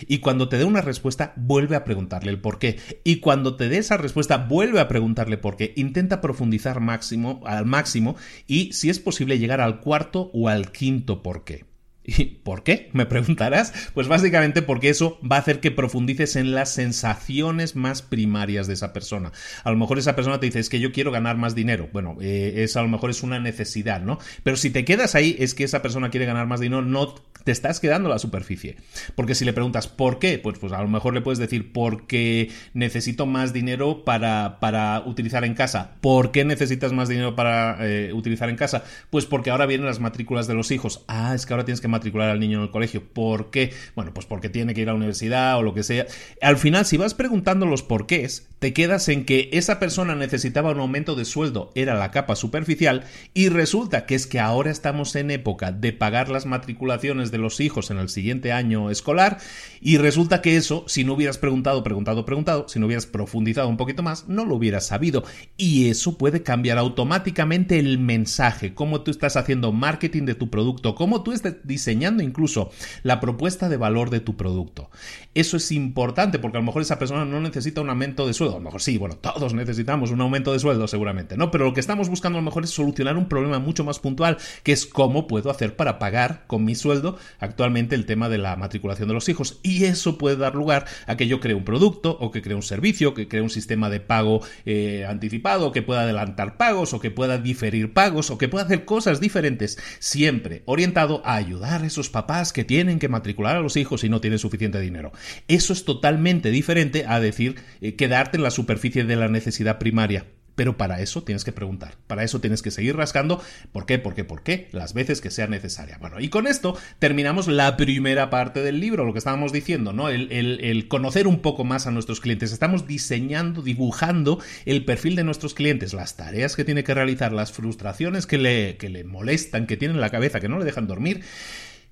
Y 0.06 0.18
cuando 0.18 0.48
te 0.48 0.58
dé 0.58 0.64
una 0.64 0.82
respuesta, 0.82 1.32
vuelve 1.36 1.74
a 1.76 1.84
preguntarle 1.84 2.30
el 2.30 2.40
por 2.40 2.58
qué. 2.58 2.78
Y 3.04 3.16
cuando 3.20 3.56
te 3.56 3.68
dé 3.68 3.78
esa 3.78 3.96
respuesta, 3.96 4.36
vuelve 4.36 4.80
a 4.80 4.88
preguntarle 4.88 5.38
por 5.38 5.56
qué. 5.56 5.72
Intenta 5.76 6.20
profundizar 6.20 6.80
máximo, 6.80 7.40
al 7.46 7.64
máximo 7.64 8.16
y, 8.46 8.72
si 8.72 8.90
es 8.90 8.98
posible, 8.98 9.38
llegar 9.38 9.60
al 9.60 9.80
cuarto 9.80 10.30
o 10.34 10.48
al 10.48 10.72
quinto 10.72 11.22
por 11.22 11.44
qué. 11.44 11.67
¿Y 12.08 12.24
por 12.24 12.62
qué? 12.62 12.88
Me 12.94 13.04
preguntarás. 13.04 13.74
Pues 13.92 14.08
básicamente 14.08 14.62
porque 14.62 14.88
eso 14.88 15.20
va 15.20 15.36
a 15.36 15.40
hacer 15.40 15.60
que 15.60 15.70
profundices 15.70 16.36
en 16.36 16.52
las 16.52 16.72
sensaciones 16.72 17.76
más 17.76 18.00
primarias 18.00 18.66
de 18.66 18.72
esa 18.72 18.94
persona. 18.94 19.30
A 19.62 19.70
lo 19.70 19.76
mejor 19.76 19.98
esa 19.98 20.16
persona 20.16 20.40
te 20.40 20.46
dice, 20.46 20.58
es 20.58 20.70
que 20.70 20.80
yo 20.80 20.90
quiero 20.90 21.12
ganar 21.12 21.36
más 21.36 21.54
dinero. 21.54 21.90
Bueno, 21.92 22.16
eh, 22.22 22.64
es 22.64 22.78
a 22.78 22.82
lo 22.82 22.88
mejor 22.88 23.10
es 23.10 23.22
una 23.22 23.40
necesidad, 23.40 24.00
¿no? 24.00 24.18
Pero 24.42 24.56
si 24.56 24.70
te 24.70 24.86
quedas 24.86 25.14
ahí, 25.14 25.36
es 25.38 25.54
que 25.54 25.64
esa 25.64 25.82
persona 25.82 26.08
quiere 26.08 26.24
ganar 26.24 26.46
más 26.46 26.60
dinero, 26.60 26.80
no 26.80 27.14
te 27.44 27.52
estás 27.52 27.78
quedando 27.78 28.08
a 28.08 28.12
la 28.12 28.18
superficie. 28.18 28.76
Porque 29.14 29.34
si 29.34 29.44
le 29.44 29.52
preguntas, 29.52 29.86
¿por 29.86 30.18
qué? 30.18 30.38
Pues, 30.38 30.58
pues 30.58 30.72
a 30.72 30.80
lo 30.80 30.88
mejor 30.88 31.12
le 31.12 31.20
puedes 31.20 31.38
decir, 31.38 31.72
porque 31.72 32.50
necesito 32.72 33.26
más 33.26 33.52
dinero 33.52 34.04
para, 34.04 34.60
para 34.60 35.02
utilizar 35.04 35.44
en 35.44 35.54
casa. 35.54 35.96
¿Por 36.00 36.30
qué 36.30 36.46
necesitas 36.46 36.92
más 36.92 37.08
dinero 37.10 37.36
para 37.36 37.76
eh, 37.86 38.14
utilizar 38.14 38.48
en 38.48 38.56
casa? 38.56 38.84
Pues 39.10 39.26
porque 39.26 39.50
ahora 39.50 39.66
vienen 39.66 39.86
las 39.86 40.00
matrículas 40.00 40.46
de 40.46 40.54
los 40.54 40.70
hijos. 40.70 41.04
Ah, 41.06 41.34
es 41.34 41.44
que 41.44 41.52
ahora 41.52 41.64
tienes 41.64 41.80
que 41.80 41.88
matricular 41.98 42.30
al 42.30 42.40
niño 42.40 42.58
en 42.58 42.64
el 42.64 42.70
colegio. 42.70 43.02
¿Por 43.04 43.50
qué? 43.50 43.72
Bueno, 43.94 44.14
pues 44.14 44.26
porque 44.26 44.48
tiene 44.48 44.74
que 44.74 44.80
ir 44.80 44.88
a 44.88 44.92
la 44.92 44.96
universidad 44.96 45.58
o 45.58 45.62
lo 45.62 45.74
que 45.74 45.82
sea. 45.82 46.06
Al 46.40 46.56
final, 46.56 46.86
si 46.86 46.96
vas 46.96 47.14
preguntando 47.14 47.66
los 47.66 47.82
porqués, 47.82 48.48
te 48.58 48.72
quedas 48.72 49.08
en 49.08 49.24
que 49.24 49.50
esa 49.52 49.78
persona 49.78 50.14
necesitaba 50.14 50.72
un 50.72 50.80
aumento 50.80 51.14
de 51.14 51.24
sueldo, 51.24 51.70
era 51.74 51.94
la 51.94 52.10
capa 52.10 52.34
superficial, 52.34 53.04
y 53.34 53.48
resulta 53.48 54.04
que 54.06 54.14
es 54.14 54.26
que 54.26 54.40
ahora 54.40 54.70
estamos 54.70 55.14
en 55.14 55.30
época 55.30 55.70
de 55.70 55.92
pagar 55.92 56.28
las 56.28 56.46
matriculaciones 56.46 57.30
de 57.30 57.38
los 57.38 57.60
hijos 57.60 57.90
en 57.90 57.98
el 57.98 58.08
siguiente 58.08 58.52
año 58.52 58.90
escolar, 58.90 59.38
y 59.80 59.98
resulta 59.98 60.42
que 60.42 60.56
eso, 60.56 60.84
si 60.88 61.04
no 61.04 61.14
hubieras 61.14 61.38
preguntado, 61.38 61.84
preguntado, 61.84 62.24
preguntado, 62.24 62.68
si 62.68 62.80
no 62.80 62.86
hubieras 62.86 63.06
profundizado 63.06 63.68
un 63.68 63.76
poquito 63.76 64.02
más, 64.02 64.28
no 64.28 64.44
lo 64.44 64.56
hubieras 64.56 64.86
sabido. 64.86 65.24
Y 65.56 65.88
eso 65.88 66.18
puede 66.18 66.42
cambiar 66.42 66.78
automáticamente 66.78 67.78
el 67.78 67.98
mensaje, 67.98 68.74
cómo 68.74 69.02
tú 69.02 69.10
estás 69.10 69.36
haciendo 69.36 69.72
marketing 69.72 70.24
de 70.24 70.34
tu 70.34 70.50
producto, 70.50 70.94
cómo 70.94 71.22
tú 71.22 71.32
estás 71.32 71.56
diseñando 71.64 71.87
incluso 71.92 72.70
la 73.02 73.20
propuesta 73.20 73.68
de 73.68 73.76
valor 73.76 74.10
de 74.10 74.20
tu 74.20 74.36
producto. 74.36 74.90
Eso 75.34 75.56
es 75.56 75.70
importante 75.72 76.38
porque 76.38 76.58
a 76.58 76.60
lo 76.60 76.66
mejor 76.66 76.82
esa 76.82 76.98
persona 76.98 77.24
no 77.24 77.40
necesita 77.40 77.80
un 77.80 77.90
aumento 77.90 78.26
de 78.26 78.34
sueldo. 78.34 78.56
A 78.56 78.58
lo 78.58 78.64
mejor 78.64 78.82
sí, 78.82 78.98
bueno, 78.98 79.16
todos 79.16 79.54
necesitamos 79.54 80.10
un 80.10 80.20
aumento 80.20 80.52
de 80.52 80.58
sueldo 80.58 80.88
seguramente, 80.88 81.36
¿no? 81.36 81.50
Pero 81.50 81.66
lo 81.66 81.74
que 81.74 81.80
estamos 81.80 82.08
buscando 82.08 82.38
a 82.38 82.42
lo 82.42 82.44
mejor 82.44 82.64
es 82.64 82.70
solucionar 82.70 83.16
un 83.16 83.28
problema 83.28 83.58
mucho 83.58 83.84
más 83.84 83.98
puntual, 83.98 84.38
que 84.62 84.72
es 84.72 84.86
cómo 84.86 85.26
puedo 85.26 85.50
hacer 85.50 85.76
para 85.76 85.98
pagar 85.98 86.44
con 86.46 86.64
mi 86.64 86.74
sueldo 86.74 87.18
actualmente 87.38 87.94
el 87.94 88.06
tema 88.06 88.28
de 88.28 88.38
la 88.38 88.56
matriculación 88.56 89.08
de 89.08 89.14
los 89.14 89.28
hijos. 89.28 89.60
Y 89.62 89.84
eso 89.84 90.18
puede 90.18 90.36
dar 90.36 90.54
lugar 90.54 90.86
a 91.06 91.16
que 91.16 91.26
yo 91.26 91.40
cree 91.40 91.54
un 91.54 91.64
producto 91.64 92.16
o 92.20 92.30
que 92.30 92.42
cree 92.42 92.56
un 92.56 92.62
servicio, 92.62 93.14
que 93.14 93.28
cree 93.28 93.42
un 93.42 93.50
sistema 93.50 93.90
de 93.90 94.00
pago 94.00 94.40
eh, 94.64 95.06
anticipado, 95.08 95.72
que 95.72 95.82
pueda 95.82 96.02
adelantar 96.02 96.56
pagos 96.56 96.94
o 96.94 97.00
que 97.00 97.10
pueda 97.10 97.38
diferir 97.38 97.92
pagos 97.92 98.30
o 98.30 98.38
que 98.38 98.48
pueda 98.48 98.64
hacer 98.64 98.84
cosas 98.84 99.20
diferentes, 99.20 99.78
siempre 99.98 100.62
orientado 100.66 101.22
a 101.24 101.34
ayudar 101.34 101.67
esos 101.84 102.08
papás 102.08 102.52
que 102.52 102.64
tienen 102.64 102.98
que 102.98 103.08
matricular 103.08 103.56
a 103.56 103.60
los 103.60 103.76
hijos 103.76 104.04
y 104.04 104.08
no 104.08 104.20
tienen 104.20 104.38
suficiente 104.38 104.80
dinero. 104.80 105.12
Eso 105.46 105.72
es 105.72 105.84
totalmente 105.84 106.50
diferente 106.50 107.04
a 107.06 107.20
decir 107.20 107.56
eh, 107.80 107.96
quedarte 107.96 108.36
en 108.36 108.42
la 108.42 108.50
superficie 108.50 109.04
de 109.04 109.16
la 109.16 109.28
necesidad 109.28 109.78
primaria 109.78 110.26
Pero 110.58 110.76
para 110.76 111.00
eso 111.00 111.22
tienes 111.22 111.44
que 111.44 111.52
preguntar, 111.52 111.94
para 112.08 112.24
eso 112.24 112.40
tienes 112.40 112.62
que 112.62 112.72
seguir 112.72 112.96
rascando. 112.96 113.40
¿Por 113.70 113.86
qué? 113.86 114.00
¿Por 114.00 114.16
qué? 114.16 114.24
¿Por 114.24 114.42
qué? 114.42 114.68
Las 114.72 114.92
veces 114.92 115.20
que 115.20 115.30
sea 115.30 115.46
necesaria. 115.46 115.98
Bueno, 116.00 116.18
y 116.18 116.30
con 116.30 116.48
esto 116.48 116.76
terminamos 116.98 117.46
la 117.46 117.76
primera 117.76 118.28
parte 118.28 118.60
del 118.60 118.80
libro, 118.80 119.04
lo 119.04 119.12
que 119.12 119.20
estábamos 119.20 119.52
diciendo, 119.52 119.92
¿no? 119.92 120.08
El, 120.08 120.88
conocer 120.88 121.28
un 121.28 121.42
poco 121.42 121.62
más 121.62 121.86
a 121.86 121.92
nuestros 121.92 122.20
clientes. 122.20 122.50
Estamos 122.50 122.88
diseñando, 122.88 123.62
dibujando 123.62 124.40
el 124.64 124.84
perfil 124.84 125.14
de 125.14 125.22
nuestros 125.22 125.54
clientes, 125.54 125.94
las 125.94 126.16
tareas 126.16 126.56
que 126.56 126.64
tiene 126.64 126.82
que 126.82 126.92
realizar, 126.92 127.32
las 127.32 127.52
frustraciones 127.52 128.26
que 128.26 128.38
le, 128.38 128.76
que 128.78 128.88
le 128.88 129.04
molestan, 129.04 129.68
que 129.68 129.76
tiene 129.76 129.94
en 129.94 130.00
la 130.00 130.10
cabeza, 130.10 130.40
que 130.40 130.48
no 130.48 130.58
le 130.58 130.64
dejan 130.64 130.88
dormir 130.88 131.22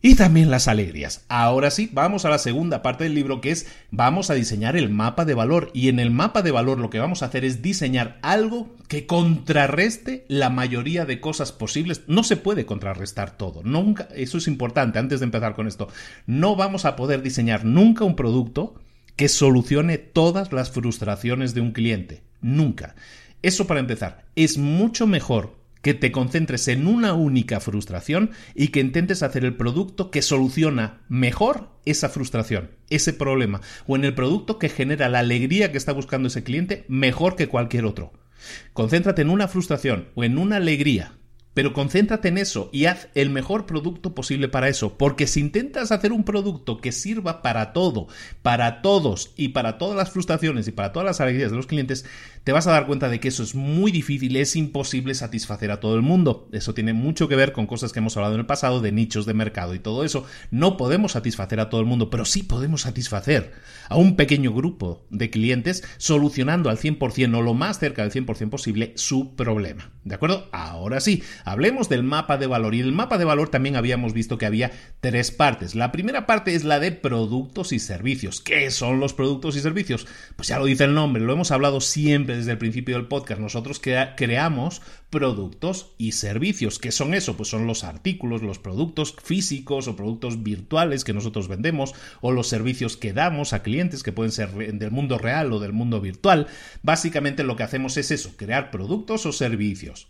y 0.07 0.15
también 0.15 0.53
las 0.53 0.69
alegrías. 0.69 1.25
Ahora 1.29 1.73
sí, 1.73 1.91
vamos 1.93 2.25
a 2.25 2.31
la 2.31 2.39
segunda 2.39 2.81
parte 2.81 3.03
del 3.03 3.17
libro 3.17 3.41
que 3.41 3.51
es 3.51 3.67
vamos 3.91 4.31
a 4.31 4.35
diseñar 4.35 4.77
el 4.77 4.89
mapa 4.89 5.25
de 5.25 5.35
valor 5.35 5.73
y 5.75 5.89
en 5.89 5.99
el 5.99 6.13
mapa 6.13 6.43
de 6.43 6.53
valor 6.53 6.79
lo 6.79 6.91
que 6.91 7.01
vamos 7.01 7.23
a 7.23 7.27
hacer 7.27 7.45
es 7.45 7.61
diseñar 7.61 8.21
algo 8.23 8.73
que 8.87 9.05
contrarreste 9.05 10.25
la 10.29 10.49
mayoría 10.49 11.07
de 11.07 11.21
cosas 11.21 11.51
posibles. 11.51 12.03
No 12.07 12.23
se 12.23 12.37
puede 12.37 12.67
contrarrestar 12.67 13.37
todo, 13.37 13.65
nunca, 13.65 14.07
eso 14.15 14.39
es 14.39 14.47
importante 14.47 15.01
antes 15.01 15.19
de 15.19 15.25
empezar 15.25 15.57
con 15.57 15.67
esto. 15.67 15.89
No 16.25 16.55
vamos 16.55 16.85
a 16.85 16.95
poder 16.95 17.21
diseñar 17.21 17.65
nunca 17.65 18.05
un 18.05 18.15
producto 18.15 18.77
que 19.17 19.29
solucione 19.29 19.99
todas 19.99 20.53
las 20.53 20.71
frustraciones 20.71 21.53
de 21.53 21.63
un 21.63 21.73
cliente, 21.73 22.23
nunca. 22.41 22.95
Eso 23.43 23.67
para 23.67 23.81
empezar, 23.81 24.25
es 24.37 24.57
mucho 24.57 25.09
mejor 25.09 25.57
que 25.87 25.95
te 25.95 26.11
concentres 26.11 26.67
en 26.67 26.89
una 26.89 27.15
única 27.15 27.61
frustración 27.61 28.33
y 28.57 28.69
que 28.69 28.81
intentes 28.81 29.23
hacer 29.23 29.45
el 29.45 29.55
producto 29.55 30.11
que 30.11 30.21
soluciona 30.21 31.03
mejor 31.09 31.79
esa 31.85 32.09
frustración, 32.09 32.73
ese 32.91 33.13
problema, 33.13 33.61
o 33.87 33.95
en 33.95 34.05
el 34.05 34.13
producto 34.13 34.59
que 34.59 34.69
genera 34.69 35.09
la 35.09 35.21
alegría 35.21 35.71
que 35.71 35.79
está 35.79 35.93
buscando 35.93 36.27
ese 36.27 36.43
cliente 36.43 36.87
mejor 36.89 37.37
que 37.37 37.47
cualquier 37.47 37.85
otro. 37.85 38.13
Concéntrate 38.73 39.23
en 39.23 39.31
una 39.31 39.47
frustración 39.47 40.09
o 40.17 40.25
en 40.25 40.39
una 40.39 40.57
alegría 40.57 41.13
pero 41.57 41.73
concéntrate 41.73 42.29
en 42.29 42.37
eso 42.37 42.69
y 42.71 42.85
haz 42.85 43.09
el 43.15 43.31
mejor 43.31 43.65
producto 43.65 44.15
posible 44.15 44.47
para 44.47 44.69
eso, 44.69 44.99
porque 44.99 45.27
si 45.27 45.41
intentas 45.41 45.91
hacer 45.91 46.13
un 46.13 46.23
producto 46.23 46.83
que 46.83 46.93
sirva 46.93 47.41
para 47.41 47.73
todo, 47.73 48.09
para 48.43 48.83
todos 48.83 49.33
y 49.39 49.49
para 49.49 49.79
todas 49.79 49.97
las 49.97 50.11
frustraciones 50.11 50.69
y 50.69 50.73
para 50.73 50.93
todas 50.93 51.07
las 51.07 51.23
alegrías 51.23 51.51
de 51.51 51.57
los 51.57 51.67
clientes, 51.67 52.05
te 52.47 52.53
vas 52.53 52.69
a 52.69 52.71
dar 52.71 52.87
cuenta 52.87 53.09
de 53.09 53.19
que 53.19 53.27
eso 53.27 53.43
es 53.43 53.57
muy 53.57 53.91
difícil, 53.91 54.37
es 54.37 54.55
imposible 54.55 55.17
satisfacer 55.17 55.73
a 55.73 55.81
todo 55.81 55.97
el 55.97 56.03
mundo. 56.03 56.49
Eso 56.53 56.75
tiene 56.75 56.93
mucho 56.93 57.27
que 57.27 57.35
ver 57.35 57.51
con 57.51 57.67
cosas 57.67 57.93
que 57.93 57.99
hemos 57.99 58.17
hablado 58.17 58.35
en 58.35 58.41
el 58.41 58.47
pasado, 58.47 58.81
de 58.81 58.93
nichos 58.93 59.27
de 59.27 59.35
mercado 59.35 59.75
y 59.75 59.81
todo 59.81 60.05
eso. 60.05 60.25
No 60.53 60.77
podemos 60.77 61.11
satisfacer 61.11 61.59
a 61.59 61.71
todo 61.71 61.81
el 61.81 61.89
mundo, 61.89 62.09
pero 62.09 62.25
sí 62.25 62.45
podemos 62.45 62.83
satisfacer 62.83 63.53
a 63.89 63.97
un 63.97 64.15
pequeño 64.15 64.53
grupo 64.53 65.05
de 65.11 65.29
clientes 65.29 65.83
solucionando 65.97 66.71
al 66.71 66.79
100% 66.79 67.37
o 67.37 67.43
lo 67.43 67.53
más 67.55 67.81
cerca 67.81 68.07
del 68.07 68.13
100% 68.13 68.49
posible 68.49 68.93
su 68.95 69.35
problema. 69.35 69.91
¿De 70.05 70.15
acuerdo? 70.15 70.49
Ahora 70.53 71.01
sí, 71.01 71.25
Hablemos 71.45 71.89
del 71.89 72.05
mapa 72.05 72.39
de 72.39 72.47
valor 72.47 72.77
y 72.77 72.81
el 72.81 72.93
mapa 72.93 73.19
de 73.19 73.25
valor 73.25 73.49
también 73.49 73.75
habíamos 73.75 74.13
visto 74.13 74.39
que 74.39 74.47
había 74.47 74.71
tres 75.01 75.33
partes. 75.33 75.75
La 75.75 75.91
primera 75.91 76.27
parte 76.27 76.55
es 76.55 76.63
la 76.63 76.79
de 76.79 76.93
productos 76.93 77.73
y 77.73 77.81
servicios. 77.81 78.41
¿Qué 78.41 78.71
son 78.71 79.01
los 79.01 79.15
productos 79.15 79.57
y 79.57 79.61
servicios? 79.61 80.07
Pues 80.37 80.47
ya 80.47 80.61
lo 80.61 80.67
dice 80.67 80.85
el 80.85 80.95
nombre, 80.95 81.23
lo 81.25 81.33
hemos 81.33 81.51
hablado 81.51 81.81
siempre 81.81 82.36
desde 82.37 82.53
el 82.53 82.59
principio 82.59 82.97
del 82.97 83.09
podcast. 83.09 83.41
Nosotros 83.41 83.81
creamos 83.81 84.83
productos 85.11 85.95
y 85.99 86.13
servicios. 86.13 86.79
¿Qué 86.79 86.93
son 86.93 87.15
eso? 87.15 87.37
Pues 87.37 87.49
son 87.49 87.67
los 87.67 87.85
artículos, 87.85 88.43
los 88.43 88.59
productos 88.59 89.15
físicos 89.23 89.89
o 89.89 89.97
productos 89.97 90.43
virtuales 90.43 91.05
que 91.05 91.15
nosotros 91.15 91.49
vendemos 91.49 91.95
o 92.21 92.33
los 92.33 92.49
servicios 92.49 92.97
que 92.97 93.13
damos 93.13 93.53
a 93.53 93.63
clientes 93.63 94.03
que 94.03 94.13
pueden 94.13 94.33
ser 94.33 94.53
del 94.53 94.91
mundo 94.91 95.19
real 95.19 95.53
o 95.53 95.61
del 95.61 95.73
mundo 95.73 96.01
virtual. 96.01 96.47
Básicamente 96.83 97.45
lo 97.45 97.57
que 97.57 97.63
hacemos 97.63 97.97
es 97.97 98.11
eso, 98.11 98.37
crear 98.37 98.71
productos 98.71 99.27
o 99.27 99.33
servicios. 99.33 100.09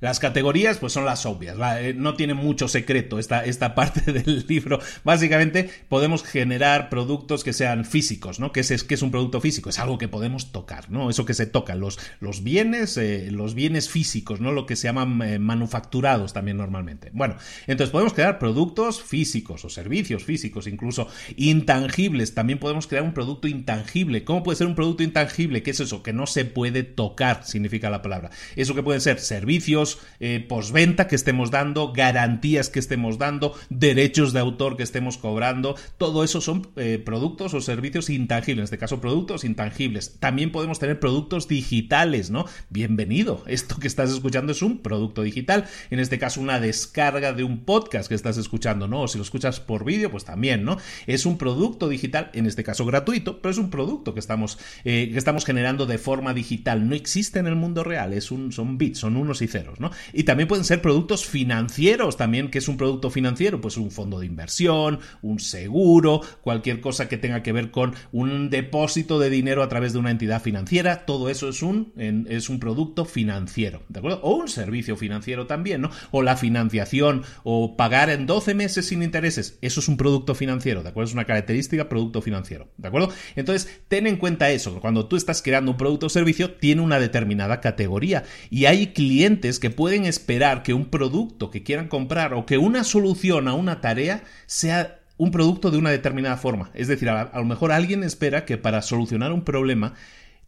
Las 0.00 0.20
categorías, 0.20 0.78
pues 0.78 0.92
son 0.92 1.04
las 1.04 1.26
obvias, 1.26 1.56
eh, 1.80 1.92
no 1.92 2.14
tiene 2.14 2.34
mucho 2.34 2.68
secreto 2.68 3.18
esta, 3.18 3.44
esta 3.44 3.74
parte 3.76 4.12
del 4.12 4.44
libro. 4.46 4.78
Básicamente 5.02 5.68
podemos 5.88 6.22
generar 6.22 6.88
productos 6.88 7.42
que 7.42 7.52
sean 7.52 7.84
físicos, 7.84 8.38
¿no? 8.38 8.52
¿Qué 8.52 8.60
es, 8.60 8.70
es 8.70 9.02
un 9.02 9.10
producto 9.10 9.40
físico? 9.40 9.70
Es 9.70 9.78
algo 9.80 9.98
que 9.98 10.06
podemos 10.06 10.52
tocar, 10.52 10.88
¿no? 10.90 11.10
Eso 11.10 11.24
que 11.24 11.34
se 11.34 11.46
toca, 11.46 11.74
los, 11.74 11.98
los 12.20 12.44
bienes, 12.44 12.96
eh, 12.96 13.28
los 13.32 13.54
bienes 13.54 13.88
físicos, 13.88 14.40
¿no? 14.40 14.52
Lo 14.52 14.66
que 14.66 14.76
se 14.76 14.86
llaman 14.86 15.20
eh, 15.22 15.38
manufacturados 15.38 16.32
también 16.32 16.58
normalmente. 16.58 17.10
Bueno, 17.12 17.36
entonces 17.66 17.90
podemos 17.90 18.12
crear 18.12 18.38
productos 18.38 19.02
físicos 19.02 19.64
o 19.64 19.68
servicios 19.68 20.24
físicos, 20.24 20.68
incluso 20.68 21.08
intangibles. 21.36 22.34
También 22.34 22.60
podemos 22.60 22.86
crear 22.86 23.02
un 23.02 23.14
producto 23.14 23.48
intangible. 23.48 24.24
¿Cómo 24.24 24.42
puede 24.42 24.56
ser 24.56 24.66
un 24.66 24.74
producto 24.74 25.02
intangible? 25.02 25.62
¿Qué 25.62 25.72
es 25.72 25.80
eso? 25.80 26.02
Que 26.02 26.12
no 26.12 26.26
se 26.26 26.44
puede 26.44 26.82
tocar, 26.82 27.44
significa 27.44 27.90
la 27.90 28.02
palabra. 28.02 28.30
Eso 28.54 28.74
que 28.74 28.82
pueden 28.82 29.00
ser 29.00 29.18
servicios, 29.18 29.87
eh, 30.20 30.44
posventa 30.46 31.06
que 31.08 31.14
estemos 31.14 31.50
dando, 31.50 31.92
garantías 31.92 32.68
que 32.68 32.78
estemos 32.78 33.18
dando, 33.18 33.54
derechos 33.70 34.32
de 34.32 34.40
autor 34.40 34.76
que 34.76 34.82
estemos 34.82 35.16
cobrando, 35.16 35.76
todo 35.96 36.24
eso 36.24 36.40
son 36.40 36.68
eh, 36.76 37.00
productos 37.04 37.54
o 37.54 37.60
servicios 37.60 38.10
intangibles, 38.10 38.58
en 38.58 38.64
este 38.64 38.78
caso 38.78 39.00
productos 39.00 39.44
intangibles. 39.44 40.16
También 40.18 40.52
podemos 40.52 40.78
tener 40.78 41.00
productos 41.00 41.48
digitales, 41.48 42.30
¿no? 42.30 42.44
Bienvenido, 42.70 43.42
esto 43.46 43.78
que 43.78 43.86
estás 43.86 44.10
escuchando 44.10 44.52
es 44.52 44.62
un 44.62 44.78
producto 44.78 45.22
digital, 45.22 45.66
en 45.90 46.00
este 46.00 46.18
caso 46.18 46.40
una 46.40 46.60
descarga 46.60 47.32
de 47.32 47.44
un 47.44 47.64
podcast 47.64 48.08
que 48.08 48.14
estás 48.14 48.36
escuchando, 48.36 48.88
¿no? 48.88 49.02
O 49.02 49.08
si 49.08 49.18
lo 49.18 49.24
escuchas 49.24 49.60
por 49.60 49.84
vídeo, 49.84 50.10
pues 50.10 50.24
también, 50.24 50.64
¿no? 50.64 50.78
Es 51.06 51.26
un 51.26 51.38
producto 51.38 51.88
digital, 51.88 52.30
en 52.34 52.46
este 52.46 52.64
caso 52.64 52.84
gratuito, 52.84 53.40
pero 53.40 53.52
es 53.52 53.58
un 53.58 53.70
producto 53.70 54.14
que 54.14 54.20
estamos, 54.20 54.58
eh, 54.84 55.10
que 55.12 55.18
estamos 55.18 55.44
generando 55.44 55.86
de 55.86 55.98
forma 55.98 56.34
digital. 56.34 56.88
No 56.88 56.94
existe 56.94 57.38
en 57.38 57.46
el 57.46 57.56
mundo 57.56 57.84
real, 57.84 58.12
es 58.12 58.30
un, 58.30 58.52
son 58.52 58.78
bits, 58.78 58.98
son 58.98 59.16
unos 59.16 59.42
y 59.42 59.48
ceros. 59.48 59.77
Y 60.12 60.24
también 60.24 60.48
pueden 60.48 60.64
ser 60.64 60.82
productos 60.82 61.26
financieros, 61.26 62.16
también, 62.16 62.50
que 62.50 62.58
es 62.58 62.68
un 62.68 62.76
producto 62.76 63.10
financiero? 63.10 63.60
Pues 63.60 63.76
un 63.76 63.90
fondo 63.90 64.20
de 64.20 64.26
inversión, 64.26 65.00
un 65.22 65.40
seguro, 65.40 66.20
cualquier 66.42 66.80
cosa 66.80 67.08
que 67.08 67.18
tenga 67.18 67.42
que 67.42 67.52
ver 67.52 67.70
con 67.70 67.94
un 68.12 68.50
depósito 68.50 69.18
de 69.18 69.30
dinero 69.30 69.62
a 69.62 69.68
través 69.68 69.92
de 69.92 69.98
una 69.98 70.10
entidad 70.10 70.42
financiera, 70.42 71.06
todo 71.06 71.28
eso 71.28 71.48
es 71.48 71.62
un, 71.62 71.92
es 72.28 72.48
un 72.48 72.60
producto 72.60 73.04
financiero, 73.04 73.82
¿de 73.88 73.98
acuerdo? 73.98 74.20
O 74.22 74.36
un 74.36 74.48
servicio 74.48 74.96
financiero 74.96 75.46
también, 75.46 75.82
¿no? 75.82 75.90
O 76.10 76.22
la 76.22 76.36
financiación, 76.36 77.24
o 77.44 77.76
pagar 77.76 78.10
en 78.10 78.26
12 78.26 78.54
meses 78.54 78.86
sin 78.86 79.02
intereses, 79.02 79.58
eso 79.62 79.80
es 79.80 79.88
un 79.88 79.96
producto 79.96 80.34
financiero, 80.34 80.82
¿de 80.82 80.90
acuerdo? 80.90 81.08
Es 81.08 81.14
una 81.14 81.24
característica 81.24 81.88
producto 81.88 82.22
financiero, 82.22 82.68
¿de 82.76 82.88
acuerdo? 82.88 83.10
Entonces, 83.36 83.80
ten 83.88 84.06
en 84.06 84.16
cuenta 84.16 84.50
eso, 84.50 84.80
cuando 84.80 85.06
tú 85.06 85.16
estás 85.16 85.42
creando 85.42 85.72
un 85.72 85.76
producto 85.76 86.06
o 86.06 86.10
servicio, 86.10 86.52
tiene 86.52 86.82
una 86.82 86.98
determinada 86.98 87.60
categoría 87.60 88.24
y 88.50 88.66
hay 88.66 88.88
clientes 88.88 89.58
que 89.58 89.67
pueden 89.70 90.04
esperar 90.04 90.62
que 90.62 90.74
un 90.74 90.86
producto 90.86 91.50
que 91.50 91.62
quieran 91.62 91.88
comprar 91.88 92.34
o 92.34 92.46
que 92.46 92.58
una 92.58 92.84
solución 92.84 93.48
a 93.48 93.54
una 93.54 93.80
tarea 93.80 94.24
sea 94.46 95.00
un 95.16 95.30
producto 95.30 95.70
de 95.70 95.78
una 95.78 95.90
determinada 95.90 96.36
forma. 96.36 96.70
Es 96.74 96.88
decir, 96.88 97.08
a, 97.10 97.30
lo 97.34 97.44
mejor 97.44 97.72
alguien 97.72 98.04
espera 98.04 98.44
que 98.44 98.56
para 98.56 98.82
solucionar 98.82 99.32
un 99.32 99.42
problema 99.42 99.94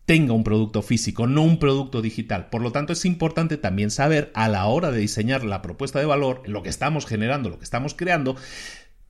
tenga 0.06 0.32
un 0.32 0.44
producto 0.44 0.82
físico, 0.82 1.26
no 1.26 1.42
un 1.42 1.58
producto 1.58 2.02
digital. 2.02 2.48
Por 2.50 2.62
lo 2.62 2.72
tanto, 2.72 2.92
es 2.92 3.04
importante 3.04 3.56
también 3.56 3.90
saber 3.90 4.30
a 4.34 4.48
la 4.48 4.66
hora 4.66 4.90
de 4.90 4.98
diseñar 4.98 5.44
la 5.44 5.62
propuesta 5.62 5.98
de 5.98 6.06
valor, 6.06 6.42
lo 6.46 6.62
que 6.62 6.68
estamos 6.68 7.06
generando, 7.06 7.48
lo 7.48 7.58
que 7.58 7.64
estamos 7.64 7.94
creando, 7.94 8.36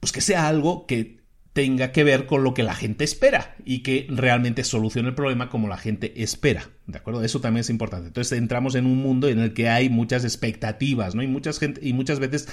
pues 0.00 0.12
que 0.12 0.20
sea 0.20 0.48
algo 0.48 0.86
que 0.86 1.19
tenga 1.53 1.90
que 1.92 2.05
ver 2.05 2.26
con 2.26 2.44
lo 2.44 2.55
que 2.55 2.62
la 2.62 2.74
gente 2.74 3.05
espera 3.05 3.57
y 3.64 3.82
que 3.82 4.07
realmente 4.09 4.64
solucione 4.64 5.09
el 5.09 5.14
problema 5.14 5.48
como 5.48 5.68
la 5.68 5.76
gente 5.76 6.22
espera. 6.22 6.68
¿De 6.86 6.98
acuerdo? 6.98 7.22
Eso 7.22 7.40
también 7.40 7.62
es 7.62 7.70
importante. 7.70 8.09
Entonces 8.09 8.38
entramos 8.38 8.74
en 8.74 8.86
un 8.86 8.98
mundo 8.98 9.28
en 9.28 9.40
el 9.40 9.53
que 9.53 9.68
hay 9.68 9.88
muchas 9.88 10.24
expectativas, 10.24 11.14
¿no? 11.14 11.22
Y 11.22 11.26
muchas 11.26 11.59
gente, 11.59 11.80
y 11.82 11.92
muchas 11.92 12.20
veces 12.20 12.48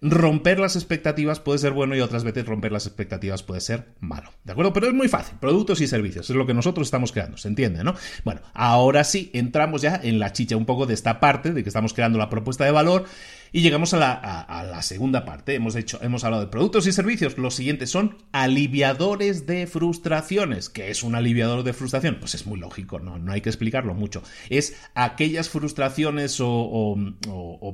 romper 0.00 0.60
las 0.60 0.76
expectativas 0.76 1.40
puede 1.40 1.58
ser 1.58 1.72
bueno 1.72 1.96
y 1.96 2.00
otras 2.00 2.24
veces 2.24 2.46
romper 2.46 2.72
las 2.72 2.86
expectativas 2.86 3.42
puede 3.42 3.60
ser 3.60 3.88
malo. 4.00 4.30
¿De 4.44 4.52
acuerdo? 4.52 4.72
Pero 4.72 4.86
es 4.86 4.94
muy 4.94 5.08
fácil. 5.08 5.36
Productos 5.40 5.80
y 5.80 5.86
servicios 5.86 6.30
es 6.30 6.36
lo 6.36 6.46
que 6.46 6.54
nosotros 6.54 6.86
estamos 6.86 7.12
creando, 7.12 7.36
¿se 7.36 7.48
entiende, 7.48 7.82
no? 7.84 7.94
Bueno, 8.24 8.40
ahora 8.54 9.04
sí 9.04 9.30
entramos 9.34 9.82
ya 9.82 10.00
en 10.02 10.18
la 10.18 10.32
chicha 10.32 10.56
un 10.56 10.66
poco 10.66 10.86
de 10.86 10.94
esta 10.94 11.20
parte 11.20 11.52
de 11.52 11.62
que 11.62 11.68
estamos 11.68 11.92
creando 11.92 12.18
la 12.18 12.30
propuesta 12.30 12.64
de 12.64 12.70
valor 12.70 13.04
y 13.52 13.62
llegamos 13.62 13.94
a 13.94 13.98
la, 13.98 14.82
segunda 14.82 15.24
parte. 15.24 15.54
Hemos, 15.54 15.74
hecho, 15.76 15.98
hemos 16.02 16.24
hablado 16.24 16.44
de 16.44 16.50
productos 16.50 16.86
y 16.86 16.92
servicios. 16.92 17.36
Los 17.38 17.54
siguientes 17.54 17.90
son 17.90 18.18
aliviadores 18.32 19.46
de 19.46 19.66
frustraciones. 19.66 20.68
¿Qué 20.68 20.90
es 20.90 21.02
un 21.02 21.14
aliviador 21.14 21.62
de 21.62 21.72
frustración? 21.72 22.18
Pues 22.20 22.34
es 22.34 22.46
muy 22.46 22.58
lógico, 22.58 23.00
no, 23.00 23.18
no 23.18 23.32
hay 23.32 23.40
que 23.40 23.48
explicarlo 23.48 23.94
mucho. 23.94 24.22
Es 24.50 24.76
aquellas 24.94 25.48
frustraciones 25.48 26.38
o, 26.40 26.96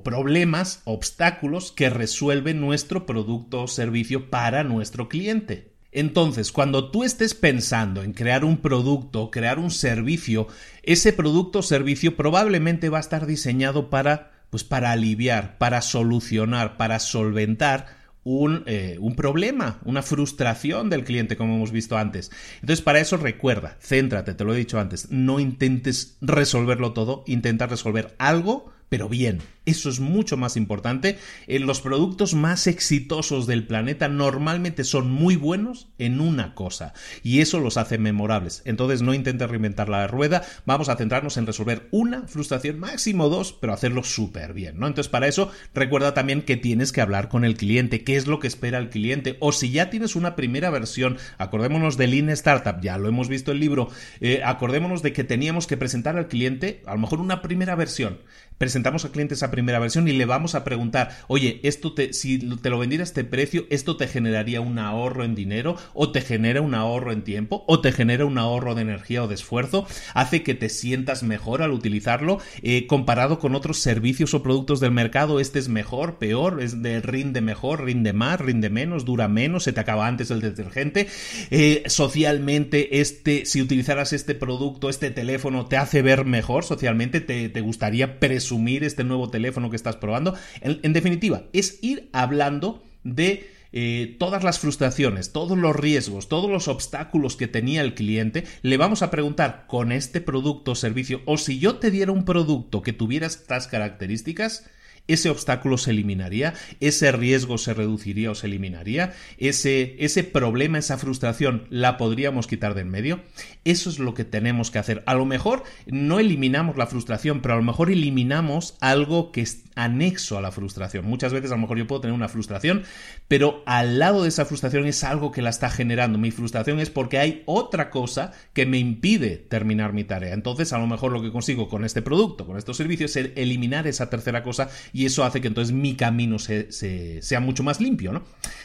problemas, 0.05 0.83
obstáculos 0.85 1.73
que 1.73 1.91
resuelve 1.91 2.55
nuestro 2.55 3.07
producto 3.07 3.63
o 3.63 3.69
servicio 3.69 4.31
para 4.31 4.65
nuestro 4.65 5.09
cliente. 5.09 5.75
Entonces, 5.93 6.51
cuando 6.51 6.91
tú 6.91 7.05
estés 7.05 7.35
pensando 7.35 8.03
en 8.03 8.13
crear 8.13 8.45
un 8.45 8.57
producto, 8.59 9.31
crear 9.31 9.61
un 9.61 9.71
servicio, 9.71 10.49
ese 10.83 11.13
producto 11.13 11.61
o 11.61 11.63
servicio 11.63 12.17
probablemente 12.17 12.89
va 12.89 12.99
a 12.99 13.01
estar 13.01 13.27
diseñado 13.27 13.91
para 13.91 14.34
pues 14.55 14.63
para 14.63 14.93
aliviar, 14.93 15.59
para 15.59 15.83
solucionar, 15.83 16.77
para 16.77 17.01
solventar 17.01 17.89
un, 18.23 18.63
eh, 18.67 18.99
un, 19.01 19.17
problema, 19.17 19.81
una 19.85 20.01
frustración 20.01 20.91
del 20.91 21.03
cliente, 21.03 21.37
como 21.37 21.57
hemos 21.57 21.73
visto 21.73 21.99
antes. 21.99 22.31
Entonces, 22.61 22.81
para 22.81 23.01
eso 23.01 23.17
recuerda, 23.17 23.77
céntrate, 23.81 24.33
te 24.33 24.45
lo 24.45 24.55
he 24.55 24.57
dicho 24.57 24.79
antes, 24.79 25.11
no 25.11 25.41
intentes 25.41 26.19
resolverlo 26.21 26.93
todo, 26.93 27.25
intenta 27.27 27.67
resolver 27.67 28.15
algo, 28.19 28.73
pero 28.89 29.09
bien. 29.09 29.41
Eso 29.67 29.89
es 29.89 29.99
mucho 29.99 30.37
más 30.37 30.59
importante. 30.59 31.19
En 31.47 31.63
eh, 31.63 31.65
los 31.65 31.81
productos 31.81 32.35
más 32.35 32.67
exitosos 32.67 33.47
del 33.47 33.67
planeta 33.67 34.09
normalmente 34.09 34.85
son 34.85 35.11
muy 35.11 35.37
buenos 35.37 35.89
en 35.99 36.21
una 36.21 36.55
cosa 36.55 36.93
y 37.23 37.41
eso 37.41 37.61
los 37.61 37.79
hace 37.79 37.97
memorables. 37.97 38.61
Entonces 38.67 39.01
no 39.01 39.15
intentes 39.15 39.49
reinventar 39.49 39.89
la 39.89 40.07
rueda, 40.07 40.43
vamos 40.67 40.91
a 40.91 40.97
centrarnos 40.97 41.39
en 41.39 41.47
resolver 41.47 41.89
una 41.93 42.29
frustración, 42.29 42.79
máximo 42.79 43.31
dos, 43.31 43.55
pero 43.59 43.73
hacerlo 43.73 44.05
súper 44.05 44.53
bien, 44.53 44.79
¿no? 44.79 44.87
Entonces 44.87 45.11
para 45.11 45.29
eso 45.29 45.51
recuerda 45.73 46.13
también 46.13 46.43
que 46.43 46.59
tienes 46.59 46.93
que 46.93 47.01
hablar 47.01 47.31
con 47.31 47.45
el 47.45 47.57
cliente, 47.57 48.05
qué 48.05 48.17
es 48.17 48.27
lo 48.27 48.41
que 48.41 48.49
espera 48.49 48.77
el 48.79 48.91
cliente 48.91 49.39
o 49.41 49.53
si 49.53 49.71
ya 49.71 49.89
tienes 49.89 50.15
una 50.15 50.37
primera 50.37 50.69
versión, 50.69 51.17
acordémonos 51.39 51.97
de 51.97 52.07
Lean 52.07 52.29
Startup, 52.31 52.81
ya 52.83 52.99
lo 52.99 53.09
hemos 53.09 53.29
visto 53.29 53.51
en 53.51 53.57
el 53.57 53.61
libro, 53.61 53.89
eh, 54.21 54.43
acordémonos 54.45 55.01
de 55.03 55.15
que 55.15 55.25
teníamos 55.25 55.67
que 55.67 55.79
presentar 55.79 56.19
al 56.19 56.29
cliente 56.29 56.83
a 56.85 56.93
lo 56.93 56.99
mejor 56.99 57.21
una 57.21 57.41
primera 57.41 57.75
versión. 57.77 58.19
Presentamos 58.59 59.05
al 59.05 59.11
cliente 59.11 59.35
esa 59.35 59.51
primera 59.51 59.81
versión 59.81 60.07
y 60.07 60.13
le 60.13 60.27
vamos 60.27 60.55
a 60.55 60.63
preguntar, 60.63 61.11
oye, 61.27 61.61
esto 61.65 61.93
te, 61.93 62.13
si 62.13 62.39
te 62.39 62.71
lo 62.71 62.79
vendiera 62.79 63.03
este 63.03 63.25
precio, 63.25 63.67
¿esto 63.69 63.97
te 63.97 64.07
generaría 64.07 64.61
un 64.61 64.79
ahorro 64.79 65.25
en 65.25 65.35
dinero? 65.35 65.77
¿O 65.93 66.13
te 66.13 66.21
genera 66.21 66.61
un 66.61 66.75
ahorro 66.75 67.11
en 67.11 67.25
tiempo? 67.25 67.65
¿O 67.67 67.81
te 67.81 67.91
genera 67.91 68.25
un 68.25 68.39
ahorro 68.39 68.77
de 68.77 68.83
energía 68.83 69.25
o 69.25 69.29
de 69.29 69.35
esfuerzo? 69.35 69.87
¿Hace 70.15 70.45
que 70.45 70.55
te 70.55 70.69
sientas 70.69 71.25
mejor 71.25 71.63
al 71.63 71.73
utilizarlo? 71.73 72.39
Eh, 72.63 72.87
comparado 72.87 73.41
con 73.41 73.57
otros 73.57 73.79
servicios 73.79 74.35
o 74.35 74.43
productos 74.43 74.79
del 74.79 74.93
mercado, 74.93 75.41
¿este 75.41 75.59
es 75.59 75.69
mejor, 75.69 76.19
peor? 76.19 76.63
¿Es 76.63 76.81
de 76.81 77.01
rinde 77.01 77.41
mejor, 77.41 77.85
rinde 77.85 78.13
más, 78.13 78.41
rinde 78.41 78.71
menos, 78.71 79.05
dura 79.05 79.27
menos, 79.27 79.65
se 79.65 79.73
te 79.73 79.81
acaba 79.81 80.07
antes 80.07 80.31
el 80.31 80.41
detergente? 80.41 81.09
Eh, 81.51 81.83
socialmente, 81.87 83.01
este, 83.01 83.47
si 83.47 83.61
utilizaras 83.61 84.13
este 84.13 84.37
producto, 84.37 84.89
este 84.89 85.11
teléfono, 85.11 85.67
¿te 85.67 85.77
hace 85.77 86.03
ver 86.03 86.25
mejor 86.25 86.65
socialmente? 86.65 87.21
¿Te, 87.21 87.49
te 87.49 87.61
gustaría 87.61 88.21
presumir 88.45 88.85
este 88.85 89.05
nuevo 89.05 89.31
teléfono 89.31 89.71
que 89.71 89.77
estás 89.77 89.97
probando. 89.97 90.35
En, 90.61 90.93
definitiva, 90.93 91.45
es 91.55 91.79
ir 91.81 92.11
hablando 92.13 92.83
de 93.03 93.49
eh, 93.73 94.17
todas 94.19 94.45
las 94.45 94.59
frustraciones, 94.59 95.33
todos 95.33 95.57
los 95.57 95.75
riesgos, 95.75 96.29
todos 96.29 96.51
los 96.51 96.69
obstáculos 96.69 97.37
que 97.37 97.49
tenía 97.49 97.81
el 97.81 97.95
cliente, 97.95 98.45
le 98.61 98.77
vamos 98.77 99.01
a 99.01 99.11
preguntar 99.11 99.65
con 99.67 99.93
este 99.93 100.21
producto 100.21 100.73
o 100.73 100.75
servicio, 100.75 101.23
o 101.25 101.39
si 101.39 101.59
yo 101.59 101.77
te 101.77 101.91
diera 101.91 102.13
un 102.13 102.27
producto 102.27 102.83
que 102.83 102.93
tuviera 102.93 103.27
estas 103.27 103.67
características, 103.67 104.69
ese 105.09 105.31
obstáculo 105.31 105.79
se 105.79 105.91
eliminaría, 105.91 106.55
ese 106.81 107.13
riesgo 107.13 107.59
se 107.59 107.75
reduciría 107.75 108.31
o 108.31 108.35
se 108.35 108.47
eliminaría, 108.47 109.13
ese, 109.39 109.97
ese 109.99 110.25
problema, 110.25 110.79
esa 110.79 110.99
frustración 110.99 111.67
la 111.71 111.97
podríamos 111.97 112.47
quitar 112.47 112.75
de 112.75 112.85
en 112.85 112.91
medio. 112.91 113.21
Eso 113.65 113.91
es 113.91 113.99
lo 113.99 114.15
que 114.15 114.25
tenemos 114.25 114.71
que 114.71 114.79
hacer. 114.79 115.03
A 115.07 115.15
lo 115.15 115.25
mejor 115.25 115.65
no 115.87 116.21
eliminamos 116.21 116.77
la 116.77 116.87
frustración, 116.87 117.41
pero 117.41 117.55
a 117.55 117.57
lo 117.57 117.63
mejor 117.63 117.91
eliminamos 117.91 118.77
algo 118.81 119.33
que 119.33 119.41
anexo 119.75 120.39
a 120.39 120.41
la 120.41 120.53
frustración. 120.53 121.05
Muchas 121.05 121.33
veces 121.33 121.51
a 121.51 121.55
lo 121.55 121.61
mejor 121.63 121.79
yo 121.79 121.87
puedo 121.87 122.01
tener 122.01 122.15
una 122.15 122.29
frustración, 122.29 122.85
pero 123.29 123.63
al 123.67 123.99
lado 123.99 124.23
de 124.23 124.29
esa 124.29 124.45
frustración 124.45 124.87
es 124.87 125.05
algo 125.05 125.33
que 125.33 125.43
la 125.43 125.51
está 125.51 125.71
generando. 125.71 126.19
Mi 126.19 126.31
frustración 126.31 126.81
es 126.81 126.91
porque 126.91 127.19
hay 127.19 127.43
otra 127.47 127.91
cosa 127.91 128.33
que 128.53 128.67
me 128.67 128.79
impide 128.79 129.37
terminar 129.37 129.93
mi 129.93 130.05
tarea. 130.05 130.35
Entonces 130.35 130.73
a 130.73 130.79
lo 130.79 130.87
mejor 130.87 131.13
lo 131.13 131.23
que 131.23 131.33
consigo 131.33 131.69
con 131.69 131.85
este 131.85 132.03
producto, 132.03 132.47
con 132.47 132.57
estos 132.57 132.77
servicios, 132.77 133.17
es 133.17 133.31
eliminar 133.35 133.87
esa 133.87 134.11
tercera 134.11 134.43
cosa 134.43 134.69
y 134.93 135.07
eso 135.07 135.25
hace 135.25 135.41
que 135.41 135.49
entonces 135.49 135.75
mi 135.75 135.97
camino 135.97 136.39
sea 136.39 137.41
mucho 137.41 137.63
más 137.63 137.81
limpio, 137.81 138.13
¿no? 138.13 138.23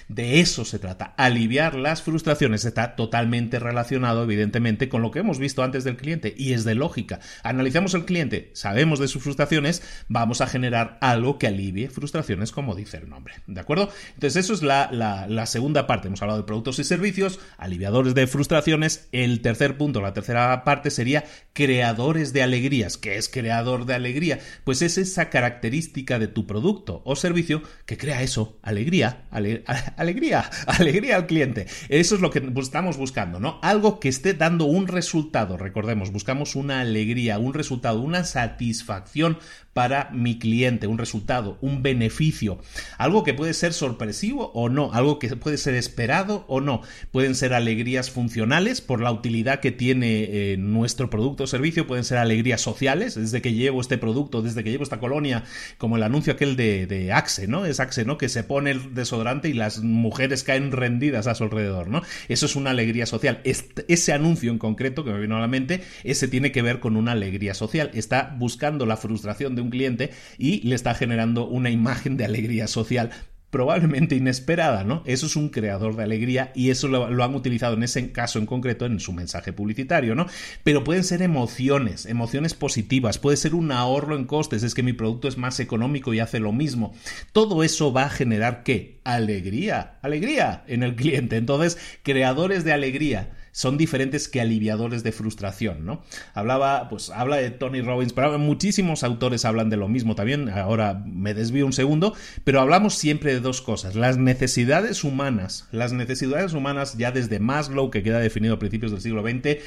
De 0.08 0.40
eso 0.40 0.66
se 0.66 0.80
trata, 0.80 1.14
aliviar 1.18 1.76
las 1.76 2.02
frustraciones. 2.02 2.66
Está 2.66 2.96
totalmente 2.96 3.60
relacionado, 3.60 4.24
evidentemente, 4.24 4.90
con 4.90 5.02
lo 5.02 5.12
que 5.12 5.20
hemos 5.20 5.40
visto 5.40 5.64
antes 5.64 5.84
del 5.84 5.98
cliente 5.98 6.34
y 6.38 6.54
es 6.54 6.64
de 6.64 6.76
lógica. 6.76 7.20
Analizamos 7.44 7.94
el 7.94 8.06
cliente, 8.06 8.52
sabemos 8.54 9.00
de 9.00 9.08
sus 9.08 9.24
frustraciones, 9.24 9.82
vamos 10.08 10.42
a 10.42 10.48
generar 10.48 10.99
algo 11.02 11.38
que 11.38 11.48
alivie 11.48 11.90
frustraciones, 11.90 12.52
como 12.52 12.76
dice 12.76 12.98
el 12.98 13.10
nombre. 13.10 13.36
¿De 13.48 13.60
acuerdo? 13.60 13.90
Entonces, 14.16 14.44
eso 14.44 14.54
es 14.54 14.64
la, 14.64 14.90
la 14.92 15.46
segunda 15.46 15.88
parte. 15.88 16.08
Hemos 16.08 16.22
hablado 16.22 16.40
de 16.40 16.46
productos 16.46 16.80
y 16.80 16.84
servicios, 16.84 17.40
aliviadores 17.58 18.16
de 18.16 18.28
frustraciones. 18.28 19.08
El 19.12 19.42
tercer 19.42 19.78
punto, 19.78 20.02
la 20.02 20.14
tercera 20.14 20.64
parte 20.64 20.92
sería 20.92 21.26
creadores 21.54 22.34
de 22.34 22.44
alegrías. 22.44 22.98
¿Qué 22.98 23.18
es 23.18 23.30
creador 23.30 23.86
de 23.86 23.94
alegría? 23.94 24.40
Pues 24.64 24.82
es 24.82 24.98
esa 24.98 25.30
característica 25.30 26.20
de 26.20 26.28
tu 26.28 26.48
producto 26.48 27.02
o 27.06 27.16
servicio 27.16 27.62
que 27.86 27.98
crea 27.98 28.22
eso, 28.22 28.60
alegría, 28.62 29.28
alegría, 29.32 30.50
alegría 30.68 31.16
al 31.16 31.28
cliente. 31.28 31.68
Eso 31.90 32.16
es 32.16 32.22
lo 32.22 32.30
que 32.30 32.42
estamos 32.60 32.98
buscando, 32.98 33.40
¿no? 33.40 33.60
Algo 33.62 34.00
que 34.00 34.10
esté 34.10 34.34
dando 34.34 34.66
un 34.66 34.88
resultado, 34.88 35.58
recordemos, 35.58 36.12
buscamos 36.12 36.56
una 36.56 36.82
alegría, 36.82 37.40
un 37.40 37.54
resultado, 37.54 38.02
una 38.02 38.24
satisfacción 38.24 39.38
para 39.74 40.10
mi 40.12 40.40
cliente, 40.40 40.88
un 40.88 40.98
resultado, 40.98 41.58
un 41.62 41.84
beneficio, 41.84 42.60
algo 42.98 43.24
que 43.24 43.34
puede 43.34 43.54
ser 43.54 43.74
sorpresivo 43.74 44.52
o 44.54 44.70
no, 44.70 44.92
algo 44.94 45.20
que 45.20 45.36
puede 45.36 45.58
ser 45.58 45.76
esperado 45.76 46.46
o 46.48 46.62
no. 46.62 46.82
Pueden 47.12 47.36
ser 47.36 47.54
alegrías 47.54 48.12
funcionales 48.12 48.82
por 48.82 49.02
la 49.02 49.12
utilidad 49.12 49.60
que 49.60 49.72
tiene 49.72 50.24
eh, 50.24 50.58
nuestro 50.58 51.10
producto 51.10 51.44
o 51.44 51.48
servicio, 51.48 51.88
pueden 51.88 52.04
ser 52.04 52.18
alegrías 52.18 52.62
sociales, 52.62 53.16
desde 53.16 53.42
que 53.42 53.54
llevo 53.54 53.82
este 53.82 53.98
producto, 53.98 54.42
desde 54.42 54.64
que 54.64 54.72
llevo 54.72 54.84
esta 54.84 55.00
colonia, 55.00 55.44
como 55.78 55.98
el 55.98 56.04
anuncio 56.04 56.34
aquel 56.34 56.56
de, 56.56 56.88
de 56.88 57.12
Axe, 57.14 57.48
¿no? 57.48 57.66
Es 57.66 57.80
Axe, 57.80 58.06
¿no? 58.06 58.18
Que 58.18 58.30
se 58.30 58.44
pone 58.44 58.72
el 58.72 58.94
desodorante 58.94 59.50
y 59.50 59.54
las 59.54 59.82
mujeres 59.82 60.44
caen 60.44 60.72
rendidas 60.72 61.28
a 61.28 61.36
su 61.36 61.44
alrededor, 61.44 61.90
¿no? 61.90 62.02
Eso 62.28 62.46
es 62.46 62.56
una 62.56 62.72
alegría 62.72 63.06
social. 63.06 63.42
ese 63.44 64.14
anuncio 64.14 64.52
en 64.52 64.58
concreto 64.58 65.04
que 65.04 65.12
me 65.12 65.20
vino 65.20 65.38
a 65.38 65.42
la 65.42 65.48
mente, 65.48 65.82
ese 66.04 66.28
tiene 66.28 66.52
que 66.52 66.62
ver 66.62 66.80
con 66.80 66.96
una 66.96 67.14
alegría 67.14 67.54
social. 67.54 67.92
Está 67.94 68.36
buscando 68.38 68.86
la 68.86 68.98
frustración 68.98 69.56
un 69.62 69.70
cliente 69.70 70.12
y 70.38 70.62
le 70.68 70.76
está 70.76 70.94
generando 70.94 71.48
una 71.48 71.70
imagen 71.70 72.18
de 72.18 72.26
alegría 72.26 72.68
social 72.68 73.12
probablemente 73.50 74.16
inesperada, 74.16 74.84
¿no? 74.84 75.02
Eso 75.06 75.26
es 75.26 75.36
un 75.36 75.50
creador 75.50 75.96
de 75.96 76.04
alegría 76.04 76.52
y 76.54 76.70
eso 76.70 76.88
lo, 76.88 77.24
han 77.24 77.36
utilizado 77.36 77.74
en 77.74 77.84
ese 77.84 78.12
caso 78.12 78.38
en 78.38 78.46
concreto 78.46 78.86
en 78.86 79.00
su 79.00 79.12
mensaje 79.12 79.54
publicitario, 79.54 80.14
¿no? 80.14 80.28
Pero 80.64 80.84
pueden 80.84 81.04
ser 81.04 81.22
emociones, 81.22 82.06
emociones 82.06 82.54
positivas, 82.54 83.18
puede 83.18 83.38
ser 83.38 83.56
un 83.56 83.72
ahorro 83.72 84.16
en 84.16 84.26
costes, 84.26 84.64
es 84.64 84.76
que 84.76 84.84
mi 84.84 84.94
producto 84.94 85.28
es 85.28 85.38
más 85.38 85.60
económico 85.60 86.14
y 86.14 86.20
hace 86.20 86.40
lo 86.40 86.52
mismo. 86.52 86.94
Todo 87.32 87.64
eso 87.64 87.92
va 87.92 88.04
a 88.04 88.10
generar 88.10 88.64
qué? 88.64 89.00
Alegría, 89.04 89.98
alegría 90.04 90.64
en 90.68 90.84
el 90.84 90.96
cliente. 90.96 91.38
Entonces, 91.38 91.80
creadores 92.04 92.64
de 92.64 92.74
alegría 92.74 93.32
son 93.52 93.78
diferentes 93.78 94.28
que 94.28 94.42
aliviadores 94.42 95.04
de 95.04 95.12
frustración, 95.12 95.86
¿no? 95.86 96.02
Hablaba, 96.34 96.90
pues 96.90 97.10
habla 97.10 97.38
de 97.38 97.52
Tony 97.52 97.82
Robbins, 97.82 98.14
pero 98.14 98.38
muchísimos 98.40 99.04
autores 99.04 99.46
hablan 99.46 99.70
de 99.70 99.78
lo 99.78 99.88
mismo 99.88 100.16
también, 100.16 100.50
ahora 100.50 101.04
me 101.06 101.34
desvío 101.34 101.66
un 101.66 101.74
segundo, 101.74 102.14
pero 102.44 102.62
hablamos 102.62 102.96
siempre 102.96 103.34
de 103.34 103.40
dos 103.40 103.62
cosas, 103.62 103.96
las 103.96 104.18
necesidades 104.18 105.04
humanas, 105.04 105.68
las 105.72 105.94
necesidades 105.94 106.54
humanas 106.54 106.98
ya 106.98 107.12
desde 107.12 107.40
Maslow, 107.40 107.90
que 107.90 108.04
queda 108.04 108.20
definido 108.20 108.56
a 108.56 108.60
principios 108.60 108.92
del 108.92 109.02
siglo 109.02 109.24
XX, 109.24 109.60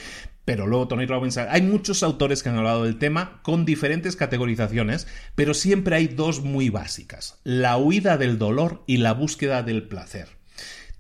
pero 0.45 0.67
luego 0.67 0.89
Tony 0.89 1.07
Robbins, 1.07 1.39
hay 1.39 1.63
muchos 1.63 2.03
autores 2.03 2.43
que 2.43 2.49
han 2.49 2.57
hablado 2.57 2.85
del 2.85 2.99
tema 2.99 3.41
con 3.43 3.65
diferentes 3.65 4.17
categorizaciones, 4.17 5.07
pero 5.35 5.55
siempre 5.55 5.97
hay 5.97 6.09
dos 6.09 6.43
muy 6.43 6.69
básicas, 6.69 7.39
la 7.45 7.77
huida 7.77 8.17
del 8.17 8.39
dolor 8.39 8.83
y 8.87 8.97
la 8.97 9.13
búsqueda 9.13 9.63
del 9.63 9.87
placer. 9.87 10.42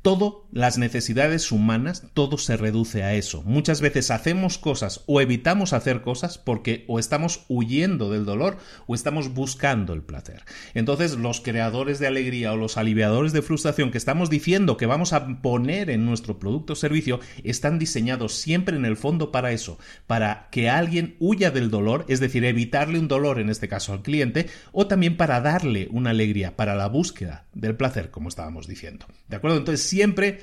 Todo, 0.02 0.48
las 0.50 0.78
necesidades 0.78 1.52
humanas, 1.52 2.08
todo 2.12 2.36
se 2.36 2.56
reduce 2.56 3.04
a 3.04 3.14
eso. 3.14 3.44
Muchas 3.44 3.80
veces 3.80 4.10
hacemos 4.10 4.58
cosas 4.58 5.04
o 5.06 5.20
evitamos 5.20 5.72
hacer 5.72 6.02
cosas 6.02 6.38
porque 6.38 6.84
o 6.88 6.98
estamos 6.98 7.44
huyendo 7.48 8.10
del 8.10 8.24
dolor 8.24 8.56
o 8.88 8.96
estamos 8.96 9.32
buscando 9.32 9.92
el 9.92 10.02
placer. 10.02 10.42
Entonces, 10.74 11.16
los 11.16 11.40
creadores 11.40 12.00
de 12.00 12.08
alegría 12.08 12.52
o 12.52 12.56
los 12.56 12.78
aliviadores 12.78 13.32
de 13.32 13.42
frustración 13.42 13.92
que 13.92 13.98
estamos 13.98 14.28
diciendo 14.28 14.76
que 14.76 14.86
vamos 14.86 15.12
a 15.12 15.40
poner 15.40 15.88
en 15.88 16.04
nuestro 16.04 16.40
producto 16.40 16.72
o 16.72 16.76
servicio 16.76 17.20
están 17.44 17.78
diseñados 17.78 18.34
siempre 18.34 18.76
en 18.76 18.84
el 18.84 18.96
fondo 18.96 19.30
para 19.30 19.52
eso, 19.52 19.78
para 20.08 20.48
que 20.50 20.68
alguien 20.68 21.14
huya 21.20 21.52
del 21.52 21.70
dolor, 21.70 22.06
es 22.08 22.18
decir, 22.18 22.44
evitarle 22.44 22.98
un 22.98 23.06
dolor 23.06 23.38
en 23.38 23.50
este 23.50 23.68
caso 23.68 23.92
al 23.92 24.02
cliente, 24.02 24.48
o 24.72 24.88
también 24.88 25.16
para 25.16 25.40
darle 25.40 25.86
una 25.92 26.10
alegría, 26.10 26.56
para 26.56 26.74
la 26.74 26.88
búsqueda 26.88 27.44
del 27.52 27.76
placer, 27.76 28.10
como 28.10 28.28
estábamos 28.28 28.66
diciendo. 28.66 29.06
¿De 29.28 29.36
acuerdo? 29.36 29.56
Entonces, 29.56 29.86
siempre 29.86 30.42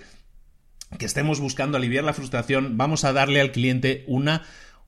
que 0.97 1.05
estemos 1.05 1.39
buscando 1.39 1.77
aliviar 1.77 2.03
la 2.03 2.13
frustración, 2.13 2.77
vamos 2.77 3.03
a 3.03 3.13
darle 3.13 3.41
al 3.41 3.51
cliente 3.51 4.03
una... 4.07 4.43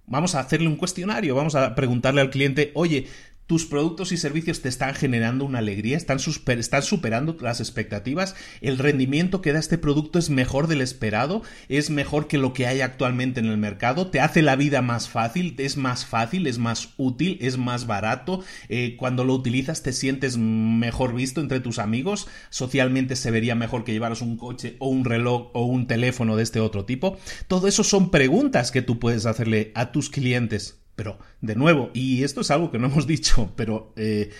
Vamos 0.07 0.35
a 0.35 0.39
hacerle 0.39 0.67
un 0.67 0.75
cuestionario, 0.75 1.35
vamos 1.35 1.55
a 1.55 1.73
preguntarle 1.75 2.21
al 2.21 2.31
cliente, 2.31 2.71
oye, 2.73 3.07
tus 3.51 3.65
productos 3.65 4.13
y 4.13 4.17
servicios 4.17 4.61
te 4.61 4.69
están 4.69 4.95
generando 4.95 5.43
una 5.43 5.59
alegría, 5.59 5.97
están, 5.97 6.19
superando 6.19 7.35
las 7.41 7.59
expectativas, 7.59 8.33
el 8.61 8.77
rendimiento 8.77 9.41
que 9.41 9.51
da 9.51 9.59
este 9.59 9.77
producto 9.77 10.19
es 10.19 10.29
mejor 10.29 10.67
del 10.67 10.79
esperado, 10.79 11.41
es 11.67 11.89
mejor 11.89 12.29
que 12.29 12.37
lo 12.37 12.53
que 12.53 12.65
hay 12.65 12.79
actualmente 12.79 13.41
en 13.41 13.47
el 13.47 13.57
mercado, 13.57 14.07
te 14.07 14.21
hace 14.21 14.41
la 14.41 14.55
vida 14.55 14.81
más 14.81 15.09
fácil, 15.09 15.55
es 15.57 15.75
más 15.75 16.05
fácil, 16.05 16.47
es 16.47 16.59
más 16.59 16.93
útil, 16.95 17.39
es 17.41 17.57
más 17.57 17.87
barato, 17.87 18.41
eh, 18.69 18.95
cuando 18.97 19.25
lo 19.25 19.33
utilizas 19.33 19.83
te 19.83 19.91
sientes 19.91 20.37
mejor 20.37 21.13
visto 21.13 21.41
entre 21.41 21.59
tus 21.59 21.77
amigos, 21.77 22.29
socialmente 22.51 23.17
se 23.17 23.31
vería 23.31 23.53
mejor 23.53 23.83
que 23.83 23.91
llevaras 23.91 24.21
un 24.21 24.37
coche 24.37 24.77
o 24.79 24.87
un 24.87 25.03
reloj 25.03 25.49
o 25.53 25.65
un 25.65 25.87
teléfono 25.87 26.37
de 26.37 26.43
este 26.43 26.61
otro 26.61 26.85
tipo. 26.85 27.17
Todo 27.49 27.67
eso 27.67 27.83
son 27.83 28.11
preguntas 28.11 28.71
que 28.71 28.81
tú 28.81 28.97
puedes 28.97 29.25
hacerle 29.25 29.73
a 29.75 29.91
tus 29.91 30.09
clientes 30.09 30.80
pero, 30.95 31.19
de 31.41 31.55
nuevo, 31.55 31.89
y 31.93 32.23
esto 32.23 32.41
es 32.41 32.51
algo 32.51 32.71
que 32.71 32.79
no 32.79 32.87
hemos 32.87 33.07
dicho, 33.15 33.53
pero 33.55 33.93
eh, 33.95 34.31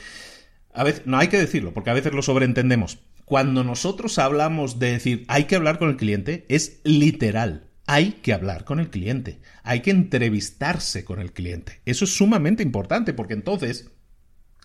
a 0.74 0.84
veces, 0.84 1.04
no 1.06 1.18
hay 1.18 1.28
que 1.28 1.40
decirlo, 1.40 1.74
porque 1.74 1.90
a 1.90 1.96
veces 1.96 2.14
lo 2.14 2.22
sobreentendemos. 2.22 3.00
Cuando 3.26 3.64
nosotros 3.64 4.18
hablamos 4.20 4.80
de 4.80 4.92
decir 4.92 5.26
hay 5.28 5.46
que 5.46 5.56
hablar 5.56 5.80
con 5.80 5.90
el 5.90 5.98
cliente, 5.98 6.46
es 6.50 6.82
literal. 6.84 7.70
Hay 7.88 8.14
que 8.22 8.34
hablar 8.34 8.66
con 8.66 8.80
el 8.80 8.90
cliente. 8.90 9.42
Hay 9.64 9.82
que 9.82 9.92
entrevistarse 9.92 11.04
con 11.06 11.20
el 11.20 11.34
cliente. 11.34 11.82
Eso 11.86 12.06
es 12.06 12.16
sumamente 12.16 12.64
importante 12.64 13.14
porque 13.14 13.34
entonces 13.34 13.90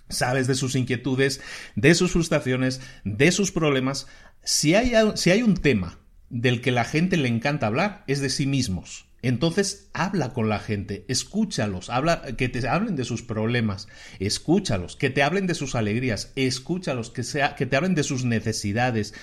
sabes 0.09 0.47
de 0.47 0.55
sus 0.55 0.75
inquietudes, 0.75 1.41
de 1.75 1.95
sus 1.95 2.13
frustraciones, 2.13 2.81
de 3.05 3.33
sus 3.33 3.53
problemas. 3.53 4.07
Si 4.43 4.75
hay, 4.75 4.93
si 5.15 5.31
hay 5.31 5.43
un 5.43 5.55
tema 5.55 5.99
del 6.29 6.61
que 6.61 6.73
la 6.73 6.85
gente 6.85 7.17
le 7.17 7.29
encanta 7.29 7.67
hablar, 7.67 8.05
es 8.07 8.21
de 8.21 8.31
sí 8.31 8.47
mismos. 8.47 9.06
Entonces 9.23 9.89
habla 9.93 10.33
con 10.33 10.49
la 10.49 10.59
gente, 10.59 11.05
escúchalos, 11.09 11.91
habla, 11.91 12.23
que 12.37 12.49
te 12.49 12.67
hablen 12.69 12.97
de 12.97 13.05
sus 13.05 13.23
problemas, 13.23 13.89
escúchalos, 14.19 14.97
que 14.97 15.11
te 15.11 15.23
hablen 15.23 15.47
de 15.47 15.55
sus 15.55 15.75
alegrías, 15.75 16.33
escúchalos, 16.37 17.11
que, 17.11 17.23
sea, 17.23 17.55
que 17.57 17.67
te 17.67 17.77
hablen 17.77 17.95
de 17.95 18.03
sus 18.03 18.25
necesidades. 18.25 19.15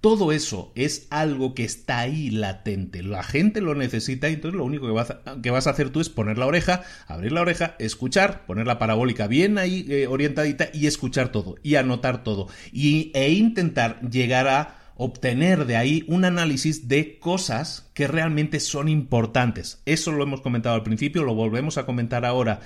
Todo 0.00 0.32
eso 0.32 0.70
es 0.74 1.06
algo 1.08 1.54
que 1.54 1.64
está 1.64 2.00
ahí 2.00 2.30
latente. 2.30 3.02
La 3.02 3.22
gente 3.22 3.60
lo 3.60 3.74
necesita 3.74 4.28
y 4.28 4.34
entonces 4.34 4.58
lo 4.58 4.64
único 4.64 4.86
que 4.86 4.92
vas, 4.92 5.10
a, 5.10 5.40
que 5.42 5.50
vas 5.50 5.66
a 5.66 5.70
hacer 5.70 5.90
tú 5.90 6.00
es 6.00 6.10
poner 6.10 6.36
la 6.36 6.46
oreja, 6.46 6.82
abrir 7.06 7.32
la 7.32 7.40
oreja, 7.40 7.74
escuchar, 7.78 8.44
poner 8.44 8.66
la 8.66 8.78
parabólica 8.78 9.28
bien 9.28 9.56
ahí 9.56 9.86
eh, 9.88 10.06
orientadita 10.06 10.68
y 10.74 10.88
escuchar 10.88 11.30
todo 11.30 11.56
y 11.62 11.76
anotar 11.76 12.22
todo 12.22 12.48
y, 12.70 13.12
e 13.14 13.32
intentar 13.32 14.00
llegar 14.10 14.46
a 14.48 14.83
obtener 14.96 15.66
de 15.66 15.76
ahí 15.76 16.04
un 16.06 16.24
análisis 16.24 16.88
de 16.88 17.18
cosas 17.18 17.90
que 17.94 18.06
realmente 18.06 18.60
son 18.60 18.88
importantes. 18.88 19.82
Eso 19.86 20.12
lo 20.12 20.22
hemos 20.22 20.40
comentado 20.40 20.74
al 20.74 20.82
principio, 20.82 21.24
lo 21.24 21.34
volvemos 21.34 21.78
a 21.78 21.86
comentar 21.86 22.24
ahora. 22.24 22.60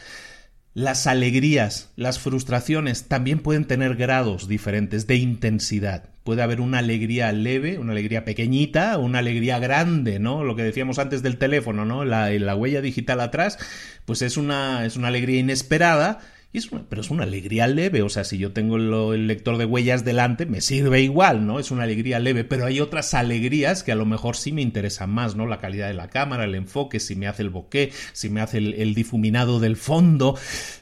Las 0.75 1.07
alegrías, 1.07 1.91
las 1.97 2.19
frustraciones 2.19 3.09
también 3.09 3.41
pueden 3.41 3.65
tener 3.65 3.97
grados 3.97 4.47
diferentes 4.47 5.07
de 5.07 5.17
intensidad. 5.17 6.11
Puede 6.23 6.43
haber 6.43 6.61
una 6.61 6.79
alegría 6.79 7.33
leve, 7.33 7.79
una 7.79 7.93
alegría 7.93 8.25
pequeñita, 8.25 8.99
una 8.99 9.19
alegría 9.21 9.59
grande, 9.59 10.21
¿no? 10.21 10.45
Lo 10.45 10.55
que 10.55 10.63
decíamos 10.63 10.99
antes 10.99 11.23
del 11.23 11.39
teléfono, 11.39 11.85
¿no? 11.85 12.05
La, 12.05 12.31
la 12.31 12.55
huella 12.55 12.83
digital 12.83 13.21
atrás, 13.21 13.59
pues 14.05 14.23
es 14.23 14.37
una, 14.37 14.85
es 14.85 14.97
una 14.97 15.09
alegría 15.09 15.41
inesperada 15.41 16.21
es 16.55 16.71
pero 16.89 17.03
es 17.03 17.11
una 17.11 17.25
alegría 17.25 17.67
leve, 17.67 18.01
o 18.01 18.09
sea, 18.09 18.25
si 18.25 18.39
yo 18.39 18.53
tengo 18.53 18.77
el 18.77 19.27
lector 19.27 19.59
de 19.59 19.67
huellas 19.67 20.05
delante, 20.05 20.47
me 20.47 20.63
sirve 20.63 21.03
igual, 21.03 21.47
¿no? 21.47 21.59
Es 21.59 21.71
una 21.71 21.83
alegría 21.83 22.19
leve, 22.19 22.43
pero 22.43 22.65
hay 22.65 22.81
otras 22.81 23.13
alegrías 23.13 23.83
que 23.83 23.93
a 23.93 23.95
lo 23.95 24.07
mejor 24.07 24.35
sí 24.35 24.53
me 24.53 24.63
interesan 24.63 25.11
más, 25.11 25.37
¿no? 25.37 25.47
La 25.47 25.59
calidad 25.59 25.89
de 25.89 25.95
la 25.95 26.09
cámara, 26.09 26.45
el 26.45 26.55
enfoque, 26.55 27.01
si 27.01 27.17
me 27.17 27.27
hace 27.27 27.43
el 27.43 27.51
bokeh, 27.51 27.93
si 28.13 28.31
me 28.31 28.41
hace 28.41 28.59
el, 28.59 28.95
difuminado 28.95 29.61
del 29.61 29.77
fondo, 29.77 30.39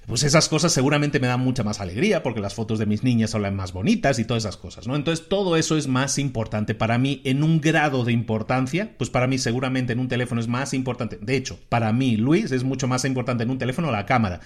pues 0.06 0.22
esas 0.22 0.48
cosas 0.48 0.72
seguramente 0.72 1.18
me 1.18 1.26
dan 1.26 1.40
mucha 1.40 1.64
más 1.64 1.80
alegría 1.80 2.22
porque 2.22 2.40
las 2.40 2.54
fotos 2.54 2.78
de 2.78 2.86
mis 2.86 3.02
niñas 3.02 3.30
son 3.30 3.42
las 3.42 3.52
más 3.52 3.72
bonitas 3.72 4.20
y 4.20 4.24
todas 4.24 4.44
esas 4.44 4.56
cosas, 4.56 4.86
¿no? 4.86 4.94
Entonces 4.94 5.28
todo 5.28 5.56
eso 5.56 5.76
es 5.76 5.88
más 5.88 6.18
importante 6.18 6.76
para 6.76 6.96
mí 6.96 7.22
en 7.24 7.42
un 7.42 7.60
grado 7.60 8.04
de 8.04 8.12
importancia, 8.12 8.92
pues 8.96 9.10
para 9.10 9.26
mí 9.26 9.38
seguramente 9.38 9.94
en 9.94 9.98
un 9.98 10.08
teléfono 10.08 10.40
es 10.40 10.46
más 10.46 10.74
importante. 10.74 11.18
De 11.20 11.36
hecho, 11.36 11.58
para 11.68 11.92
mí, 11.92 12.16
Luis, 12.16 12.52
es 12.52 12.62
mucho 12.62 12.86
más 12.86 13.04
importante 13.04 13.42
en 13.42 13.50
un 13.50 13.58
teléfono 13.58 13.90
la 13.90 14.06
cámara. 14.06 14.40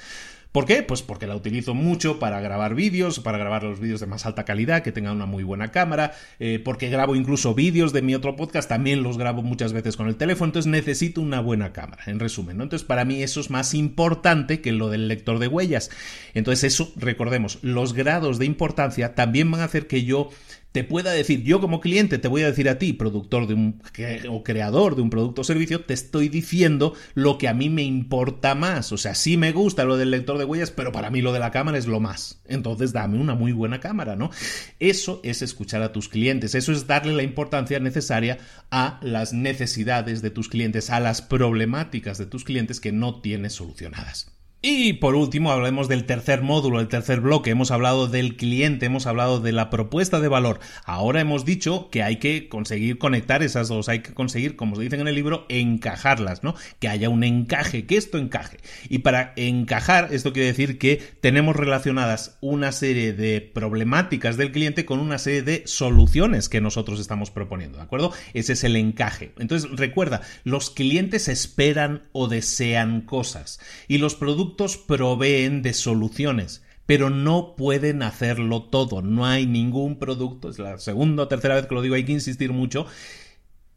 ¿Por 0.52 0.66
qué? 0.66 0.82
Pues 0.82 1.02
porque 1.02 1.28
la 1.28 1.36
utilizo 1.36 1.74
mucho 1.74 2.18
para 2.18 2.40
grabar 2.40 2.74
vídeos, 2.74 3.20
para 3.20 3.38
grabar 3.38 3.62
los 3.62 3.78
vídeos 3.78 4.00
de 4.00 4.06
más 4.06 4.26
alta 4.26 4.44
calidad, 4.44 4.82
que 4.82 4.90
tengan 4.90 5.14
una 5.14 5.26
muy 5.26 5.44
buena 5.44 5.70
cámara, 5.70 6.12
eh, 6.40 6.60
porque 6.64 6.88
grabo 6.88 7.14
incluso 7.14 7.54
vídeos 7.54 7.92
de 7.92 8.02
mi 8.02 8.16
otro 8.16 8.34
podcast, 8.34 8.68
también 8.68 9.04
los 9.04 9.16
grabo 9.16 9.42
muchas 9.42 9.72
veces 9.72 9.96
con 9.96 10.08
el 10.08 10.16
teléfono, 10.16 10.46
entonces 10.48 10.68
necesito 10.68 11.20
una 11.20 11.40
buena 11.40 11.72
cámara, 11.72 12.02
en 12.06 12.18
resumen, 12.18 12.56
¿no? 12.56 12.64
Entonces 12.64 12.84
para 12.84 13.04
mí 13.04 13.22
eso 13.22 13.40
es 13.40 13.48
más 13.48 13.74
importante 13.74 14.60
que 14.60 14.72
lo 14.72 14.88
del 14.88 15.06
lector 15.06 15.38
de 15.38 15.46
huellas. 15.46 15.90
Entonces 16.34 16.74
eso, 16.74 16.92
recordemos, 16.96 17.60
los 17.62 17.92
grados 17.92 18.40
de 18.40 18.46
importancia 18.46 19.14
también 19.14 19.52
van 19.52 19.60
a 19.60 19.64
hacer 19.64 19.86
que 19.86 20.02
yo 20.02 20.30
te 20.72 20.84
pueda 20.84 21.10
decir, 21.12 21.42
yo 21.42 21.60
como 21.60 21.80
cliente 21.80 22.18
te 22.18 22.28
voy 22.28 22.42
a 22.42 22.46
decir 22.46 22.68
a 22.68 22.78
ti, 22.78 22.92
productor 22.92 23.46
de 23.46 23.54
un 23.54 23.82
o 24.28 24.44
creador 24.44 24.94
de 24.94 25.02
un 25.02 25.10
producto 25.10 25.40
o 25.40 25.44
servicio, 25.44 25.84
te 25.84 25.94
estoy 25.94 26.28
diciendo 26.28 26.94
lo 27.14 27.38
que 27.38 27.48
a 27.48 27.54
mí 27.54 27.68
me 27.68 27.82
importa 27.82 28.54
más. 28.54 28.92
O 28.92 28.96
sea, 28.96 29.14
sí 29.14 29.36
me 29.36 29.52
gusta 29.52 29.84
lo 29.84 29.96
del 29.96 30.10
lector 30.10 30.38
de 30.38 30.44
huellas, 30.44 30.70
pero 30.70 30.92
para 30.92 31.10
mí 31.10 31.22
lo 31.22 31.32
de 31.32 31.40
la 31.40 31.50
cámara 31.50 31.78
es 31.78 31.86
lo 31.86 32.00
más. 32.00 32.40
Entonces 32.46 32.92
dame 32.92 33.18
una 33.18 33.34
muy 33.34 33.52
buena 33.52 33.80
cámara, 33.80 34.16
¿no? 34.16 34.30
Eso 34.78 35.20
es 35.24 35.42
escuchar 35.42 35.82
a 35.82 35.92
tus 35.92 36.08
clientes, 36.08 36.54
eso 36.54 36.72
es 36.72 36.86
darle 36.86 37.14
la 37.14 37.22
importancia 37.22 37.80
necesaria 37.80 38.38
a 38.70 39.00
las 39.02 39.32
necesidades 39.32 40.22
de 40.22 40.30
tus 40.30 40.48
clientes, 40.48 40.90
a 40.90 41.00
las 41.00 41.22
problemáticas 41.22 42.18
de 42.18 42.26
tus 42.26 42.44
clientes 42.44 42.80
que 42.80 42.92
no 42.92 43.20
tienes 43.20 43.54
solucionadas. 43.54 44.39
Y 44.62 44.92
por 44.94 45.14
último, 45.14 45.52
hablemos 45.52 45.88
del 45.88 46.04
tercer 46.04 46.42
módulo, 46.42 46.80
el 46.80 46.88
tercer 46.88 47.22
bloque. 47.22 47.48
Hemos 47.48 47.70
hablado 47.70 48.08
del 48.08 48.36
cliente, 48.36 48.84
hemos 48.84 49.06
hablado 49.06 49.40
de 49.40 49.52
la 49.52 49.70
propuesta 49.70 50.20
de 50.20 50.28
valor. 50.28 50.60
Ahora 50.84 51.22
hemos 51.22 51.46
dicho 51.46 51.88
que 51.90 52.02
hay 52.02 52.16
que 52.16 52.50
conseguir 52.50 52.98
conectar 52.98 53.42
esas 53.42 53.68
dos, 53.68 53.88
hay 53.88 54.00
que 54.00 54.12
conseguir, 54.12 54.56
como 54.56 54.76
se 54.76 54.82
dice 54.82 54.96
en 54.96 55.08
el 55.08 55.14
libro, 55.14 55.46
encajarlas, 55.48 56.42
¿no? 56.42 56.54
Que 56.78 56.88
haya 56.88 57.08
un 57.08 57.24
encaje, 57.24 57.86
que 57.86 57.96
esto 57.96 58.18
encaje. 58.18 58.58
Y 58.90 58.98
para 58.98 59.32
encajar, 59.36 60.12
esto 60.12 60.34
quiere 60.34 60.48
decir 60.48 60.76
que 60.78 61.00
tenemos 61.22 61.56
relacionadas 61.56 62.36
una 62.42 62.70
serie 62.70 63.14
de 63.14 63.40
problemáticas 63.40 64.36
del 64.36 64.52
cliente 64.52 64.84
con 64.84 65.00
una 65.00 65.16
serie 65.16 65.40
de 65.40 65.62
soluciones 65.64 66.50
que 66.50 66.60
nosotros 66.60 67.00
estamos 67.00 67.30
proponiendo, 67.30 67.78
¿de 67.78 67.84
acuerdo? 67.84 68.12
Ese 68.34 68.52
es 68.52 68.64
el 68.64 68.76
encaje. 68.76 69.32
Entonces, 69.38 69.70
recuerda, 69.70 70.20
los 70.44 70.68
clientes 70.68 71.28
esperan 71.28 72.02
o 72.12 72.28
desean 72.28 73.00
cosas 73.00 73.58
y 73.88 73.96
los 73.96 74.16
productos 74.16 74.49
proveen 74.86 75.62
de 75.62 75.72
soluciones, 75.72 76.62
pero 76.86 77.10
no 77.10 77.54
pueden 77.56 78.02
hacerlo 78.02 78.64
todo. 78.64 79.02
No 79.02 79.26
hay 79.26 79.46
ningún 79.46 79.98
producto, 79.98 80.48
es 80.48 80.58
la 80.58 80.78
segunda 80.78 81.24
o 81.24 81.28
tercera 81.28 81.54
vez 81.54 81.66
que 81.66 81.74
lo 81.74 81.82
digo, 81.82 81.94
hay 81.94 82.04
que 82.04 82.12
insistir 82.12 82.52
mucho. 82.52 82.86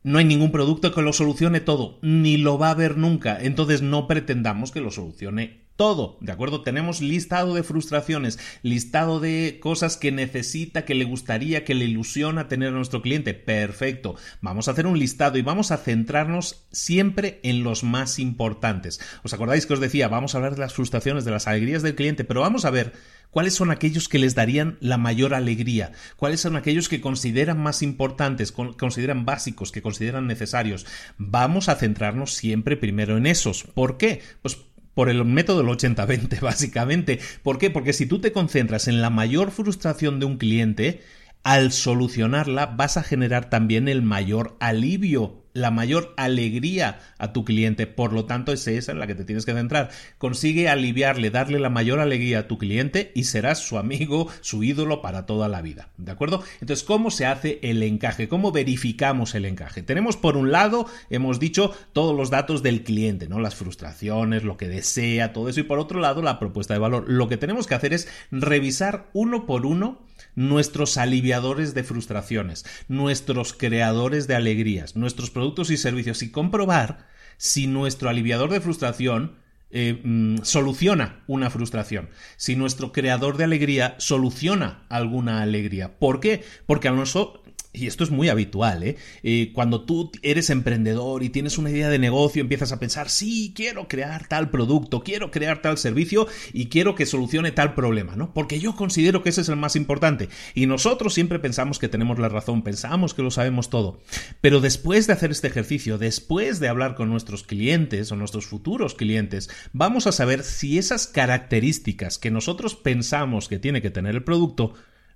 No 0.03 0.19
hay 0.19 0.26
ningún 0.26 0.51
producto 0.51 0.93
que 0.93 1.01
lo 1.01 1.13
solucione 1.13 1.61
todo, 1.61 1.97
ni 2.01 2.38
lo 2.38 2.57
va 2.57 2.67
a 2.67 2.71
haber 2.71 2.97
nunca. 2.97 3.38
Entonces 3.41 3.82
no 3.82 4.07
pretendamos 4.07 4.71
que 4.71 4.82
lo 4.82 4.91
solucione 4.91 5.62
todo, 5.76 6.17
¿de 6.21 6.32
acuerdo? 6.32 6.61
Tenemos 6.61 7.01
listado 7.01 7.55
de 7.55 7.63
frustraciones, 7.63 8.39
listado 8.61 9.19
de 9.19 9.59
cosas 9.61 9.97
que 9.97 10.11
necesita, 10.11 10.86
que 10.86 10.95
le 10.95 11.05
gustaría, 11.05 11.65
que 11.65 11.74
le 11.74 11.86
ilusiona 11.86 12.47
tener 12.47 12.69
a 12.69 12.71
nuestro 12.71 13.01
cliente. 13.01 13.34
Perfecto. 13.34 14.15
Vamos 14.41 14.67
a 14.67 14.71
hacer 14.71 14.86
un 14.86 14.99
listado 14.99 15.38
y 15.38 15.41
vamos 15.41 15.71
a 15.71 15.78
centrarnos 15.78 16.65
siempre 16.71 17.39
en 17.43 17.63
los 17.63 17.84
más 17.84 18.19
importantes. 18.19 18.99
¿Os 19.24 19.34
acordáis 19.34 19.65
que 19.65 19.74
os 19.74 19.80
decía, 19.80 20.07
vamos 20.07 20.34
a 20.34 20.38
hablar 20.38 20.55
de 20.55 20.61
las 20.61 20.74
frustraciones, 20.74 21.26
de 21.26 21.32
las 21.32 21.47
alegrías 21.47 21.82
del 21.82 21.95
cliente, 21.95 22.24
pero 22.24 22.41
vamos 22.41 22.65
a 22.65 22.69
ver 22.69 22.93
cuáles 23.32 23.55
son 23.55 23.71
aquellos 23.71 24.07
que 24.07 24.19
les 24.19 24.36
darían 24.36 24.78
la 24.80 24.99
mayor 24.99 25.34
alegría, 25.34 25.91
cuáles 26.17 26.39
son 26.39 26.55
aquellos 26.55 26.88
que 26.88 27.01
consideran 27.01 27.59
más 27.59 27.82
importantes, 27.82 28.51
consideran 28.51 29.26
básicos, 29.26 29.71
que 29.71 29.82
consideran 29.82 30.28
necesarios. 30.28 30.86
Vamos 31.17 31.67
a 31.67 31.76
centrarnos 31.76 32.36
siempre 32.36 32.78
primero 32.78 33.17
en 33.17 33.26
esos. 33.26 33.63
¿Por 33.63 33.97
qué? 33.97 34.21
Pues 34.43 34.59
por 34.94 35.10
el 35.10 35.24
método 35.26 35.60
del 35.60 35.68
80-20, 35.68 36.39
básicamente. 36.41 37.20
¿Por 37.41 37.58
qué? 37.58 37.70
Porque 37.70 37.94
si 37.94 38.06
tú 38.06 38.20
te 38.20 38.32
concentras 38.32 38.88
en 38.88 39.02
la 39.02 39.10
mayor 39.10 39.52
frustración 39.52 40.20
de 40.20 40.26
un 40.26 40.38
cliente, 40.38 41.02
al 41.44 41.72
solucionarla 41.72 42.68
vas 42.68 42.98
a 42.98 43.04
generar 43.04 43.50
también 43.50 43.88
el 43.88 44.02
mayor 44.02 44.56
alivio 44.60 45.43
la 45.54 45.72
mayor 45.72 46.14
alegría 46.18 46.99
a 47.18 47.34
tu 47.34 47.45
cliente. 47.45 47.88
Por 47.88 48.14
lo 48.14 48.26
tanto, 48.26 48.51
es 48.51 48.68
esa 48.68 48.91
en 48.91 48.99
la 48.99 49.08
que 49.08 49.16
te 49.16 49.26
tienes 49.26 49.45
que 49.45 49.54
centrar. 49.54 49.89
Consigue 50.18 50.70
aliviarle, 50.70 51.30
darle 51.30 51.60
la 51.60 51.70
mayor 51.70 51.99
alegría 51.99 52.39
a 52.39 52.47
tu 52.47 52.58
cliente 52.58 53.12
y 53.16 53.26
serás 53.26 53.60
su 53.60 53.78
amigo, 53.78 54.28
su 54.41 54.64
ídolo 54.64 55.01
para 55.01 55.26
toda 55.26 55.47
la 55.47 55.62
vida. 55.62 55.89
¿De 55.97 56.12
acuerdo? 56.12 56.43
Entonces, 56.62 56.84
¿cómo 56.84 57.12
se 57.12 57.26
hace 57.26 57.60
el 57.62 57.84
encaje? 57.84 58.28
¿Cómo 58.28 58.51
verificamos 58.51 59.36
el 59.36 59.45
encaje? 59.45 59.84
Tenemos 59.84 60.18
por 60.18 60.38
un 60.38 60.51
lado, 60.51 60.88
hemos 61.10 61.39
dicho, 61.39 61.74
todos 61.93 62.16
los 62.16 62.30
datos 62.30 62.64
del 62.64 62.84
cliente, 62.84 63.28
¿no? 63.28 63.39
Las 63.39 63.56
frustraciones, 63.56 64.43
lo 64.43 64.58
que 64.58 64.68
desea, 64.68 65.34
todo 65.34 65.49
eso. 65.49 65.60
Y 65.60 65.64
por 65.64 65.80
otro 65.80 65.99
lado, 65.99 66.22
la 66.22 66.39
propuesta 66.39 66.74
de 66.74 66.80
valor. 66.80 67.06
Lo 67.08 67.28
que 67.28 67.38
tenemos 67.38 67.68
que 67.68 67.76
hacer 67.76 67.93
es 67.93 68.08
revisar 68.32 69.10
uno 69.14 69.45
por 69.45 69.66
uno 69.66 69.99
nuestros 70.36 70.97
aliviadores 70.97 71.73
de 71.73 71.84
frustraciones, 71.84 72.65
nuestros 72.88 73.53
creadores 73.53 74.27
de 74.27 74.36
alegrías, 74.36 74.95
nuestros 74.95 75.29
productos 75.29 75.69
y 75.69 75.77
servicios 75.77 76.23
y 76.23 76.31
comprobar 76.31 77.07
si 77.38 77.67
nuestro 77.67 78.09
aliviador 78.09 78.51
de 78.51 78.61
frustración 78.61 79.38
eh, 79.75 79.99
mm, 80.03 80.43
soluciona 80.43 81.23
una 81.25 81.49
frustración, 81.49 82.09
si 82.38 82.55
nuestro 82.55 82.91
creador 82.91 83.38
de 83.38 83.45
alegría 83.45 83.95
soluciona 83.97 84.86
alguna 84.89 85.41
alegría. 85.41 85.97
¿Por 85.97 86.19
qué? 86.19 86.43
Porque 86.67 86.89
a 86.89 86.91
nosotros 86.91 87.43
y 87.74 87.88
esto 87.88 88.03
es 88.03 88.11
muy 88.11 88.30
habitual, 88.30 88.84
¿eh? 88.84 88.97
¿eh? 89.24 89.51
Cuando 89.51 89.84
tú 89.84 90.11
eres 90.21 90.51
emprendedor 90.51 91.24
y 91.24 91.30
tienes 91.30 91.57
una 91.57 91.71
idea 91.71 91.89
de 91.89 91.97
negocio, 91.97 92.41
empiezas 92.41 92.71
a 92.71 92.80
pensar, 92.80 93.09
sí, 93.09 93.51
quiero 93.55 93.88
crear 93.88 94.28
tal 94.28 94.51
producto, 94.51 95.01
quiero 95.01 95.32
crear 95.32 95.61
tal 95.63 95.80
servicio 95.80 96.28
y 96.53 96.67
quiero 96.67 96.93
que 96.93 97.07
solucione 97.07 97.51
tal 97.51 97.74
problema, 97.74 98.15
¿no? 98.15 98.32
Porque 98.32 98.59
yo 98.59 98.76
considero 98.76 99.24
que 99.24 99.30
ese 99.30 99.41
es 99.41 99.49
el 99.49 99.55
más 99.55 99.76
importante. 99.76 100.30
Y 100.53 100.67
nosotros 100.67 101.15
siempre 101.15 101.39
pensamos 101.39 101.80
que 101.80 101.89
tenemos 101.89 102.19
la 102.19 102.30
razón, 102.30 102.61
pensamos 102.61 103.15
que 103.15 103.24
lo 103.24 103.32
sabemos 103.32 103.71
todo. 103.71 103.99
Pero 104.39 104.61
después 104.61 105.07
de 105.07 105.13
hacer 105.13 105.32
este 105.32 105.47
ejercicio, 105.47 105.97
después 105.97 106.59
de 106.59 106.67
hablar 106.67 106.93
con 106.93 107.09
nuestros 107.09 107.41
clientes 107.41 108.11
o 108.11 108.15
nuestros 108.15 108.45
futuros 108.45 108.93
clientes, 108.93 109.49
vamos 109.71 110.05
a 110.05 110.11
saber 110.11 110.43
si 110.43 110.78
esas 110.78 111.07
características 111.07 112.19
que 112.19 112.30
nosotros 112.30 112.76
pensamos 112.76 113.47
que 113.47 113.57
tiene 113.57 113.82
que 113.82 113.89
tener 113.89 114.13
el 114.13 114.24
producto, 114.24 114.76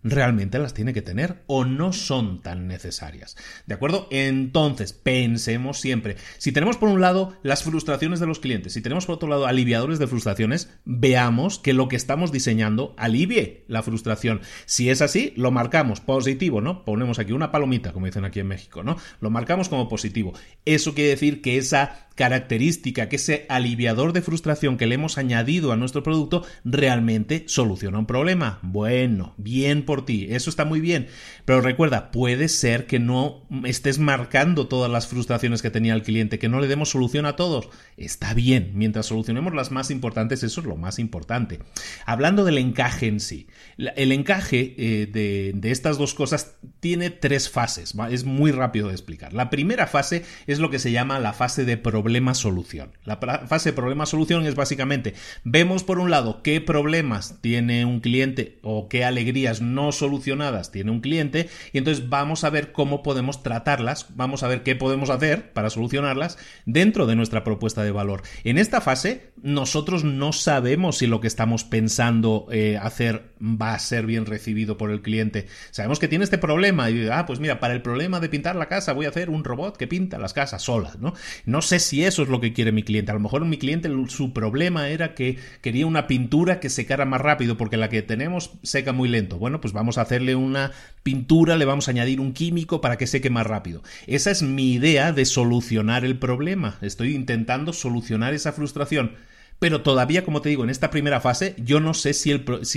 realmente 0.10 0.60
las 0.60 0.74
tiene 0.74 0.93
que 0.93 1.01
tener 1.01 1.43
o 1.47 1.66
no 1.66 1.93
son 1.93 2.41
tan 2.41 2.68
necesarias. 2.68 3.36
¿De 3.66 3.76
acuerdo? 3.76 4.08
Entonces, 4.12 4.93
pensemos 4.93 5.80
siempre, 5.80 6.18
si 6.38 6.51
tenemos 6.51 6.78
por 6.78 6.89
un 6.89 7.01
lado 7.01 7.38
las 7.43 7.64
frustraciones 7.64 8.20
de 8.20 8.28
los 8.28 8.39
clientes, 8.39 8.74
si 8.74 8.82
tenemos 8.82 9.05
por 9.05 9.16
otro 9.16 9.30
lado 9.30 9.47
aliviadores 9.47 9.99
de 9.99 10.08
frustraciones, 10.08 10.70
veamos 10.86 11.60
que 11.60 11.74
lo 11.74 11.88
que 11.88 11.95
estamos 11.95 12.32
diseñando 12.32 12.95
alivie 12.97 13.66
la 13.68 13.84
frustración. 13.84 14.41
Si 14.66 14.89
es 14.89 15.01
así, 15.01 15.34
lo 15.36 15.51
marcamos 15.51 16.01
positivo, 16.01 16.62
¿no? 16.62 16.86
Ponemos 16.86 17.20
aquí 17.20 17.32
una 17.32 17.51
palomita, 17.51 17.93
como 17.93 18.05
dicen 18.05 18.26
aquí 18.26 18.39
en 18.39 18.47
México, 18.47 18.84
¿no? 18.84 18.97
Lo 19.20 19.30
marcamos 19.30 19.70
como 19.70 19.88
positivo. 19.88 20.34
Eso 20.66 20.93
quiere 20.93 21.12
decir 21.12 21.41
que 21.41 21.58
esa 21.58 22.07
característica, 22.18 23.09
que 23.09 23.18
ese 23.18 23.45
aliviador 23.47 24.11
de 24.11 24.24
frustración 24.24 24.76
que 24.76 24.88
le 24.88 24.95
hemos 24.95 25.20
añadido 25.20 25.72
a 25.72 25.78
nuestro 25.78 26.01
producto 26.01 26.43
realmente 26.65 27.43
soluciona 27.47 27.99
un 27.99 28.07
problema. 28.07 28.57
Bueno, 28.63 29.36
bien 29.38 29.84
por 29.86 30.03
ti, 30.03 30.26
eso 30.32 30.49
está 30.49 30.65
muy 30.65 30.82
bien. 30.82 31.07
Pero 31.45 31.61
recuerda, 31.61 32.09
puede 32.09 32.49
ser 32.49 32.88
que 32.88 32.97
no 32.97 33.45
estés 33.65 33.99
marcando 33.99 34.68
todas 34.68 34.91
las 34.91 35.05
frustraciones 35.07 35.61
que 35.61 35.70
tenía 35.70 35.93
el 35.93 36.01
cliente, 36.01 36.39
que 36.39 36.49
no 36.49 36.59
le 36.59 36.68
demos 36.68 36.89
solución 36.89 37.28
a 37.28 37.36
todos. 37.36 37.70
Está 37.97 38.34
bien, 38.34 38.72
mientras 38.74 39.05
solucionemos 39.05 39.53
las 39.53 39.70
más 39.70 39.91
importantes, 39.91 40.41
eso 40.41 40.61
es 40.61 40.65
lo 40.65 40.76
más 40.76 40.97
importante. 40.97 41.59
Hablando 42.07 42.43
del 42.45 42.57
encaje 42.57 43.05
en 43.05 43.20
sí, 43.20 43.45
el 43.78 44.11
encaje 44.11 44.74
eh, 44.78 45.05
de, 45.05 45.51
de 45.53 45.72
estas 45.72 45.99
dos 45.99 46.15
cosas 46.15 46.55
tiene 46.80 47.11
tres 47.11 47.47
fases, 47.47 47.93
es 48.09 48.24
muy 48.24 48.51
rápido 48.51 48.88
de 48.88 48.93
explicar. 48.93 49.34
La 49.34 49.51
primera 49.51 49.86
fase 49.86 50.26
es 50.47 50.57
lo 50.57 50.72
que 50.72 50.80
se 50.80 50.91
llama 50.91 51.20
la 51.20 51.34
fase 51.34 51.63
de 51.63 51.78
problema 51.78 52.07
problema-solución. 52.08 52.93
La 53.03 53.18
fase 53.18 53.74
problema-solución 53.74 54.45
es 54.45 54.55
básicamente, 54.55 55.14
vemos 55.43 55.84
por 55.84 55.99
un 55.99 56.10
lado 56.10 56.41
qué 56.41 56.62
problemas 56.62 57.41
tiene 57.41 57.84
un 57.84 57.99
cliente 57.99 58.60
o 58.62 58.88
qué 58.88 59.03
alegrías 59.03 59.60
no 59.60 59.91
solucionadas 59.91 60.72
tiene 60.72 60.91
un 60.91 61.01
cliente 61.01 61.49
y 61.74 61.80
entonces 61.80 62.08
vamos 62.08 62.45
a 62.45 62.49
ver 62.49 62.72
cómo 62.72 63.03
podemos 63.03 63.43
tratarlas, 63.43 64.05
vamos 64.16 64.41
a 64.43 64.47
ver 64.47 64.64
qué 64.64 64.78
podemos 64.78 65.10
hacer 65.10 65.51
para 65.51 65.70
solucionarlas 65.70 66.38
dentro 66.66 67.08
de 67.08 67.18
nuestra 67.18 67.43
propuesta 67.43 67.84
de 67.84 67.91
valor. 67.91 68.22
En 68.45 68.58
esta 68.58 68.80
fase 68.80 69.34
nosotros 69.43 70.05
no 70.05 70.32
sabemos 70.32 70.99
si 70.99 71.08
lo 71.08 71.20
que 71.20 71.28
estamos 71.28 71.66
pensando 71.66 72.47
eh, 72.51 72.80
hacer 72.82 73.34
va 73.41 73.74
a 73.74 73.80
ser 73.80 74.05
bien 74.05 74.26
recibido 74.26 74.78
por 74.78 74.91
el 74.91 75.01
cliente. 75.01 75.47
Sabemos 75.72 75.99
que 75.99 76.08
tiene 76.08 76.24
este 76.24 76.38
problema 76.38 76.89
y, 76.89 77.10
ah, 77.10 77.26
pues 77.26 77.41
mira, 77.41 77.60
para 77.60 77.74
el 77.74 77.82
problema 77.82 78.22
de 78.22 78.30
pintar 78.30 78.55
la 78.55 78.70
casa 78.70 78.93
voy 78.93 79.08
a 79.08 79.10
hacer 79.10 79.30
un 79.30 79.43
robot 79.43 79.76
que 79.76 79.88
pinta 79.88 80.18
las 80.18 80.34
casas 80.34 80.64
solas, 80.64 80.99
¿no? 80.99 81.14
No 81.45 81.62
sé 81.62 81.80
si 81.80 81.97
eso 82.04 82.24
es 82.24 82.30
lo 82.30 82.39
que 82.39 82.54
quiere 82.54 82.72
mi 82.72 82.84
cliente. 82.84 83.12
A 83.12 83.14
lo 83.14 83.20
mejor 83.20 83.45
mi 83.45 83.58
cliente 83.58 83.89
su 84.10 84.34
problema 84.34 84.89
era 84.89 85.14
que 85.14 85.38
quería 85.62 85.86
una 85.86 86.08
pintura 86.08 86.60
que 86.60 86.70
secara 86.70 87.06
más 87.06 87.22
rápido 87.22 87.58
porque 87.58 87.78
la 87.78 87.89
que 87.89 88.02
tenemos 88.02 88.52
seca 88.64 88.93
muy 88.93 89.10
lento. 89.10 89.38
Bueno, 89.38 89.62
pues 89.62 89.74
vamos 89.74 89.98
a 89.98 90.02
hacerle 90.02 90.36
una 90.36 90.72
pintura, 91.04 91.56
le 91.58 91.66
vamos 91.66 91.88
a 91.88 91.91
añadir 91.91 92.20
un 92.20 92.34
químico 92.34 92.82
para 92.82 92.98
que 92.98 93.08
seque 93.08 93.30
más 93.30 93.48
rápido. 93.48 93.84
Esa 94.08 94.32
es 94.32 94.43
mi 94.43 94.74
idea 94.74 95.12
de 95.12 95.26
solucionar 95.26 96.06
el 96.06 96.18
problema. 96.18 96.78
Estoy 96.82 97.16
intentando 97.16 97.74
solucionar 97.74 98.34
esa 98.34 98.52
frustración. 98.52 99.12
Pero 99.60 99.82
todavía, 99.82 100.24
como 100.24 100.41
te 100.41 100.49
digo, 100.49 100.64
en 100.64 100.70
esta 100.70 100.91
primera 100.91 101.20
fase, 101.20 101.55
yo 101.58 101.80
no 101.80 101.95
sé 101.95 102.14
si, 102.14 102.32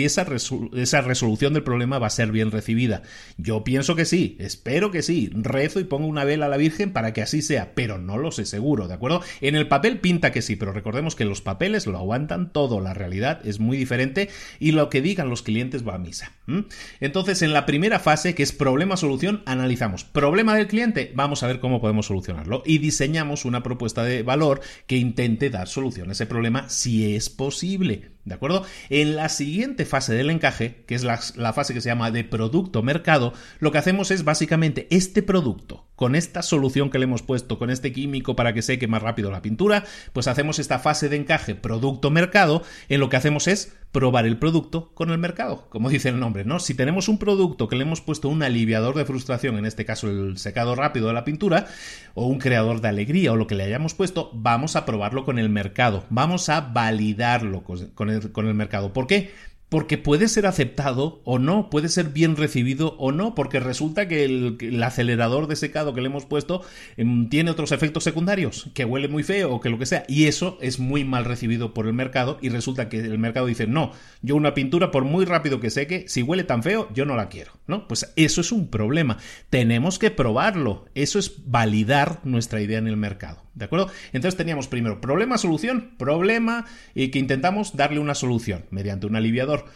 esa, 0.05 0.25
resolución 0.25 1.53
del 1.53 1.63
problema 1.63 1.99
va 1.99 2.07
a 2.07 2.11
ser 2.11 2.33
bien 2.33 2.51
recibida. 2.51 3.03
Yo 3.37 3.65
pienso 3.65 3.97
que 3.97 4.07
sí, 4.07 4.37
espero 4.41 4.91
que 4.91 5.03
sí. 5.03 5.31
Rezo 5.35 5.81
y 5.81 5.85
pongo 5.85 6.07
una 6.07 6.25
vela 6.25 6.47
a 6.47 6.49
la 6.49 6.57
Virgen 6.57 6.93
para 6.93 7.13
que 7.13 7.21
así 7.21 7.43
sea, 7.43 7.75
pero 7.75 7.99
no 7.99 8.17
lo 8.17 8.33
sé 8.33 8.47
seguro, 8.47 8.89
¿de 8.89 8.95
acuerdo? 8.95 9.21
En 9.43 9.57
el 9.57 9.69
papel 9.69 10.01
pinta 10.01 10.33
que 10.33 10.41
sí, 10.41 10.57
pero 10.57 10.73
recordemos 10.73 11.17
que 11.17 11.27
los 11.27 11.43
papeles 11.43 11.87
lo 11.87 11.99
aguantan 11.99 12.51
todo, 12.51 12.81
la 12.81 12.95
realidad 12.95 13.41
es 13.45 13.61
muy 13.61 13.77
diferente 13.77 14.31
y 14.59 14.73
lo 14.73 14.89
que 14.89 15.03
digan 15.03 15.29
los 15.29 15.43
clientes 15.43 15.87
va 15.87 15.97
a 15.97 15.99
misa. 15.99 16.33
Entonces, 17.01 17.43
en 17.43 17.53
la 17.53 17.67
primera 17.67 17.99
fase, 17.99 18.35
que 18.35 18.43
es 18.43 18.53
problema-solución, 18.53 19.43
analizamos. 19.45 20.05
Problema 20.05 20.57
del 20.57 20.67
cliente, 20.67 21.13
vamos 21.15 21.43
a 21.43 21.47
ver 21.47 21.61
cómo 21.61 21.81
podemos 21.81 22.07
solucionarlo 22.07 22.63
y 22.65 22.79
diseñamos 22.79 23.45
una 23.45 23.63
propuesta 23.63 24.03
de 24.03 24.23
valor 24.23 24.63
que 24.87 24.97
intente 24.97 25.51
dar 25.51 25.69
solución 25.69 26.09
a 26.09 26.13
ese 26.13 26.27
problema 26.27 26.70
si 26.71 27.15
es 27.15 27.29
posible. 27.29 28.13
¿De 28.25 28.35
acuerdo? 28.35 28.65
En 28.91 29.17
la 29.17 29.31
siguiente 29.31 29.87
fase 29.87 30.13
del 30.13 30.29
encaje, 30.29 30.85
que 30.87 30.95
es 30.95 31.05
la, 31.05 31.17
fase 31.55 31.73
que 31.73 31.81
se 31.81 31.89
llama 31.89 32.11
de 32.11 32.23
producto 32.23 32.83
mercado, 32.83 33.33
lo 33.61 33.73
que 33.73 33.79
hacemos 33.79 34.11
es 34.11 34.25
básicamente 34.25 34.87
este 34.91 35.23
producto, 35.23 35.87
con 35.97 36.15
esta 36.15 36.43
solución 36.43 36.91
que 36.91 36.99
le 36.99 37.05
hemos 37.05 37.23
puesto, 37.23 37.59
con 37.59 37.71
este 37.71 37.93
químico 37.93 38.37
para 38.37 38.53
que 38.53 38.61
seque 38.61 38.89
más 38.89 39.03
rápido 39.03 39.31
la 39.31 39.41
pintura, 39.41 39.85
pues 40.13 40.29
hacemos 40.29 40.59
esta 40.59 40.79
fase 40.79 41.09
de 41.09 41.17
encaje 41.17 41.55
producto 41.55 42.11
mercado, 42.11 42.63
en 42.91 43.01
lo 43.01 43.09
que 43.09 43.17
hacemos 43.17 43.49
es 43.49 43.75
probar 43.91 44.27
el 44.27 44.39
producto 44.39 44.93
con 44.95 45.11
el 45.11 45.19
mercado, 45.19 45.67
como 45.69 45.89
dice 45.89 46.11
el 46.11 46.21
nombre, 46.21 46.45
¿no? 46.45 46.61
Si 46.61 46.75
tenemos 46.75 47.09
un 47.09 47.19
producto 47.19 47.69
que 47.69 47.77
le 47.77 47.83
hemos 47.83 48.01
puesto 48.01 48.29
un 48.29 48.43
aliviador 48.43 48.95
de 48.95 49.05
frustración, 49.05 49.59
en 49.59 49.67
este 49.67 49.85
caso 49.85 50.09
el 50.09 50.39
secado 50.39 50.75
rápido 50.75 51.09
de 51.09 51.15
la 51.15 51.25
pintura, 51.25 51.67
o 52.15 52.27
un 52.27 52.39
creador 52.39 52.81
de 52.81 52.89
alegría 52.89 53.33
o 53.33 53.37
lo 53.37 53.47
que 53.47 53.55
le 53.55 53.65
hayamos 53.65 53.95
puesto, 53.95 54.31
vamos 54.33 54.77
a 54.77 54.85
probarlo 54.87 55.25
con 55.25 55.39
el 55.39 55.49
mercado, 55.49 56.05
vamos 56.11 56.49
a 56.49 56.61
validarlo 56.61 57.65
con 57.65 58.10
con 58.33 58.47
el 58.47 58.55
mercado. 58.55 58.93
¿Por 58.93 59.07
qué? 59.07 59.31
porque 59.71 59.99
puede 59.99 60.29
ser 60.29 60.47
aceptado 60.47 61.23
o 61.25 61.39
no, 61.39 61.71
puede 61.71 61.89
ser 61.89 62.09
bien 62.09 62.37
recibido 62.37 62.97
o 62.99 63.13
no, 63.13 63.35
porque 63.35 63.61
resulta 63.61 64.09
que 64.09 64.25
el, 64.25 64.83
acelerador 64.83 65.47
de 65.47 65.57
secado 65.57 65.95
que 65.95 66.01
le 66.01 66.09
hemos 66.09 66.27
puesto 66.27 66.63
em, 66.97 67.29
tiene 67.29 67.53
otros 67.53 67.73
efectos 67.73 68.05
secundarios, 68.05 68.69
que 68.75 68.85
huele 68.85 69.09
muy 69.09 69.23
feo 69.23 69.55
o 69.55 69.61
que 69.61 69.71
lo 69.71 69.79
que 69.79 69.87
sea, 69.87 70.05
y 70.09 70.25
eso 70.25 70.59
es 70.61 70.81
muy 70.81 71.05
mal 71.05 71.25
recibido 71.25 71.73
por 71.73 71.87
el 71.87 71.93
mercado 71.93 72.39
y 72.43 72.49
resulta 72.49 72.89
que 72.89 72.99
el 72.99 73.19
mercado 73.19 73.47
dice, 73.47 73.69
no, 73.69 73.93
yo 74.23 74.35
una 74.35 74.55
pintura 74.55 74.91
por 74.91 75.05
muy 75.05 75.25
rápido 75.25 75.61
que 75.61 75.71
seque, 75.71 76.05
si 76.09 76.23
huele 76.23 76.43
tan 76.43 76.65
feo, 76.65 76.89
yo 76.93 77.07
no 77.07 77.15
la 77.15 77.29
quiero, 77.29 77.53
¿no? 77.69 77.87
Pues 77.87 78.13
eso 78.17 78.41
es 78.41 78.51
un 78.51 78.69
problema, 78.69 79.19
tenemos 79.51 80.01
que 80.01 80.11
probarlo, 80.11 80.87
eso 80.97 81.21
es 81.21 81.45
validar 81.47 82.21
nuestra 82.25 82.61
idea 82.61 82.79
en 82.79 82.89
el 82.89 82.97
mercado. 82.97 83.50
¿De 83.61 83.67
acuerdo? 83.67 83.91
Entonces 84.15 84.39
teníamos 84.39 84.69
primero 84.69 85.03
problema, 85.03 85.37
solución, 85.37 85.91
problema 85.99 86.65
y 86.95 87.09
que 87.09 87.19
intentamos 87.19 87.77
darle 87.77 88.01
una 88.01 88.15
solución 88.15 88.65
mediante 88.71 89.07
un 89.07 89.17
aliviador. 89.17 89.67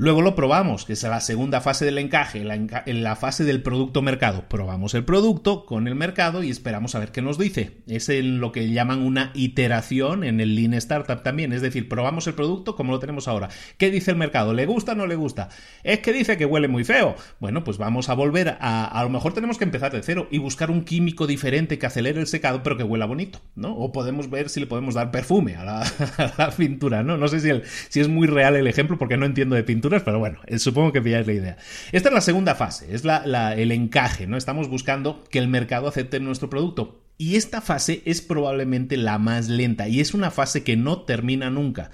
Luego 0.00 0.22
lo 0.22 0.34
probamos, 0.34 0.86
que 0.86 0.94
es 0.94 1.02
la 1.02 1.20
segunda 1.20 1.60
fase 1.60 1.84
del 1.84 1.98
encaje, 1.98 2.40
en 2.40 3.02
la 3.02 3.16
fase 3.16 3.44
del 3.44 3.62
producto 3.62 4.00
mercado. 4.00 4.48
Probamos 4.48 4.94
el 4.94 5.04
producto 5.04 5.66
con 5.66 5.86
el 5.86 5.94
mercado 5.94 6.42
y 6.42 6.48
esperamos 6.48 6.94
a 6.94 7.00
ver 7.00 7.12
qué 7.12 7.20
nos 7.20 7.36
dice. 7.36 7.82
Es 7.86 8.08
en 8.08 8.40
lo 8.40 8.50
que 8.50 8.70
llaman 8.70 9.02
una 9.02 9.30
iteración 9.34 10.24
en 10.24 10.40
el 10.40 10.54
Lean 10.54 10.72
Startup 10.72 11.22
también. 11.22 11.52
Es 11.52 11.60
decir, 11.60 11.86
probamos 11.86 12.26
el 12.28 12.32
producto 12.32 12.76
como 12.76 12.92
lo 12.92 12.98
tenemos 12.98 13.28
ahora. 13.28 13.50
¿Qué 13.76 13.90
dice 13.90 14.10
el 14.10 14.16
mercado? 14.16 14.54
¿Le 14.54 14.64
gusta 14.64 14.92
o 14.92 14.94
no 14.94 15.06
le 15.06 15.16
gusta? 15.16 15.50
Es 15.82 15.98
que 15.98 16.14
dice 16.14 16.38
que 16.38 16.46
huele 16.46 16.66
muy 16.66 16.84
feo. 16.84 17.14
Bueno, 17.38 17.62
pues 17.62 17.76
vamos 17.76 18.08
a 18.08 18.14
volver 18.14 18.56
a. 18.58 18.86
A 18.86 19.02
lo 19.04 19.10
mejor 19.10 19.34
tenemos 19.34 19.58
que 19.58 19.64
empezar 19.64 19.92
de 19.92 20.02
cero 20.02 20.28
y 20.30 20.38
buscar 20.38 20.70
un 20.70 20.82
químico 20.82 21.26
diferente 21.26 21.78
que 21.78 21.84
acelere 21.84 22.20
el 22.20 22.26
secado, 22.26 22.62
pero 22.62 22.78
que 22.78 22.84
huela 22.84 23.04
bonito, 23.04 23.42
¿no? 23.54 23.76
O 23.76 23.92
podemos 23.92 24.30
ver 24.30 24.48
si 24.48 24.60
le 24.60 24.66
podemos 24.66 24.94
dar 24.94 25.10
perfume 25.10 25.56
a 25.56 25.64
la, 25.64 26.54
pintura, 26.56 27.02
¿no? 27.02 27.18
No 27.18 27.28
sé 27.28 27.40
si, 27.40 27.50
si 27.90 28.00
es 28.00 28.08
muy 28.08 28.26
real 28.26 28.56
el 28.56 28.66
ejemplo 28.66 28.96
porque 28.96 29.18
no 29.18 29.26
entiendo 29.26 29.56
de 29.56 29.62
pintura 29.62 29.89
pero 30.04 30.18
bueno, 30.18 30.38
eh, 30.46 30.58
supongo 30.58 30.92
que 30.92 31.02
pilláis 31.02 31.26
la 31.26 31.32
idea. 31.32 31.56
Esta 31.92 32.08
es 32.08 32.14
la 32.14 32.20
segunda 32.20 32.54
fase, 32.54 32.94
es 32.94 33.02
el 33.04 33.72
encaje, 33.72 34.26
¿no? 34.26 34.36
Estamos 34.36 34.68
buscando 34.68 35.24
que 35.30 35.38
el 35.38 35.48
mercado 35.48 35.88
acepte 35.88 36.20
nuestro 36.20 36.48
producto. 36.48 37.02
Y 37.18 37.36
esta 37.36 37.60
fase 37.60 38.02
es 38.06 38.22
probablemente 38.22 38.96
la 38.96 39.18
más 39.18 39.50
lenta 39.50 39.88
y 39.88 40.00
es 40.00 40.14
una 40.14 40.30
fase 40.30 40.64
que 40.64 40.78
no 40.78 41.02
termina 41.02 41.50
nunca. 41.50 41.90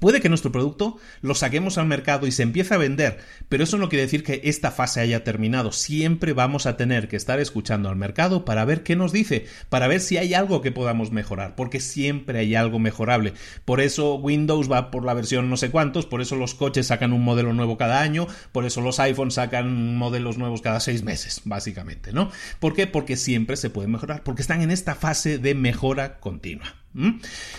Puede 0.00 0.20
que 0.20 0.28
nuestro 0.28 0.52
producto 0.52 0.98
lo 1.20 1.34
saquemos 1.34 1.78
al 1.78 1.86
mercado 1.86 2.26
y 2.26 2.32
se 2.32 2.42
empiece 2.42 2.74
a 2.74 2.78
vender, 2.78 3.18
pero 3.48 3.64
eso 3.64 3.78
no 3.78 3.88
quiere 3.88 4.04
decir 4.04 4.24
que 4.24 4.40
esta 4.44 4.70
fase 4.70 5.00
haya 5.00 5.24
terminado. 5.24 5.72
Siempre 5.72 6.32
vamos 6.32 6.66
a 6.66 6.76
tener 6.76 7.08
que 7.08 7.16
estar 7.16 7.40
escuchando 7.40 7.88
al 7.88 7.96
mercado 7.96 8.44
para 8.44 8.64
ver 8.64 8.82
qué 8.82 8.96
nos 8.96 9.12
dice, 9.12 9.46
para 9.68 9.88
ver 9.88 10.00
si 10.00 10.16
hay 10.16 10.34
algo 10.34 10.60
que 10.60 10.72
podamos 10.72 11.12
mejorar, 11.12 11.54
porque 11.54 11.80
siempre 11.80 12.38
hay 12.38 12.54
algo 12.54 12.78
mejorable. 12.78 13.34
Por 13.64 13.80
eso 13.80 14.16
Windows 14.16 14.70
va 14.70 14.90
por 14.90 15.04
la 15.04 15.14
versión 15.14 15.50
no 15.50 15.56
sé 15.56 15.70
cuántos, 15.70 16.06
por 16.06 16.20
eso 16.20 16.36
los 16.36 16.54
coches 16.54 16.86
sacan 16.86 17.12
un 17.12 17.22
modelo 17.24 17.52
nuevo 17.52 17.76
cada 17.76 18.00
año, 18.00 18.26
por 18.52 18.64
eso 18.64 18.80
los 18.80 18.98
iPhones 18.98 19.34
sacan 19.34 19.96
modelos 19.96 20.38
nuevos 20.38 20.62
cada 20.62 20.80
seis 20.80 21.02
meses, 21.02 21.42
básicamente, 21.44 22.12
¿no? 22.12 22.30
¿Por 22.60 22.74
qué? 22.74 22.86
Porque 22.86 23.16
siempre 23.16 23.56
se 23.56 23.70
puede 23.70 23.88
mejorar, 23.88 24.22
porque 24.22 24.42
están 24.42 24.62
en 24.62 24.70
esta 24.70 24.94
fase 24.94 25.38
de 25.38 25.54
mejora 25.54 26.18
continua. 26.18 26.81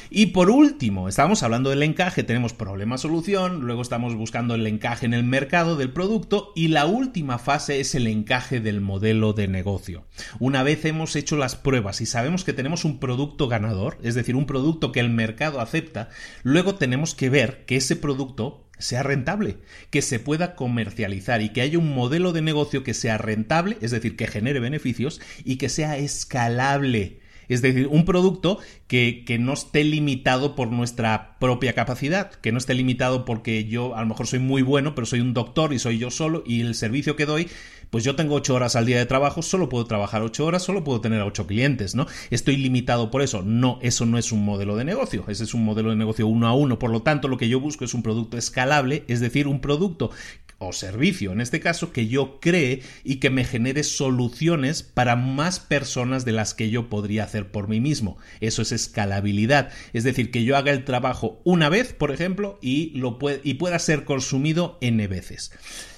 Y 0.09 0.27
por 0.27 0.49
último, 0.49 1.09
estamos 1.09 1.41
hablando 1.41 1.71
del 1.71 1.81
encaje, 1.83 2.23
tenemos 2.23 2.53
problema-solución, 2.53 3.61
luego 3.61 3.81
estamos 3.81 4.15
buscando 4.15 4.53
el 4.53 4.67
encaje 4.67 5.05
en 5.05 5.13
el 5.13 5.23
mercado 5.23 5.75
del 5.75 5.91
producto 5.91 6.51
y 6.55 6.67
la 6.67 6.85
última 6.85 7.39
fase 7.39 7.79
es 7.79 7.95
el 7.95 8.07
encaje 8.07 8.59
del 8.59 8.79
modelo 8.81 9.33
de 9.33 9.47
negocio. 9.47 10.05
Una 10.39 10.61
vez 10.61 10.85
hemos 10.85 11.15
hecho 11.15 11.35
las 11.35 11.55
pruebas 11.55 12.01
y 12.01 12.05
sabemos 12.05 12.43
que 12.43 12.53
tenemos 12.53 12.85
un 12.85 12.99
producto 12.99 13.47
ganador, 13.47 13.97
es 14.03 14.13
decir, 14.13 14.35
un 14.35 14.45
producto 14.45 14.91
que 14.91 14.99
el 14.99 15.09
mercado 15.09 15.61
acepta, 15.61 16.09
luego 16.43 16.75
tenemos 16.75 17.15
que 17.15 17.29
ver 17.29 17.65
que 17.65 17.77
ese 17.77 17.95
producto 17.95 18.67
sea 18.77 19.01
rentable, 19.01 19.57
que 19.89 20.01
se 20.01 20.19
pueda 20.19 20.55
comercializar 20.55 21.41
y 21.41 21.49
que 21.49 21.61
haya 21.61 21.79
un 21.79 21.95
modelo 21.95 22.33
de 22.33 22.41
negocio 22.41 22.83
que 22.83 22.93
sea 22.93 23.17
rentable, 23.17 23.77
es 23.81 23.91
decir, 23.91 24.15
que 24.15 24.27
genere 24.27 24.59
beneficios 24.59 25.21
y 25.43 25.55
que 25.55 25.69
sea 25.69 25.97
escalable. 25.97 27.22
Es 27.49 27.61
decir, 27.61 27.87
un 27.87 28.05
producto 28.05 28.59
que, 28.87 29.23
que, 29.25 29.37
no 29.37 29.53
esté 29.53 29.83
limitado 29.83 30.55
por 30.55 30.71
nuestra 30.71 31.37
propia 31.39 31.73
capacidad, 31.73 32.31
que 32.31 32.51
no 32.51 32.57
esté 32.57 32.73
limitado 32.73 33.25
porque 33.25 33.65
yo 33.65 33.95
a 33.95 34.01
lo 34.01 34.07
mejor 34.07 34.27
soy 34.27 34.39
muy 34.39 34.61
bueno, 34.61 34.95
pero 34.95 35.05
soy 35.05 35.19
un 35.19 35.33
doctor 35.33 35.73
y 35.73 35.79
soy 35.79 35.97
yo 35.97 36.11
solo 36.11 36.43
y 36.45 36.61
el 36.61 36.75
servicio 36.75 37.15
que 37.15 37.25
doy, 37.25 37.49
pues 37.93 38.03
yo 38.03 38.15
tengo 38.15 38.33
ocho 38.33 38.55
horas 38.55 38.75
al 38.75 38.87
día 38.87 38.97
de 38.97 39.05
trabajo, 39.05 39.43
solo 39.43 39.69
puedo 39.69 39.85
trabajar 39.85 40.23
ocho 40.23 40.47
horas, 40.47 40.63
solo 40.63 40.83
puedo 40.83 40.99
tener 40.99 41.21
a 41.21 41.27
ocho 41.27 41.45
clientes, 41.45 41.93
¿no? 41.93 42.07
Estoy 42.31 42.57
limitado 42.57 43.11
por 43.11 43.21
eso. 43.21 43.43
No, 43.43 43.77
eso 43.83 44.07
no 44.07 44.17
es 44.17 44.31
un 44.31 44.43
modelo 44.43 44.75
de 44.75 44.83
negocio, 44.83 45.25
ese 45.27 45.43
es 45.43 45.53
un 45.53 45.63
modelo 45.63 45.91
de 45.91 45.95
negocio 45.95 46.25
uno 46.25 46.47
a 46.47 46.55
uno. 46.55 46.79
Por 46.79 46.89
lo 46.89 47.03
tanto, 47.03 47.27
lo 47.27 47.37
que 47.37 47.49
yo 47.49 47.59
busco 47.59 47.85
es 47.85 47.93
un 47.93 48.01
producto 48.01 48.35
escalable, 48.35 49.03
es 49.07 49.19
decir, 49.19 49.47
un 49.47 49.61
producto 49.61 50.09
o 50.57 50.73
servicio, 50.73 51.31
en 51.31 51.41
este 51.41 51.59
caso, 51.59 51.91
que 51.91 52.07
yo 52.07 52.39
cree 52.39 52.81
y 53.03 53.17
que 53.17 53.29
me 53.29 53.43
genere 53.43 53.83
soluciones 53.83 54.83
para 54.83 55.15
más 55.15 55.59
personas 55.59 56.25
de 56.25 56.31
las 56.31 56.53
que 56.53 56.69
yo 56.69 56.89
podría 56.89 57.23
hacer 57.23 57.51
por 57.51 57.67
mí 57.67 57.79
mismo. 57.79 58.17
Eso 58.39 58.61
es 58.61 58.71
escalabilidad. 58.71 59.71
Es 59.93 60.03
decir, 60.03 60.31
que 60.31 60.43
yo 60.43 60.57
haga 60.57 60.71
el 60.71 60.85
trabajo 60.85 61.41
una 61.43 61.69
vez, 61.69 61.93
por 61.93 62.11
ejemplo, 62.11 62.59
y, 62.61 62.91
lo 62.97 63.17
y 63.43 63.55
pueda 63.55 63.79
ser 63.79 64.05
consumido 64.05 64.77
n 64.81 65.07
veces. 65.07 65.51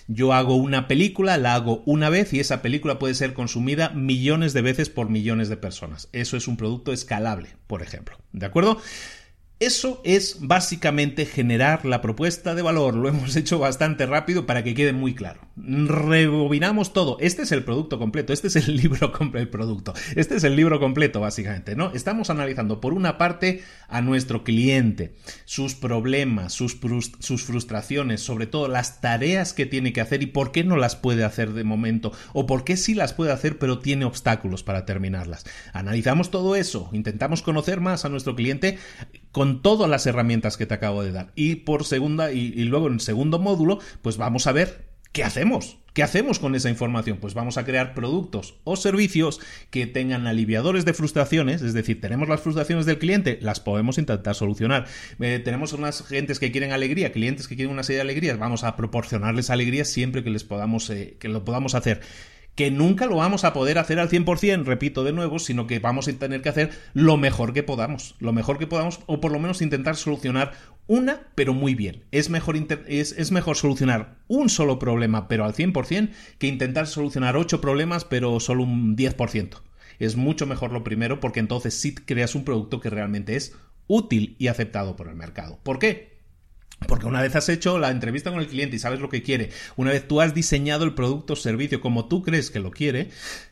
Yo 0.07 0.33
hago 0.33 0.55
una 0.55 0.87
película, 0.87 1.37
la 1.37 1.55
hago 1.55 1.81
una 1.85 2.09
vez 2.09 2.31
y 2.33 2.39
esa 2.39 2.61
película 2.61 2.99
puede 2.99 3.15
ser 3.15 3.33
consumida 3.33 3.89
millones 3.89 4.53
de 4.53 4.61
veces 4.61 4.89
por 4.89 5.09
millones 5.09 5.49
de 5.49 5.57
personas. 5.57 6.09
Eso 6.11 6.37
es 6.37 6.47
un 6.47 6.57
producto 6.57 6.93
escalable, 6.93 7.49
por 7.65 7.81
ejemplo. 7.81 8.17
¿De 8.31 8.45
acuerdo? 8.45 8.79
Eso 9.57 10.01
es 10.03 10.39
básicamente 10.41 11.25
generar 11.25 11.85
la 11.85 12.01
propuesta 12.01 12.55
de 12.55 12.61
valor. 12.61 12.93
Lo 12.95 13.07
hemos 13.07 13.35
hecho 13.37 13.57
bastante 13.57 14.05
rápido 14.05 14.45
para 14.45 14.65
que 14.65 14.73
quede 14.73 14.91
muy 14.91 15.15
claro. 15.15 15.39
Rebobinamos 15.55 16.91
todo. 16.91 17.17
Este 17.21 17.43
es 17.43 17.53
el 17.53 17.63
producto 17.63 17.97
completo. 17.97 18.33
Este 18.33 18.49
es 18.49 18.57
el 18.57 18.75
libro 18.81 19.13
completo. 19.13 19.43
El 19.43 19.49
producto. 19.49 19.93
Este 20.17 20.35
es 20.35 20.43
el 20.43 20.57
libro 20.57 20.81
completo, 20.81 21.21
básicamente, 21.21 21.77
¿no? 21.77 21.91
Estamos 21.93 22.29
analizando, 22.29 22.81
por 22.81 22.93
una 22.93 23.17
parte, 23.17 23.63
a 23.87 24.01
nuestro 24.01 24.43
cliente, 24.43 25.15
sus 25.45 25.73
problemas, 25.73 26.51
sus, 26.51 26.77
sus 27.19 27.43
frustraciones, 27.43 28.21
sobre 28.21 28.47
todo 28.47 28.67
las 28.67 28.99
tareas 28.99 29.53
que 29.53 29.65
tiene 29.65 29.93
que 29.93 30.01
hacer 30.01 30.21
y 30.21 30.27
por 30.27 30.51
qué 30.51 30.65
no 30.65 30.75
las 30.75 30.97
puede 30.97 31.23
hacer 31.23 31.53
de 31.53 31.63
momento, 31.63 32.11
o 32.33 32.45
por 32.45 32.65
qué 32.65 32.75
sí 32.75 32.93
las 32.93 33.13
puede 33.13 33.31
hacer, 33.31 33.57
pero 33.57 33.79
tiene 33.79 34.03
obstáculos 34.03 34.63
para 34.63 34.85
terminarlas. 34.85 35.45
Analizamos 35.71 36.29
todo 36.29 36.57
eso, 36.57 36.89
intentamos 36.91 37.41
conocer 37.41 37.79
más 37.79 38.03
a 38.03 38.09
nuestro 38.09 38.35
cliente 38.35 38.79
con 39.35 39.61
todas 39.61 39.89
las 39.89 40.07
herramientas 40.07 40.55
que 40.55 40.65
te 40.65 40.75
acabo 40.75 41.03
de 41.03 41.11
dar. 41.11 41.33
Y 41.35 41.55
por 41.55 41.83
segunda, 41.83 42.31
y, 42.31 42.53
luego 42.63 42.87
en 42.87 43.01
segundo 43.01 43.37
módulo, 43.37 43.79
pues 44.01 44.15
vamos 44.15 44.47
a 44.47 44.53
ver 44.53 44.85
qué 45.11 45.25
hacemos. 45.25 45.77
¿Qué 45.91 46.03
hacemos 46.03 46.39
con 46.39 46.55
esa 46.55 46.69
información? 46.69 47.17
Pues 47.19 47.33
vamos 47.33 47.57
a 47.57 47.65
crear 47.65 47.93
productos 47.93 48.55
o 48.63 48.77
servicios 48.77 49.41
que 49.71 49.87
tengan 49.87 50.25
aliviadores 50.25 50.85
de 50.85 50.93
frustraciones, 50.93 51.61
es 51.63 51.73
decir, 51.73 51.99
tenemos 51.99 52.29
las 52.29 52.39
frustraciones 52.39 52.85
del 52.85 52.97
cliente, 52.97 53.37
las 53.41 53.59
podemos 53.59 53.97
intentar 53.97 54.35
solucionar. 54.35 54.85
Eh, 55.19 55.41
tenemos 55.43 55.73
unas 55.73 56.05
gentes 56.05 56.39
que 56.39 56.53
quieren 56.53 56.71
alegría, 56.71 57.11
clientes 57.11 57.49
que 57.49 57.57
quieren 57.57 57.73
una 57.73 57.83
serie 57.83 57.97
de 57.97 58.03
alegrías, 58.03 58.39
vamos 58.39 58.63
a 58.63 58.77
proporcionarles 58.77 59.49
alegría 59.49 59.83
siempre 59.83 60.23
que 60.23 60.29
les 60.29 60.45
podamos, 60.45 60.89
eh, 60.89 61.17
que 61.19 61.27
lo 61.27 61.43
podamos 61.43 61.75
hacer 61.75 61.99
que 62.55 62.71
nunca 62.71 63.05
lo 63.05 63.17
vamos 63.17 63.43
a 63.43 63.53
poder 63.53 63.77
hacer 63.77 63.99
al 63.99 64.09
100%, 64.09 64.63
repito 64.63 65.03
de 65.03 65.11
nuevo, 65.11 65.39
sino 65.39 65.67
que 65.67 65.79
vamos 65.79 66.07
a 66.07 66.13
tener 66.13 66.41
que 66.41 66.49
hacer 66.49 66.71
lo 66.93 67.17
mejor 67.17 67.53
que 67.53 67.63
podamos, 67.63 68.15
lo 68.19 68.33
mejor 68.33 68.57
que 68.57 68.67
podamos, 68.67 69.01
o 69.05 69.19
por 69.19 69.31
lo 69.31 69.39
menos 69.39 69.61
intentar 69.61 69.97
solucionar 69.97 70.53
una, 70.87 71.27
pero 71.35 71.53
muy 71.53 71.75
bien. 71.75 72.03
Es 72.11 72.29
mejor, 72.29 72.55
es, 72.87 73.11
es 73.11 73.31
mejor 73.31 73.57
solucionar 73.57 74.15
un 74.27 74.49
solo 74.49 74.79
problema, 74.79 75.27
pero 75.27 75.43
al 75.43 75.53
100%, 75.53 76.11
que 76.37 76.47
intentar 76.47 76.87
solucionar 76.87 77.35
ocho 77.35 77.59
problemas, 77.59 78.05
pero 78.05 78.39
solo 78.39 78.63
un 78.63 78.95
10%. 78.95 79.61
Es 79.99 80.15
mucho 80.15 80.45
mejor 80.45 80.71
lo 80.71 80.83
primero 80.83 81.19
porque 81.19 81.39
entonces 81.39 81.73
sí 81.73 81.95
creas 81.95 82.35
un 82.35 82.43
producto 82.43 82.79
que 82.79 82.89
realmente 82.89 83.35
es 83.35 83.55
útil 83.87 84.35
y 84.39 84.47
aceptado 84.47 84.95
por 84.95 85.07
el 85.07 85.15
mercado. 85.15 85.59
¿Por 85.63 85.79
qué? 85.79 86.14
Porque 86.87 87.07
una 87.07 87.21
vez 87.21 87.35
has 87.35 87.49
hecho 87.49 87.79
la 87.79 87.89
entrevista 87.89 88.31
con 88.31 88.39
el 88.39 88.47
cliente 88.47 88.75
y 88.75 88.79
sabes 88.79 88.99
lo 88.99 89.09
que 89.09 89.23
quiere, 89.23 89.49
una 89.75 89.91
vez 89.91 90.07
tú 90.07 90.21
has 90.21 90.35
diseñado 90.35 90.83
el 90.83 90.93
producto 90.93 91.33
o 91.33 91.37
servicio 91.37 91.81
como 91.81 92.07
tú 92.07 92.21
crees 92.21 92.51
que 92.51 92.59
lo 92.59 92.69
quiere, 92.69 93.09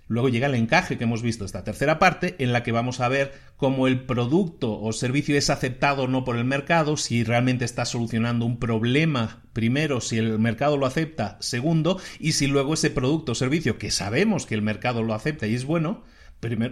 luego 0.08 0.30
llega 0.30 0.48
el 0.48 0.56
encaje 0.56 0.98
que 0.98 1.06
hemos 1.06 1.22
visto, 1.22 1.46
esta 1.46 1.64
tercera 1.64 2.00
parte, 2.00 2.36
en 2.40 2.54
la 2.54 2.64
que 2.64 2.72
vamos 2.72 3.00
a 3.00 3.08
ver 3.08 3.34
cómo 3.58 3.88
el 3.88 4.06
producto 4.06 4.80
o 4.80 4.92
servicio 4.94 5.38
es 5.38 5.50
aceptado 5.50 6.04
o 6.04 6.08
no 6.08 6.26
por 6.26 6.38
el 6.38 6.46
mercado, 6.46 6.98
si 6.98 7.24
realmente 7.24 7.66
está 7.66 7.86
solucionando 7.86 8.46
un 8.46 8.60
problema, 8.60 9.42
primero, 9.54 10.02
si 10.02 10.18
el 10.18 10.38
mercado 10.38 10.78
lo 10.78 10.86
acepta, 10.86 11.38
segundo, 11.40 12.00
y 12.20 12.34
si 12.34 12.48
luego 12.48 12.74
ese 12.74 12.92
producto 12.92 13.32
o 13.32 13.36
servicio 13.36 13.78
que 13.78 13.90
sabemos 13.90 14.46
que 14.46 14.56
el 14.56 14.62
mercado 14.62 15.02
lo 15.02 15.14
acepta 15.14 15.48
y 15.48 15.56
es 15.56 15.66
bueno, 15.66 16.04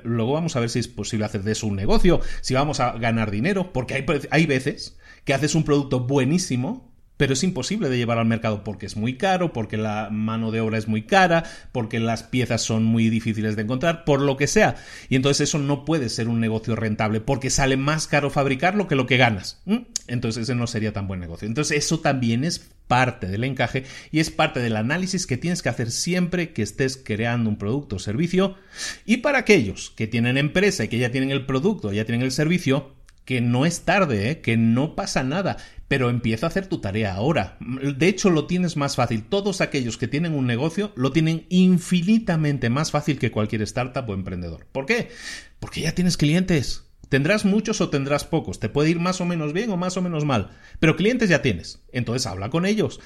luego 0.03 0.33
vamos 0.33 0.55
a 0.55 0.59
ver 0.59 0.69
si 0.69 0.79
es 0.79 0.87
posible 0.87 1.25
hacer 1.25 1.43
de 1.43 1.53
eso 1.53 1.65
un 1.67 1.75
negocio, 1.75 2.19
si 2.41 2.53
vamos 2.53 2.79
a 2.79 2.91
ganar 2.97 3.31
dinero, 3.31 3.71
porque 3.71 3.95
hay, 3.95 4.05
hay 4.29 4.45
veces 4.45 4.97
que 5.23 5.33
haces 5.33 5.55
un 5.55 5.63
producto 5.63 6.01
buenísimo, 6.01 6.91
pero 7.21 7.33
es 7.33 7.43
imposible 7.43 7.87
de 7.87 7.97
llevar 7.97 8.17
al 8.17 8.25
mercado 8.25 8.63
porque 8.63 8.87
es 8.87 8.97
muy 8.97 9.15
caro, 9.15 9.53
porque 9.53 9.77
la 9.77 10.09
mano 10.09 10.49
de 10.49 10.59
obra 10.59 10.79
es 10.79 10.87
muy 10.87 11.03
cara, 11.03 11.43
porque 11.71 11.99
las 11.99 12.23
piezas 12.23 12.63
son 12.63 12.83
muy 12.83 13.11
difíciles 13.11 13.55
de 13.55 13.61
encontrar, 13.61 14.05
por 14.05 14.21
lo 14.21 14.37
que 14.37 14.47
sea. 14.47 14.77
Y 15.07 15.17
entonces 15.17 15.47
eso 15.47 15.59
no 15.59 15.85
puede 15.85 16.09
ser 16.09 16.27
un 16.27 16.39
negocio 16.39 16.75
rentable 16.75 17.21
porque 17.21 17.51
sale 17.51 17.77
más 17.77 18.07
caro 18.07 18.31
fabricarlo 18.31 18.87
que 18.87 18.95
lo 18.95 19.05
que 19.05 19.17
ganas. 19.17 19.61
Entonces 20.07 20.43
ese 20.43 20.55
no 20.55 20.65
sería 20.65 20.93
tan 20.93 21.07
buen 21.07 21.19
negocio. 21.19 21.47
Entonces 21.47 21.77
eso 21.77 21.99
también 21.99 22.43
es 22.43 22.71
parte 22.87 23.27
del 23.27 23.43
encaje 23.43 23.83
y 24.11 24.19
es 24.19 24.31
parte 24.31 24.59
del 24.59 24.75
análisis 24.75 25.27
que 25.27 25.37
tienes 25.37 25.61
que 25.61 25.69
hacer 25.69 25.91
siempre 25.91 26.53
que 26.53 26.63
estés 26.63 26.97
creando 26.97 27.51
un 27.51 27.59
producto 27.59 27.97
o 27.97 27.99
servicio. 27.99 28.55
Y 29.05 29.17
para 29.17 29.37
aquellos 29.37 29.91
que 29.95 30.07
tienen 30.07 30.39
empresa 30.39 30.85
y 30.85 30.87
que 30.87 30.97
ya 30.97 31.11
tienen 31.11 31.29
el 31.29 31.45
producto, 31.45 31.93
ya 31.93 32.03
tienen 32.03 32.25
el 32.25 32.31
servicio, 32.31 32.95
que 33.31 33.39
no 33.39 33.65
es 33.65 33.83
tarde, 33.83 34.29
¿eh? 34.29 34.41
que 34.41 34.57
no 34.57 34.93
pasa 34.93 35.23
nada, 35.23 35.55
pero 35.87 36.09
empieza 36.09 36.45
a 36.45 36.49
hacer 36.49 36.67
tu 36.67 36.81
tarea 36.81 37.13
ahora. 37.13 37.57
De 37.61 38.09
hecho, 38.09 38.29
lo 38.29 38.45
tienes 38.45 38.75
más 38.75 38.97
fácil. 38.97 39.23
Todos 39.23 39.61
aquellos 39.61 39.97
que 39.97 40.09
tienen 40.09 40.33
un 40.33 40.47
negocio 40.47 40.91
lo 40.97 41.13
tienen 41.13 41.45
infinitamente 41.47 42.69
más 42.69 42.91
fácil 42.91 43.19
que 43.19 43.31
cualquier 43.31 43.61
startup 43.61 44.09
o 44.09 44.13
emprendedor. 44.13 44.67
¿Por 44.73 44.85
qué? 44.85 45.11
Porque 45.61 45.79
ya 45.79 45.95
tienes 45.95 46.17
clientes. 46.17 46.83
Tendrás 47.07 47.45
muchos 47.45 47.79
o 47.79 47.89
tendrás 47.89 48.25
pocos, 48.25 48.59
te 48.59 48.67
puede 48.67 48.89
ir 48.89 48.99
más 48.99 49.21
o 49.21 49.25
menos 49.25 49.53
bien 49.53 49.69
o 49.69 49.77
más 49.77 49.95
o 49.95 50.01
menos 50.01 50.25
mal, 50.25 50.51
pero 50.79 50.97
clientes 50.97 51.29
ya 51.29 51.41
tienes. 51.41 51.81
Entonces 51.93 52.25
habla 52.25 52.49
con 52.49 52.65
ellos, 52.65 52.99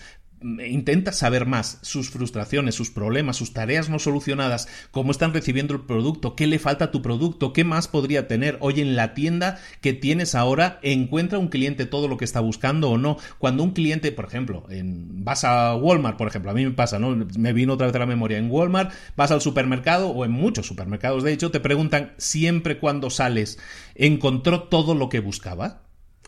intenta 0.65 1.11
saber 1.11 1.45
más 1.45 1.79
sus 1.81 2.09
frustraciones, 2.09 2.75
sus 2.75 2.91
problemas, 2.91 3.37
sus 3.37 3.53
tareas 3.53 3.89
no 3.89 3.99
solucionadas, 3.99 4.67
cómo 4.91 5.11
están 5.11 5.33
recibiendo 5.33 5.73
el 5.73 5.81
producto, 5.81 6.35
qué 6.35 6.47
le 6.47 6.59
falta 6.59 6.85
a 6.85 6.91
tu 6.91 7.01
producto, 7.01 7.53
qué 7.53 7.63
más 7.63 7.87
podría 7.87 8.27
tener. 8.27 8.57
Oye, 8.59 8.81
en 8.81 8.95
la 8.95 9.13
tienda 9.13 9.59
que 9.81 9.93
tienes 9.93 10.35
ahora, 10.35 10.79
¿encuentra 10.83 11.39
un 11.39 11.47
cliente 11.47 11.85
todo 11.85 12.07
lo 12.07 12.17
que 12.17 12.25
está 12.25 12.39
buscando 12.39 12.89
o 12.91 12.97
no? 12.97 13.17
Cuando 13.39 13.63
un 13.63 13.71
cliente, 13.71 14.11
por 14.11 14.25
ejemplo, 14.25 14.65
en, 14.69 15.23
vas 15.23 15.43
a 15.43 15.75
Walmart, 15.75 16.17
por 16.17 16.27
ejemplo, 16.27 16.51
a 16.51 16.53
mí 16.53 16.65
me 16.65 16.71
pasa, 16.71 16.99
¿no? 16.99 17.15
Me 17.37 17.53
vino 17.53 17.73
otra 17.73 17.87
vez 17.87 17.95
a 17.95 17.99
la 17.99 18.05
memoria. 18.05 18.37
En 18.37 18.51
Walmart, 18.51 18.93
vas 19.15 19.31
al 19.31 19.41
supermercado 19.41 20.09
o 20.09 20.25
en 20.25 20.31
muchos 20.31 20.67
supermercados, 20.67 21.23
de 21.23 21.33
hecho, 21.33 21.51
te 21.51 21.59
preguntan 21.59 22.13
siempre 22.17 22.77
cuando 22.77 23.09
sales, 23.09 23.57
¿encontró 23.95 24.63
todo 24.63 24.93
lo 24.93 25.09
que 25.09 25.19
buscaba? 25.19 25.84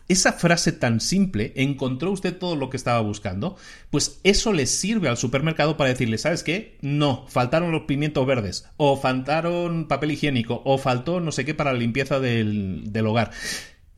Esa 0.08 0.32
frase 0.32 0.72
tan 0.72 1.00
simple, 1.00 1.52
¿encontró 1.56 2.10
usted 2.10 2.36
todo 2.36 2.56
lo 2.56 2.70
que 2.70 2.76
estaba 2.78 3.00
buscando? 3.00 3.56
Pues 3.90 4.20
eso 4.24 4.52
le 4.52 4.66
sirve 4.66 5.08
al 5.08 5.18
supermercado 5.18 5.76
para 5.76 5.90
decirle, 5.90 6.18
¿sabes 6.18 6.42
qué? 6.42 6.78
No, 6.80 7.26
faltaron 7.28 7.72
los 7.72 7.82
pimientos 7.82 8.26
verdes, 8.26 8.66
o 8.78 8.96
faltaron 8.96 9.86
papel 9.86 10.12
higiénico, 10.12 10.62
o 10.64 10.78
faltó 10.78 11.20
no 11.20 11.30
sé 11.30 11.44
qué 11.44 11.54
para 11.54 11.72
la 11.72 11.78
limpieza 11.78 12.20
del, 12.20 12.92
del 12.92 13.06
hogar. 13.06 13.32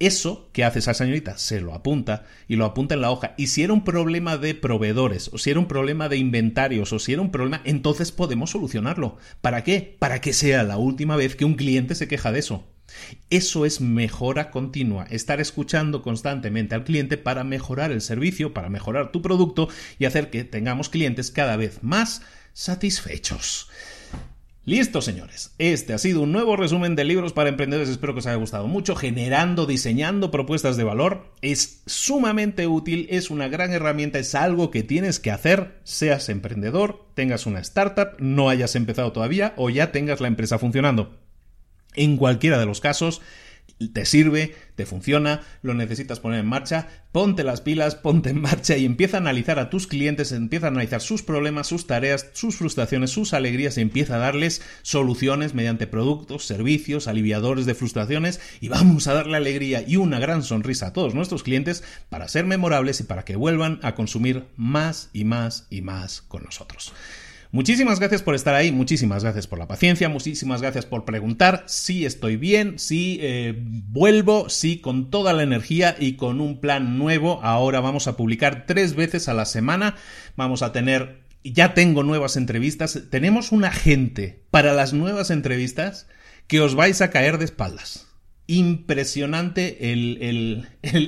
Eso 0.01 0.49
que 0.55 0.65
hace 0.65 0.79
esa 0.79 0.95
señorita 0.95 1.37
se 1.37 1.61
lo 1.61 1.75
apunta 1.75 2.25
y 2.49 2.57
lo 2.57 2.65
apunta 2.65 2.95
en 2.95 3.03
la 3.03 3.11
hoja. 3.11 3.35
Y 3.37 3.49
si 3.49 3.63
era 3.63 3.75
un 3.75 3.85
problema 3.85 4.39
de 4.39 4.55
proveedores, 4.55 5.29
o 5.33 5.37
si 5.37 5.51
era 5.51 5.61
un 5.61 5.69
problema 5.69 6.09
de 6.09 6.17
inventarios, 6.17 6.93
o 6.95 6.99
si 6.99 7.13
era 7.13 7.21
un 7.21 7.31
problema, 7.31 7.61
entonces 7.65 8.11
podemos 8.11 8.51
solucionarlo. 8.51 9.19
¿Para 9.43 9.63
qué? 9.63 9.97
Para 9.99 10.23
que 10.23 10.33
sea 10.33 10.63
la 10.63 10.79
última 10.79 11.17
vez 11.17 11.37
que 11.37 11.45
un 11.45 11.55
cliente 11.55 11.95
se 11.95 12.09
queja 12.09 12.33
de 12.33 12.39
eso. 12.39 12.67
Eso 13.31 13.65
es 13.67 13.81
mejora 13.81 14.51
continua, 14.51 15.05
estar 15.11 15.41
escuchando 15.41 16.03
constantemente 16.03 16.75
al 16.75 16.85
cliente 16.85 17.17
para 17.17 17.45
mejorar 17.45 17.93
el 17.93 18.01
servicio, 18.01 18.55
para 18.55 18.69
mejorar 18.69 19.13
tu 19.13 19.23
producto 19.23 19.69
y 19.99 20.05
hacer 20.05 20.31
que 20.31 20.45
tengamos 20.45 20.89
clientes 20.89 21.31
cada 21.31 21.57
vez 21.57 21.83
más 21.83 22.23
satisfechos. 22.53 23.69
Listo, 24.67 25.01
señores. 25.01 25.55
Este 25.59 25.95
ha 25.95 25.99
sido 25.99 26.21
un 26.21 26.33
nuevo 26.33 26.55
resumen 26.55 26.95
de 26.95 27.05
libros 27.05 27.33
para 27.33 27.49
emprendedores. 27.49 27.89
Espero 27.89 28.13
que 28.13 28.19
os 28.19 28.27
haya 28.27 28.37
gustado 28.37 28.69
mucho. 28.69 28.95
Generando, 28.95 29.65
diseñando 29.65 30.31
propuestas 30.31 30.77
de 30.77 30.85
valor. 30.85 31.33
Es 31.41 31.83
sumamente 31.87 32.67
útil, 32.67 33.07
es 33.11 33.31
una 33.31 33.49
gran 33.49 33.73
herramienta, 33.73 34.19
es 34.19 34.35
algo 34.35 34.71
que 34.71 34.83
tienes 34.83 35.19
que 35.19 35.31
hacer, 35.31 35.81
seas 35.83 36.29
emprendedor, 36.29 37.07
tengas 37.15 37.47
una 37.47 37.61
startup, 37.61 38.11
no 38.19 38.51
hayas 38.51 38.77
empezado 38.77 39.13
todavía 39.13 39.55
o 39.57 39.71
ya 39.71 39.93
tengas 39.93 40.21
la 40.21 40.29
empresa 40.29 40.59
funcionando. 40.59 41.19
En 41.95 42.17
cualquiera 42.17 42.59
de 42.59 42.67
los 42.67 42.81
casos, 42.81 43.21
te 43.89 44.05
sirve, 44.05 44.55
te 44.77 44.85
funciona, 44.85 45.41
lo 45.63 45.75
necesitas 45.75 46.21
poner 46.21 46.41
en 46.41 46.47
marcha, 46.47 46.89
ponte 47.13 47.45
las 47.45 47.61
pilas, 47.61 47.95
ponte 47.95 48.31
en 48.31 48.41
marcha 48.41 48.77
y 48.77 48.85
empieza 48.85 49.17
a 49.17 49.21
analizar 49.21 49.59
a 49.59 49.71
tus 49.71 49.87
clientes, 49.87 50.33
empieza 50.33 50.67
a 50.67 50.71
analizar 50.71 51.01
sus 51.01 51.23
problemas, 51.23 51.67
sus 51.67 51.87
tareas, 51.87 52.29
sus 52.33 52.57
frustraciones, 52.57 53.11
sus 53.11 53.33
alegrías, 53.33 53.79
y 53.79 53.81
empieza 53.81 54.17
a 54.17 54.19
darles 54.19 54.63
soluciones 54.83 55.55
mediante 55.55 55.87
productos, 55.87 56.45
servicios, 56.45 57.09
aliviadores 57.09 57.67
de 57.67 57.75
frustraciones 57.75 58.41
y 58.61 58.69
vamos 58.69 59.07
a 59.07 59.15
darle 59.15 59.39
alegría 59.39 59.83
y 59.87 59.97
una 59.97 60.19
gran 60.19 60.43
sonrisa 60.43 60.89
a 60.89 60.93
todos 60.93 61.15
nuestros 61.15 61.43
clientes 61.43 61.83
para 62.11 62.29
ser 62.29 62.45
memorables 62.45 63.01
y 63.01 63.05
para 63.05 63.25
que 63.25 63.37
vuelvan 63.37 63.81
a 63.83 63.95
consumir 63.95 64.45
más 64.57 65.09
y 65.13 65.25
más 65.25 65.67
y 65.71 65.81
más 65.81 66.23
con 66.23 66.45
nosotros. 66.45 66.93
Muchísimas 67.53 67.99
gracias 67.99 68.23
por 68.23 68.37
estar 68.37 68.55
ahí, 68.55 68.71
muchísimas 68.71 69.25
gracias 69.25 69.49
por 69.49 69.59
la 69.59 69.67
paciencia, 69.67 70.09
muchísimas 70.09 70.63
gracias 70.63 70.87
por 70.87 71.05
preguntar 71.05 71.65
si 71.67 72.07
estoy 72.07 72.37
bien, 72.37 72.79
si 72.79 73.19
eh, 73.21 73.55
vuelvo, 73.59 74.49
si 74.49 74.79
con 74.81 75.11
toda 75.11 75.33
la 75.33 75.43
energía 75.43 75.97
y 75.99 76.13
con 76.13 76.41
un 76.41 76.61
plan 76.61 76.97
nuevo. 76.97 77.41
Ahora 77.43 77.81
vamos 77.81 78.07
a 78.07 78.17
publicar 78.17 78.67
tres 78.67 78.95
veces 78.95 79.29
a 79.29 79.35
la 79.35 79.47
semana. 79.47 79.97
Vamos 80.37 80.63
a 80.63 80.71
tener, 80.71 81.23
ya 81.43 81.75
tengo 81.75 82.05
nuevas 82.05 82.37
entrevistas. 82.37 83.03
Tenemos 83.11 83.51
un 83.51 83.65
agente 83.65 84.45
para 84.53 84.73
las 84.73 84.93
nuevas 84.93 85.31
entrevistas 85.31 86.07
que 86.47 86.61
os 86.61 86.77
vais 86.77 87.01
a 87.01 87.11
caer 87.11 87.39
de 87.39 87.47
espaldas 87.47 88.07
impresionante 88.51 89.79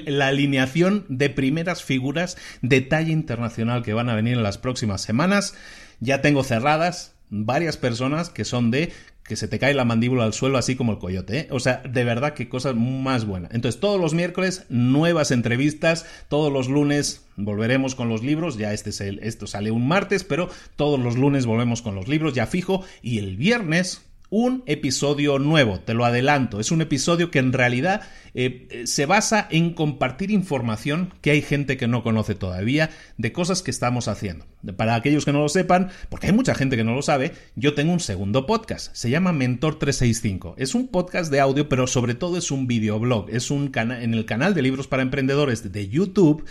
la 0.06 0.28
alineación 0.28 1.04
de 1.08 1.28
primeras 1.28 1.82
figuras 1.82 2.36
de 2.62 2.82
talla 2.82 3.10
internacional 3.10 3.82
que 3.82 3.94
van 3.94 4.08
a 4.08 4.14
venir 4.14 4.34
en 4.34 4.44
las 4.44 4.58
próximas 4.58 5.02
semanas. 5.02 5.54
Ya 6.02 6.20
tengo 6.20 6.42
cerradas 6.42 7.14
varias 7.30 7.76
personas 7.76 8.28
que 8.28 8.44
son 8.44 8.72
de 8.72 8.92
que 9.22 9.36
se 9.36 9.46
te 9.46 9.60
cae 9.60 9.72
la 9.72 9.84
mandíbula 9.84 10.24
al 10.24 10.32
suelo 10.32 10.58
así 10.58 10.74
como 10.74 10.90
el 10.90 10.98
coyote. 10.98 11.38
¿eh? 11.38 11.48
O 11.52 11.60
sea, 11.60 11.80
de 11.88 12.02
verdad 12.02 12.34
que 12.34 12.48
cosas 12.48 12.74
más 12.74 13.24
buenas. 13.24 13.54
Entonces, 13.54 13.80
todos 13.80 14.00
los 14.00 14.12
miércoles, 14.12 14.66
nuevas 14.68 15.30
entrevistas. 15.30 16.04
Todos 16.28 16.52
los 16.52 16.68
lunes 16.68 17.24
volveremos 17.36 17.94
con 17.94 18.08
los 18.08 18.24
libros. 18.24 18.58
Ya 18.58 18.72
este 18.72 18.90
es 18.90 19.00
el, 19.00 19.20
esto 19.20 19.46
sale 19.46 19.70
un 19.70 19.86
martes, 19.86 20.24
pero 20.24 20.50
todos 20.74 20.98
los 20.98 21.16
lunes 21.16 21.46
volvemos 21.46 21.82
con 21.82 21.94
los 21.94 22.08
libros, 22.08 22.34
ya 22.34 22.46
fijo. 22.46 22.84
Y 23.00 23.18
el 23.18 23.36
viernes 23.36 24.02
un 24.32 24.62
episodio 24.64 25.38
nuevo, 25.38 25.80
te 25.80 25.92
lo 25.92 26.06
adelanto. 26.06 26.58
Es 26.58 26.72
un 26.72 26.80
episodio 26.80 27.30
que 27.30 27.38
en 27.38 27.52
realidad 27.52 28.00
eh, 28.32 28.66
eh, 28.70 28.86
se 28.86 29.04
basa 29.04 29.46
en 29.50 29.74
compartir 29.74 30.30
información 30.30 31.12
que 31.20 31.32
hay 31.32 31.42
gente 31.42 31.76
que 31.76 31.86
no 31.86 32.02
conoce 32.02 32.34
todavía 32.34 32.88
de 33.18 33.30
cosas 33.30 33.60
que 33.60 33.70
estamos 33.70 34.08
haciendo. 34.08 34.46
Para 34.74 34.94
aquellos 34.94 35.26
que 35.26 35.34
no 35.34 35.40
lo 35.40 35.50
sepan, 35.50 35.90
porque 36.08 36.28
hay 36.28 36.32
mucha 36.32 36.54
gente 36.54 36.78
que 36.78 36.84
no 36.84 36.94
lo 36.94 37.02
sabe, 37.02 37.32
yo 37.56 37.74
tengo 37.74 37.92
un 37.92 38.00
segundo 38.00 38.46
podcast. 38.46 38.94
Se 38.94 39.10
llama 39.10 39.34
Mentor 39.34 39.78
365. 39.78 40.54
Es 40.56 40.74
un 40.74 40.88
podcast 40.88 41.30
de 41.30 41.40
audio, 41.40 41.68
pero 41.68 41.86
sobre 41.86 42.14
todo 42.14 42.38
es 42.38 42.50
un 42.50 42.66
videoblog. 42.66 43.28
Es 43.28 43.50
un 43.50 43.70
en 43.76 44.14
el 44.14 44.24
canal 44.24 44.54
de 44.54 44.62
libros 44.62 44.88
para 44.88 45.02
emprendedores 45.02 45.70
de 45.70 45.88
YouTube 45.90 46.46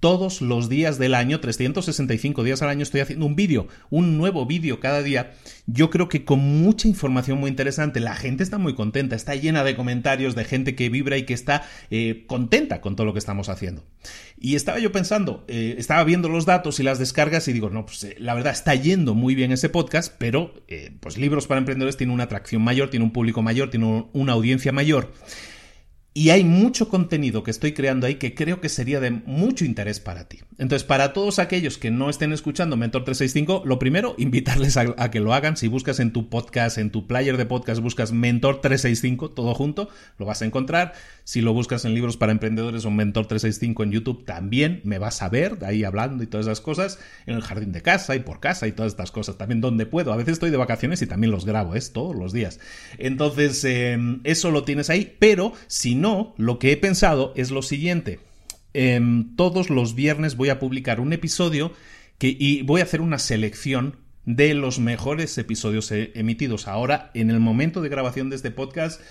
todos 0.00 0.40
los 0.40 0.68
días 0.68 0.98
del 0.98 1.14
año, 1.14 1.40
365 1.40 2.44
días 2.44 2.62
al 2.62 2.68
año, 2.68 2.82
estoy 2.82 3.00
haciendo 3.00 3.26
un 3.26 3.34
vídeo, 3.34 3.66
un 3.90 4.16
nuevo 4.16 4.46
vídeo 4.46 4.80
cada 4.80 5.02
día. 5.02 5.32
Yo 5.66 5.90
creo 5.90 6.08
que 6.08 6.24
con 6.24 6.38
mucha 6.38 6.86
información 6.86 7.38
muy 7.38 7.50
interesante, 7.50 7.98
la 8.00 8.14
gente 8.14 8.42
está 8.42 8.58
muy 8.58 8.74
contenta, 8.74 9.16
está 9.16 9.34
llena 9.34 9.64
de 9.64 9.74
comentarios 9.74 10.34
de 10.34 10.44
gente 10.44 10.74
que 10.74 10.88
vibra 10.88 11.16
y 11.16 11.24
que 11.24 11.34
está 11.34 11.62
eh, 11.90 12.24
contenta 12.26 12.80
con 12.80 12.94
todo 12.94 13.06
lo 13.06 13.12
que 13.12 13.18
estamos 13.18 13.48
haciendo. 13.48 13.84
Y 14.38 14.54
estaba 14.54 14.78
yo 14.78 14.92
pensando, 14.92 15.44
eh, 15.48 15.74
estaba 15.78 16.04
viendo 16.04 16.28
los 16.28 16.46
datos 16.46 16.78
y 16.78 16.84
las 16.84 17.00
descargas 17.00 17.48
y 17.48 17.52
digo, 17.52 17.70
no, 17.70 17.86
pues 17.86 18.04
eh, 18.04 18.16
la 18.18 18.34
verdad 18.34 18.52
está 18.52 18.74
yendo 18.76 19.14
muy 19.14 19.34
bien 19.34 19.50
ese 19.50 19.68
podcast, 19.68 20.14
pero 20.18 20.54
pues 21.00 21.18
Libros 21.18 21.46
para 21.46 21.58
Emprendedores 21.58 21.96
tiene 21.96 22.12
una 22.12 22.24
atracción 22.24 22.62
mayor, 22.62 22.90
tiene 22.90 23.04
un 23.04 23.12
público 23.12 23.42
mayor, 23.42 23.70
tiene 23.70 24.06
una 24.12 24.32
audiencia 24.32 24.70
mayor. 24.70 25.12
Y 26.18 26.30
hay 26.30 26.42
mucho 26.42 26.88
contenido 26.88 27.44
que 27.44 27.52
estoy 27.52 27.74
creando 27.74 28.08
ahí 28.08 28.16
que 28.16 28.34
creo 28.34 28.60
que 28.60 28.68
sería 28.68 28.98
de 28.98 29.12
mucho 29.12 29.64
interés 29.64 30.00
para 30.00 30.24
ti. 30.24 30.40
Entonces, 30.58 30.82
para 30.82 31.12
todos 31.12 31.38
aquellos 31.38 31.78
que 31.78 31.92
no 31.92 32.10
estén 32.10 32.32
escuchando 32.32 32.76
Mentor 32.76 33.04
365, 33.04 33.62
lo 33.64 33.78
primero, 33.78 34.16
invitarles 34.18 34.76
a, 34.76 35.10
que 35.12 35.20
lo 35.20 35.32
hagan. 35.32 35.56
Si 35.56 35.68
buscas 35.68 36.00
en 36.00 36.12
tu 36.12 36.28
podcast, 36.28 36.76
en 36.76 36.90
tu 36.90 37.06
player 37.06 37.36
de 37.36 37.46
podcast, 37.46 37.80
buscas 37.80 38.10
Mentor 38.10 38.60
365, 38.60 39.30
todo 39.30 39.54
junto, 39.54 39.90
lo 40.18 40.26
vas 40.26 40.42
a 40.42 40.46
encontrar. 40.46 40.92
Si 41.28 41.42
lo 41.42 41.52
buscas 41.52 41.84
en 41.84 41.92
libros 41.92 42.16
para 42.16 42.32
emprendedores 42.32 42.86
o 42.86 42.90
Mentor 42.90 43.26
365 43.26 43.82
en 43.82 43.92
YouTube, 43.92 44.24
también 44.24 44.80
me 44.84 44.96
vas 44.96 45.20
a 45.20 45.28
ver 45.28 45.58
ahí 45.60 45.84
hablando 45.84 46.22
y 46.22 46.26
todas 46.26 46.46
esas 46.46 46.62
cosas. 46.62 46.98
En 47.26 47.34
el 47.34 47.42
jardín 47.42 47.70
de 47.70 47.82
casa 47.82 48.16
y 48.16 48.20
por 48.20 48.40
casa 48.40 48.66
y 48.66 48.72
todas 48.72 48.92
estas 48.92 49.10
cosas. 49.10 49.36
También 49.36 49.60
donde 49.60 49.84
puedo. 49.84 50.10
A 50.10 50.16
veces 50.16 50.32
estoy 50.32 50.48
de 50.48 50.56
vacaciones 50.56 51.02
y 51.02 51.06
también 51.06 51.30
los 51.30 51.44
grabo, 51.44 51.74
es 51.74 51.92
todos 51.92 52.16
los 52.16 52.32
días. 52.32 52.60
Entonces, 52.96 53.62
em, 53.64 54.20
eso 54.24 54.50
lo 54.50 54.64
tienes 54.64 54.88
ahí. 54.88 55.16
Pero 55.18 55.52
si 55.66 55.94
no, 55.94 56.32
lo 56.38 56.58
que 56.58 56.72
he 56.72 56.78
pensado 56.78 57.34
es 57.36 57.50
lo 57.50 57.60
siguiente. 57.60 58.20
Em, 58.72 59.36
todos 59.36 59.68
los 59.68 59.94
viernes 59.94 60.34
voy 60.34 60.48
a 60.48 60.58
publicar 60.58 60.98
un 60.98 61.12
episodio 61.12 61.74
que, 62.16 62.34
y 62.38 62.62
voy 62.62 62.80
a 62.80 62.84
hacer 62.84 63.02
una 63.02 63.18
selección 63.18 63.96
de 64.24 64.54
los 64.54 64.78
mejores 64.78 65.36
episodios 65.36 65.92
eh, 65.92 66.10
emitidos. 66.14 66.68
Ahora, 66.68 67.10
en 67.12 67.28
el 67.28 67.38
momento 67.38 67.82
de 67.82 67.90
grabación 67.90 68.30
de 68.30 68.36
este 68.36 68.50
podcast, 68.50 69.02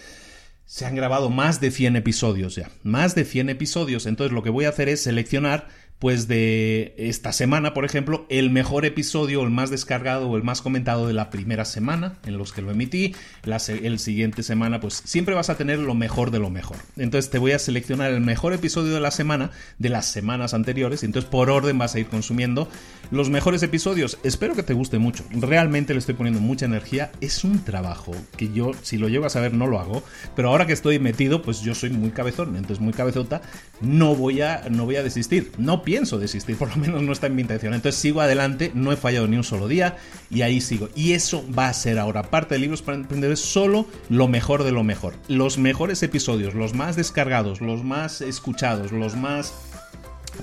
se 0.68 0.86
han 0.86 0.96
grabado 0.96 1.30
más 1.30 1.62
de 1.62 1.72
100 1.72 1.96
episodios 1.96 2.56
ya. 2.56 2.70
Más 2.84 3.16
de 3.16 3.24
100 3.24 3.50
episodios. 3.50 4.06
Entonces, 4.06 4.34
lo 4.34 4.44
que 4.44 4.50
voy 4.50 4.66
a 4.66 4.70
hacer 4.70 4.90
es 4.90 5.02
seleccionar 5.02 5.70
pues 6.00 6.28
de 6.28 6.94
esta 6.98 7.34
semana, 7.34 7.74
por 7.74 7.84
ejemplo, 7.84 8.26
el 8.30 8.52
mejor 8.52 8.86
episodio, 8.86 9.42
el 9.42 9.50
más 9.50 9.72
descargado 9.72 10.30
o 10.30 10.38
el 10.38 10.44
más 10.44 10.62
comentado 10.62 11.08
de 11.08 11.14
la 11.14 11.32
primera 11.32 11.66
semana 11.66 12.18
en 12.26 12.38
los 12.38 12.54
que 12.54 12.62
lo 12.62 12.70
emití, 12.70 13.16
la 13.44 13.58
el 13.68 13.98
siguiente 13.98 14.44
semana, 14.44 14.80
pues 14.80 15.02
siempre 15.06 15.34
vas 15.34 15.50
a 15.50 15.58
tener 15.58 15.80
lo 15.80 15.96
mejor 15.96 16.30
de 16.30 16.38
lo 16.38 16.52
mejor. 16.52 16.78
Entonces 16.98 17.32
te 17.32 17.40
voy 17.40 17.54
a 17.54 17.60
seleccionar 17.60 18.12
el 18.12 18.22
mejor 18.22 18.54
episodio 18.54 18.94
de 18.94 19.00
la 19.00 19.10
semana, 19.10 19.50
de 19.80 19.90
las 19.90 20.06
semanas 20.06 20.54
anteriores, 20.54 21.02
y 21.02 21.08
entonces 21.08 21.30
por 21.30 21.50
orden 21.50 21.80
vas 21.80 21.96
a 21.96 22.00
ir 22.00 22.08
consumiendo 22.08 22.70
los 23.10 23.32
mejores 23.32 23.64
episodios. 23.64 24.20
Espero 24.24 24.54
que 24.54 24.64
te 24.64 24.74
guste 24.74 25.00
mucho. 25.00 25.24
Realmente 25.32 25.94
le 25.94 26.00
estoy 26.00 26.14
poniendo 26.14 26.40
mucha 26.40 26.66
energía. 26.66 27.12
Es 27.22 27.44
un 27.44 27.64
trabajo 27.64 28.14
que 28.38 28.54
yo, 28.54 28.72
si 28.84 28.98
lo 28.98 29.10
llego 29.10 29.26
a 29.26 29.30
saber, 29.30 29.54
no 29.56 29.66
lo 29.66 29.80
hago, 29.80 30.04
pero 30.36 30.50
ahora 30.50 30.68
que 30.68 30.74
estoy 30.74 31.00
metido, 31.00 31.42
pues 31.42 31.62
yo 31.62 31.74
soy 31.74 31.90
muy 31.90 32.12
cabezón, 32.12 32.56
entonces 32.56 32.80
muy 32.80 32.94
cabezota, 32.94 33.42
no 33.82 34.16
voy 34.16 34.42
a, 34.42 34.66
no 34.70 34.86
voy 34.86 34.98
a 34.98 35.04
desistir. 35.04 35.52
No 35.58 35.84
pienso 35.88 36.20
desistir, 36.20 36.58
por 36.58 36.68
lo 36.68 36.76
menos 36.76 37.02
no 37.02 37.14
está 37.14 37.28
en 37.28 37.36
mi 37.36 37.44
intención. 37.44 37.74
Entonces 37.74 38.02
sigo 38.02 38.20
adelante, 38.20 38.72
no 38.74 38.92
he 38.92 38.98
fallado 38.98 39.26
ni 39.26 39.38
un 39.38 39.46
solo 39.46 39.70
día 39.70 39.96
y 40.30 40.42
ahí 40.42 40.60
sigo. 40.60 40.90
Y 40.96 41.14
eso 41.14 41.46
va 41.58 41.70
a 41.70 41.74
ser 41.74 41.98
ahora 41.98 42.24
parte 42.24 42.56
de 42.56 42.60
Libros 42.60 42.82
para 42.82 42.98
Emprendedores 42.98 43.40
solo 43.40 43.86
lo 44.10 44.28
mejor 44.28 44.66
de 44.66 44.74
lo 44.74 44.84
mejor. 44.84 45.14
Los 45.30 45.58
mejores 45.58 46.04
episodios, 46.04 46.56
los 46.56 46.74
más 46.74 46.98
descargados, 46.98 47.62
los 47.62 47.86
más 47.86 48.20
escuchados, 48.20 48.92
los 48.92 49.16
más 49.16 49.54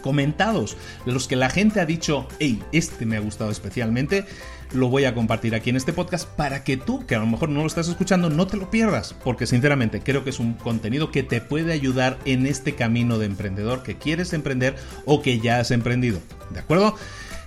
comentados, 0.00 0.78
los 1.04 1.28
que 1.28 1.36
la 1.36 1.50
gente 1.50 1.78
ha 1.78 1.84
dicho, 1.84 2.26
hey, 2.38 2.62
este 2.72 3.04
me 3.04 3.18
ha 3.18 3.20
gustado 3.20 3.50
especialmente, 3.50 4.24
lo 4.74 4.88
voy 4.88 5.04
a 5.04 5.14
compartir 5.14 5.54
aquí 5.54 5.70
en 5.70 5.76
este 5.76 5.92
podcast 5.92 6.28
para 6.28 6.64
que 6.64 6.76
tú, 6.76 7.06
que 7.06 7.14
a 7.14 7.18
lo 7.18 7.26
mejor 7.26 7.48
no 7.48 7.60
lo 7.60 7.66
estás 7.66 7.88
escuchando, 7.88 8.30
no 8.30 8.46
te 8.46 8.56
lo 8.56 8.70
pierdas, 8.70 9.14
porque 9.24 9.46
sinceramente 9.46 10.00
creo 10.00 10.24
que 10.24 10.30
es 10.30 10.40
un 10.40 10.54
contenido 10.54 11.10
que 11.10 11.22
te 11.22 11.40
puede 11.40 11.72
ayudar 11.72 12.18
en 12.24 12.46
este 12.46 12.74
camino 12.74 13.18
de 13.18 13.26
emprendedor 13.26 13.82
que 13.82 13.96
quieres 13.96 14.32
emprender 14.32 14.74
o 15.04 15.22
que 15.22 15.38
ya 15.38 15.60
has 15.60 15.70
emprendido. 15.70 16.20
¿De 16.50 16.60
acuerdo? 16.60 16.96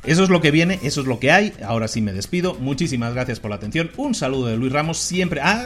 Eso 0.07 0.23
es 0.23 0.29
lo 0.29 0.39
que 0.39 0.51
viene, 0.51 0.79
eso 0.83 1.01
es 1.01 1.07
lo 1.07 1.19
que 1.19 1.31
hay. 1.31 1.51
Ahora 1.61 1.89
sí 1.89 1.99
me 2.01 2.13
despido. 2.13 2.53
Muchísimas 2.55 3.13
gracias 3.13 3.41
por 3.41 3.49
la 3.49 3.57
atención. 3.57 3.91
Un 3.97 4.15
saludo 4.15 4.47
de 4.47 4.55
Luis 4.55 4.71
Ramos. 4.71 4.97
Siempre. 4.99 5.41
Ah, 5.43 5.65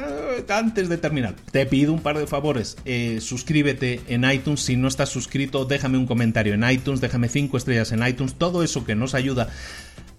antes 0.50 0.90
de 0.90 0.98
terminar, 0.98 1.36
te 1.52 1.68
pido 1.68 1.94
un 1.94 2.02
par 2.02 2.18
de 2.18 2.26
favores. 2.26 2.76
Eh, 2.84 3.20
suscríbete 3.22 4.02
en 4.08 4.24
iTunes. 4.30 4.62
Si 4.62 4.76
no 4.76 4.88
estás 4.88 5.10
suscrito, 5.10 5.66
déjame 5.66 6.00
un 6.00 6.08
comentario 6.08 6.56
en 6.56 6.68
iTunes. 6.68 7.02
Déjame 7.02 7.30
5 7.30 7.56
estrellas 7.56 7.92
en 7.92 8.06
iTunes. 8.06 8.34
Todo 8.34 8.64
eso 8.64 8.84
que 8.84 8.96
nos 8.96 9.14
ayuda 9.14 9.50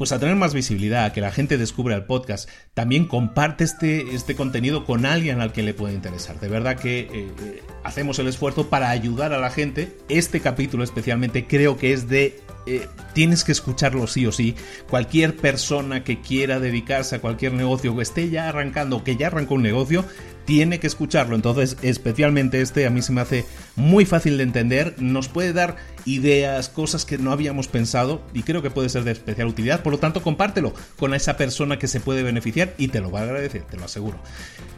pues 0.03 0.11
a 0.11 0.18
tener 0.18 0.34
más 0.34 0.53
visibilidad, 0.53 1.05
a 1.05 1.12
que 1.12 1.20
la 1.20 1.30
gente 1.30 1.59
descubra 1.59 1.94
el 1.94 2.07
podcast. 2.07 2.48
También 2.74 3.07
comparte 3.07 3.62
este, 3.62 4.16
este 4.16 4.34
contenido 4.34 4.84
con 4.84 5.07
alguien 5.07 5.40
al 5.40 5.53
que 5.53 5.62
le 5.62 5.74
pueda 5.74 5.94
interesar. 5.94 6.40
De 6.40 6.48
verdad 6.48 6.76
que 6.76 7.03
eh, 7.03 7.09
eh, 7.12 7.62
hacemos 7.84 8.18
el 8.18 8.26
esfuerzo 8.26 8.68
para 8.68 8.90
ayudar 8.90 9.32
a 9.32 9.38
la 9.38 9.48
gente. 9.48 9.96
Este 10.09 10.40
capítulo 10.40 10.82
especialmente 10.82 11.46
creo 11.46 11.76
que 11.76 11.92
es 11.92 12.09
de 12.09 12.40
eh, 12.66 12.88
tienes 13.12 13.44
que 13.44 13.53
escucharlo 13.53 14.09
sí 14.09 14.26
o 14.26 14.32
sí. 14.32 14.57
Cualquier 14.90 15.36
persona 15.36 16.03
que 16.03 16.20
quiera 16.20 16.59
dedicarse 16.59 17.14
a 17.14 17.20
cualquier 17.20 17.53
negocio, 17.53 17.94
que 17.94 18.03
esté 18.03 18.28
ya 18.28 18.48
arrancando, 18.48 19.05
que 19.05 19.14
ya 19.14 19.28
arrancó 19.28 19.55
un 19.55 19.62
negocio, 19.62 20.05
tiene 20.45 20.80
que 20.80 20.86
escucharlo. 20.86 21.34
Entonces, 21.34 21.76
especialmente 21.82 22.61
este 22.61 22.86
a 22.86 22.90
mí 22.90 23.03
se 23.03 23.12
me 23.12 23.20
hace 23.20 23.45
muy 23.76 24.05
fácil 24.05 24.36
de 24.36 24.45
entender, 24.45 24.95
nos 24.99 25.28
puede 25.28 25.53
dar 25.53 25.76
ideas, 26.05 26.68
cosas 26.68 27.05
que 27.05 27.18
no 27.18 27.32
habíamos 27.32 27.68
pensado 27.68 28.22
y 28.34 28.43
creo 28.43 28.62
que 28.62 28.70
puede 28.70 28.88
ser 28.88 29.05
de 29.05 29.12
especial 29.12 29.49
utilidad. 29.49 29.82
Por 29.82 29.93
lo 29.93 29.99
tanto, 29.99 30.22
compártelo 30.22 30.74
con 30.99 31.14
esa 31.14 31.36
persona 31.36 31.78
que 31.78 31.88
se 31.88 32.01
puede 32.01 32.22
beneficiar 32.22 32.74
y 32.78 32.88
te 32.88 33.01
lo 33.01 33.11
va 33.11 33.20
a 33.20 33.24
agradecer, 33.24 33.62
te 33.62 33.76
lo 33.76 33.84
aseguro. 33.84 34.18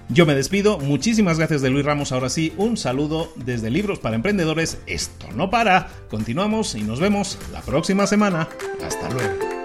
Yo 0.09 0.27
me 0.27 0.35
despido, 0.35 0.79
muchísimas 0.79 1.39
gracias 1.39 1.62
de 1.62 1.71
Luis 1.71 1.85
Ramos. 1.85 2.12
Ahora 2.12 2.29
sí, 2.29 2.53
un 2.59 2.77
saludo 2.77 3.33
desde 3.37 3.71
Libros 3.71 3.99
para 3.99 4.17
Emprendedores. 4.17 4.79
Esto 4.87 5.29
no 5.35 5.49
para. 5.49 5.89
Continuamos 6.11 6.75
y 6.75 6.83
nos 6.83 7.01
vemos 7.01 7.39
la 7.53 7.62
próxima 7.62 8.07
semana. 8.07 8.49
Hasta 8.85 9.09
luego. 9.11 9.64